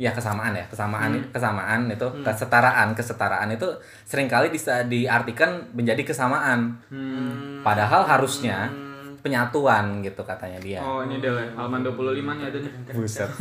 Ya 0.00 0.16
kesamaan 0.16 0.56
ya, 0.56 0.64
kesamaan 0.64 1.12
kesamaan 1.28 1.92
itu 1.92 2.08
kesetaraan, 2.24 2.96
kesetaraan 2.96 3.52
itu 3.52 3.68
sering 4.08 4.32
kali 4.32 4.48
bisa 4.48 4.80
diartikan 4.88 5.68
menjadi 5.76 6.00
kesamaan. 6.00 6.80
Hmm. 6.88 7.60
Padahal 7.60 8.08
harusnya 8.08 8.72
penyatuan 9.20 10.00
gitu 10.00 10.24
katanya 10.24 10.56
dia. 10.56 10.80
Oh 10.80 11.04
ini 11.04 11.20
ya, 11.20 11.52
halaman 11.52 11.84
25 11.84 12.16
nih 12.16 12.44
ada 12.48 12.58
nih. 12.64 12.72
Buset. 12.96 13.28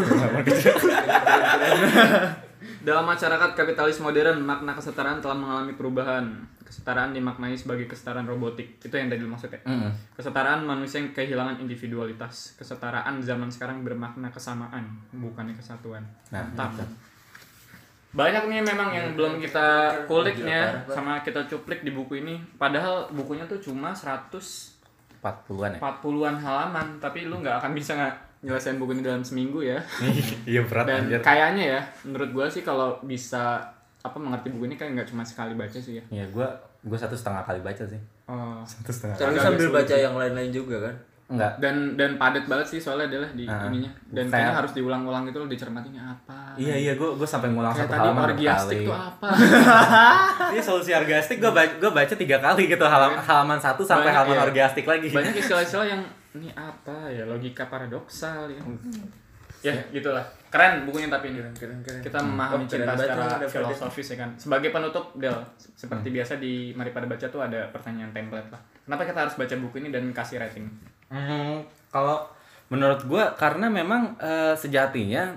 Dalam 2.84 3.08
masyarakat 3.08 3.56
kapitalis 3.56 4.04
modern, 4.04 4.44
makna 4.44 4.76
kesetaraan 4.76 5.24
telah 5.24 5.36
mengalami 5.36 5.74
perubahan. 5.80 6.28
Kesetaraan 6.70 7.18
dimaknai 7.18 7.58
sebagai 7.58 7.90
kesetaraan 7.90 8.30
robotik. 8.30 8.78
Itu 8.78 8.94
yang 8.94 9.10
tadi 9.10 9.26
lu 9.26 9.34
maksud 9.34 9.50
ya? 9.50 9.58
Mm-mm. 9.66 9.90
Kesetaraan 10.14 10.62
manusia 10.62 11.02
yang 11.02 11.10
kehilangan 11.10 11.58
individualitas. 11.58 12.54
Kesetaraan 12.56 13.18
zaman 13.26 13.50
sekarang 13.50 13.82
bermakna 13.82 14.30
kesamaan, 14.30 14.86
bukannya 15.10 15.58
kesatuan. 15.58 16.06
Nah, 16.30 16.46
Mantap. 16.54 16.86
Banyak 18.10 18.50
nih 18.50 18.62
memang 18.62 18.90
yang 18.90 19.14
belum 19.14 19.38
kita 19.38 19.94
kuliknya 20.06 20.82
sama 20.86 21.22
kita 21.22 21.46
cuplik 21.46 21.82
di 21.82 21.90
buku 21.94 22.22
ini. 22.22 22.42
Padahal 22.58 23.10
bukunya 23.10 23.46
tuh 23.46 23.58
cuma 23.58 23.94
140 23.94 24.78
40-an 25.20 25.76
ya. 25.76 25.80
40-an 25.82 26.36
halaman, 26.38 26.88
tapi 26.98 27.26
lu 27.26 27.38
nggak 27.38 27.62
akan 27.62 27.74
bisa 27.74 27.94
nggak 27.94 28.16
nyelesain 28.40 28.80
buku 28.80 28.96
ini 28.96 29.04
dalam 29.04 29.22
seminggu 29.22 29.60
ya. 29.62 29.78
Iya 30.50 30.64
berat 30.66 30.86
Dan 30.88 31.06
anjir. 31.06 31.20
kayaknya 31.22 31.66
ya, 31.78 31.82
menurut 32.08 32.30
gua 32.32 32.46
sih 32.48 32.64
kalau 32.64 32.98
bisa 33.04 33.60
apa 34.00 34.16
mengerti 34.16 34.48
buku 34.50 34.64
ini 34.66 34.76
kan 34.76 34.92
nggak 34.92 35.06
cuma 35.06 35.22
sekali 35.22 35.54
baca 35.54 35.76
sih 35.76 35.98
ya. 35.98 36.04
Iya, 36.10 36.26
gua 36.30 36.48
gua 36.82 36.96
satu 36.96 37.14
setengah 37.14 37.42
kali 37.42 37.60
baca 37.60 37.84
sih. 37.84 38.00
Oh. 38.26 38.64
Satu 38.64 38.90
setengah. 38.90 39.16
Terus 39.16 39.34
Agak 39.34 39.44
sambil 39.46 39.60
sulit 39.62 39.76
baca 39.76 39.92
sih. 39.92 40.02
yang 40.02 40.16
lain-lain 40.16 40.52
juga 40.52 40.78
kan? 40.82 40.96
Enggak. 41.30 41.52
Dan 41.60 41.76
dan 41.94 42.16
padat 42.16 42.42
banget 42.44 42.66
sih 42.66 42.80
soalnya 42.80 43.06
adalah 43.08 43.30
di 43.30 43.46
Ah. 43.46 43.68
ininya. 43.68 43.92
Dan 44.08 44.26
Kayak- 44.26 44.32
kayaknya 44.32 44.56
harus 44.56 44.72
diulang-ulang 44.74 45.24
gitu 45.26 45.38
loh 45.38 45.46
dicermatinya 45.46 46.02
apa. 46.10 46.56
Iya 46.56 46.76
iya, 46.76 46.94
gua 46.96 47.14
gua 47.14 47.28
sampai 47.28 47.50
ngulang 47.50 47.70
Kayak 47.70 47.86
satu 47.86 47.94
tadi 47.94 48.02
halaman 48.02 48.24
orgiastik 48.26 48.78
tuh 48.82 48.96
apa? 48.96 49.28
Ini 50.52 50.60
solusi 50.60 50.92
orgiastik 50.92 51.38
gua 51.38 51.52
baca 51.52 51.74
gua 51.78 51.92
baca 51.94 52.14
tiga 52.16 52.38
kali 52.40 52.64
gitu 52.66 52.82
halam- 52.84 53.20
halaman 53.20 53.60
satu 53.60 53.84
sampai 53.84 54.08
Banyak, 54.08 54.16
halaman 54.18 54.36
iya. 54.36 54.46
orgiastik 54.48 54.86
lagi. 54.86 55.08
Banyak 55.10 55.36
istilah-istilah 55.38 55.88
yang 55.88 56.02
ini 56.32 56.50
apa 56.52 56.98
ya 57.08 57.26
logika 57.26 57.66
paradoksal 57.66 58.48
ya. 58.48 58.62
Ya, 59.60 59.76
gitulah. 59.92 60.24
Keren 60.50 60.88
bukunya 60.88 61.12
tapi 61.12 61.36
ini. 61.36 61.44
Keren 61.54 61.84
keren. 61.84 62.02
Kita 62.02 62.18
memahami 62.24 62.64
Oh, 62.64 62.70
keren 62.70 62.88
cinta 62.88 62.94
secara 62.96 63.24
filosofis 63.46 64.08
ya 64.16 64.18
kan. 64.24 64.30
Sebagai 64.40 64.70
penutup, 64.72 65.12
Del, 65.20 65.36
seperti 65.76 66.08
biasa 66.10 66.40
di 66.40 66.72
Mari 66.74 66.96
Pada 66.96 67.06
Baca 67.06 67.28
tuh 67.28 67.42
ada 67.44 67.68
pertanyaan 67.70 68.10
template 68.16 68.50
lah. 68.50 68.62
Kenapa 68.88 69.04
kita 69.06 69.20
harus 69.28 69.36
baca 69.36 69.56
buku 69.60 69.76
ini 69.84 69.90
dan 69.92 70.10
kasih 70.16 70.42
rating? 70.42 70.66
Hmm, 71.12 71.62
kalau 71.92 72.26
menurut 72.70 73.04
gua 73.06 73.34
karena 73.36 73.68
memang 73.70 74.16
eh, 74.22 74.54
sejatinya 74.56 75.34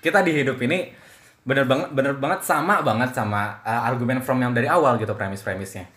kita 0.00 0.24
di 0.24 0.32
hidup 0.32 0.56
ini 0.62 0.94
bener 1.48 1.64
banget 1.64 1.88
bener 1.96 2.14
banget 2.20 2.44
sama 2.44 2.84
banget 2.84 3.12
sama 3.16 3.56
eh, 3.64 3.88
argumen 3.88 4.20
from 4.20 4.40
yang 4.40 4.52
dari 4.52 4.68
awal 4.68 5.00
gitu 5.00 5.16
premis-premisnya 5.16 5.88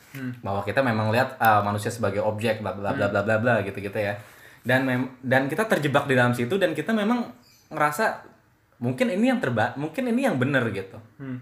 bahwa 0.44 0.64
kita 0.64 0.80
memang 0.84 1.12
lihat 1.12 1.36
eh, 1.40 1.62
manusia 1.64 1.92
sebagai 1.92 2.24
objek 2.24 2.60
bla 2.64 2.72
bla 2.76 2.96
bla 2.96 3.08
bla 3.12 3.24
bla 3.24 3.36
bla 3.40 3.56
gitu 3.64 3.80
gitu 3.80 4.00
ya 4.00 4.16
dan 4.62 4.84
mem 4.84 5.02
dan 5.20 5.46
kita 5.46 5.66
terjebak 5.66 6.06
di 6.06 6.14
dalam 6.14 6.32
situ 6.32 6.56
dan 6.56 6.72
kita 6.72 6.92
memang 6.92 7.26
ngerasa 7.68 8.22
mungkin 8.78 9.10
ini 9.10 9.28
yang 9.28 9.38
terba 9.38 9.74
mungkin 9.76 10.06
ini 10.06 10.24
yang 10.24 10.36
bener 10.36 10.66
gitu 10.70 10.98
Hmm. 11.16 11.38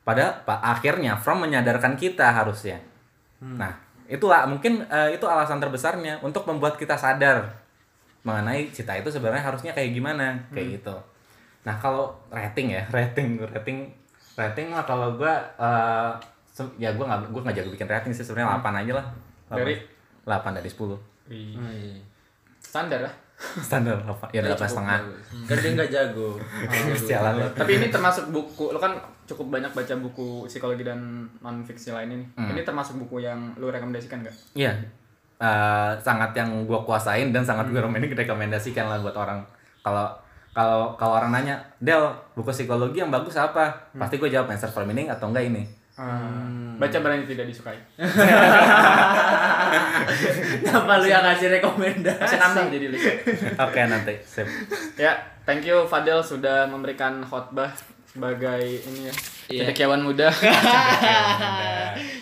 pada 0.00 0.40
pa- 0.40 0.58
akhirnya 0.60 1.14
From 1.14 1.40
menyadarkan 1.40 1.94
kita 1.94 2.30
harusnya. 2.32 2.78
Nah, 3.40 3.72
itulah 4.06 4.44
mungkin 4.44 4.84
eh, 4.84 5.14
itu 5.14 5.24
alasan 5.24 5.58
terbesarnya 5.58 6.18
untuk 6.20 6.44
membuat 6.44 6.74
kita 6.74 6.94
sadar 6.94 7.46
mengenai 8.20 8.68
cita 8.68 8.92
itu 8.92 9.08
sebenarnya 9.08 9.40
harusnya 9.42 9.72
kayak 9.72 9.90
gimana, 9.90 10.36
kayak 10.50 10.76
gitu. 10.76 10.92
Nah, 11.62 11.74
kalau 11.74 12.12
rating 12.28 12.70
ya, 12.70 12.84
rating, 12.92 13.40
rating, 13.46 13.88
rating 14.34 14.68
lah 14.68 14.82
kalau 14.82 15.14
gua 15.14 15.34
eh, 15.56 16.10
se- 16.46 16.74
ya 16.76 16.92
gua 16.92 17.06
nggak 17.08 17.30
gua 17.30 17.40
nggak 17.42 17.56
jago 17.56 17.70
bikin 17.70 17.88
rating 17.88 18.12
sih 18.12 18.22
sebenarnya 18.22 18.58
8 18.58 18.74
aja 18.78 18.92
lah. 18.94 19.06
Dari? 19.56 19.74
8 20.22 20.52
dari 20.52 20.68
10. 20.68 21.00
Oh, 21.56 21.70
iya. 21.70 21.96
Standar 22.70 23.02
lah. 23.02 23.14
Standar 23.58 23.98
8. 24.06 24.30
Ya 24.30 24.46
8 24.46 24.62
setengah. 24.62 24.98
Kan 25.50 25.56
dia 25.58 25.70
nggak 25.74 25.90
jago. 25.90 26.38
Sialan 27.10 27.42
lu. 27.42 27.46
Tapi 27.58 27.82
ini 27.82 27.90
termasuk 27.90 28.30
buku, 28.30 28.70
lo 28.70 28.78
kan 28.78 28.94
cukup 29.26 29.58
banyak 29.58 29.74
baca 29.74 29.94
buku 29.98 30.46
psikologi 30.46 30.86
dan 30.86 31.26
non 31.42 31.66
fiksi 31.66 31.90
lain 31.90 32.14
ini. 32.14 32.26
Ini 32.38 32.62
termasuk 32.62 33.02
buku 33.02 33.26
yang 33.26 33.50
lo 33.58 33.74
rekomendasikan 33.74 34.22
nggak? 34.22 34.36
Iya. 34.54 34.70
Eh, 35.40 35.92
sangat 35.98 36.30
yang 36.36 36.68
gua 36.68 36.84
kuasain 36.84 37.32
dan 37.34 37.42
sangat 37.42 37.72
gue 37.72 37.80
rekomendasikan 38.14 38.86
lah 38.86 39.00
buat 39.00 39.16
orang. 39.16 39.40
Kalau 39.80 40.12
kalau 40.52 40.94
kalau 40.94 41.16
orang 41.16 41.32
nanya, 41.32 41.56
Del, 41.80 42.12
buku 42.36 42.52
psikologi 42.54 43.00
yang 43.00 43.10
bagus 43.10 43.34
apa? 43.40 43.72
Pasti 43.96 44.20
gue 44.20 44.30
jawab 44.30 44.52
answer 44.52 44.70
for 44.70 44.86
meaning 44.86 45.08
atau 45.08 45.32
enggak 45.32 45.48
ini. 45.48 45.64
Baca 46.80 46.96
berani 47.04 47.28
tidak 47.28 47.44
disukai. 47.44 47.76
Kenapa 50.64 50.92
lu 50.96 51.06
yang 51.06 51.20
ngasih 51.20 51.48
rekomendasi? 51.60 52.20
Masih 52.24 52.38
nambah 52.40 52.64
jadi 52.72 52.86
list. 52.88 53.06
Oke, 53.60 53.80
nanti. 53.84 54.14
Sip. 54.24 54.48
Ya, 54.96 55.12
thank 55.44 55.68
you 55.68 55.84
Fadel 55.84 56.24
sudah 56.24 56.64
memberikan 56.72 57.20
khotbah 57.20 57.68
sebagai 58.08 58.64
ini 58.64 59.12
ya. 59.12 59.14
Iya. 59.50 59.60
Cendekiawan 59.66 60.00
muda. 60.06 60.32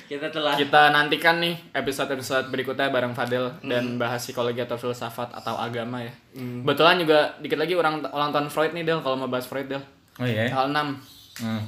Kita 0.09 0.33
telah 0.33 0.57
Kita 0.57 0.91
nantikan 0.91 1.39
nih 1.39 1.55
episode-episode 1.77 2.51
berikutnya 2.51 2.91
bareng 2.91 3.15
Fadel 3.15 3.53
dan 3.63 3.95
bahas 4.01 4.25
psikologi 4.25 4.59
atau 4.65 4.75
filsafat 4.75 5.31
atau 5.39 5.55
agama 5.55 6.03
ya. 6.03 6.13
Kebetulan 6.35 6.99
juga 6.99 7.37
dikit 7.39 7.61
lagi 7.61 7.79
orang 7.79 8.03
ulang 8.11 8.35
tahun 8.35 8.49
Freud 8.51 8.73
nih 8.75 8.83
Del 8.83 9.01
kalau 9.05 9.15
mau 9.21 9.31
bahas 9.31 9.47
Freud 9.47 9.71
Del. 9.71 9.81
Oh 10.19 10.27
iya. 10.27 10.51
ya? 10.51 10.57
Tanggal 10.57 10.99
6. 11.39 11.47
Hmm. 11.47 11.63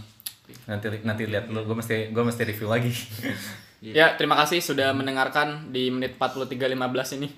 Nanti 0.69 0.87
nanti 1.03 1.23
lihat 1.27 1.49
dulu 1.51 1.73
gue 1.73 1.77
mesti 1.83 1.97
gue 2.11 2.23
mesti 2.25 2.43
review 2.47 2.69
lagi. 2.69 2.93
Ya, 3.81 4.13
terima 4.13 4.37
kasih 4.37 4.61
sudah 4.61 4.93
mendengarkan 4.93 5.73
di 5.73 5.89
menit 5.89 6.21
43.15 6.21 7.17
ini. 7.17 7.33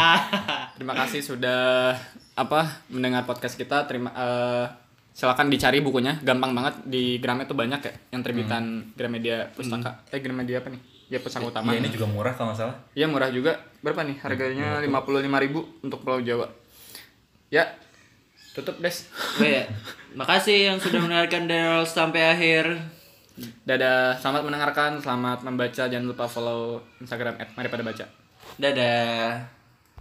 terima 0.80 0.96
kasih 0.96 1.20
sudah 1.20 1.92
apa 2.32 2.88
mendengar 2.88 3.28
podcast 3.28 3.52
kita. 3.52 3.84
Terima 3.84 4.08
eh, 4.16 4.64
silakan 5.12 5.52
dicari 5.52 5.84
bukunya, 5.84 6.16
gampang 6.24 6.56
banget 6.56 6.88
di 6.88 7.20
Gramet 7.20 7.52
tuh 7.52 7.58
banyak 7.60 7.84
ya 7.84 7.92
yang 8.16 8.24
terbitan 8.24 8.96
Gramedia 8.96 9.52
Pustaka. 9.52 10.08
Eh 10.08 10.24
Gramedia 10.24 10.64
apa 10.64 10.72
nih? 10.72 10.80
Ya 11.12 11.20
Pustaka 11.20 11.52
Utama. 11.52 11.76
Iya 11.76 11.84
ini 11.84 11.92
juga 11.92 12.08
murah 12.08 12.32
kalau 12.32 12.56
nggak 12.56 12.60
salah. 12.64 12.76
Iya 12.96 13.04
murah 13.04 13.28
juga. 13.28 13.60
Berapa 13.84 14.08
nih 14.08 14.16
harganya? 14.24 14.80
55.000 14.80 15.84
untuk 15.84 16.00
Pulau 16.00 16.24
Jawa. 16.24 16.48
Ya. 17.52 17.76
Tutup, 18.56 18.80
Des. 18.80 19.04
Oke, 19.36 19.68
makasih 20.16 20.72
yang 20.72 20.78
sudah 20.80 21.02
mendengarkan 21.02 21.44
dari 21.50 21.64
awal 21.66 21.84
sampai 21.84 22.32
akhir. 22.32 22.78
Dadah, 23.66 24.18
selamat 24.18 24.42
mendengarkan, 24.46 24.98
selamat 24.98 25.46
membaca. 25.46 25.84
Jangan 25.86 26.06
lupa 26.06 26.24
follow 26.26 26.82
Instagram 26.98 27.38
@maripada 27.54 27.82
baca. 27.86 28.04
Dadah. 28.58 29.57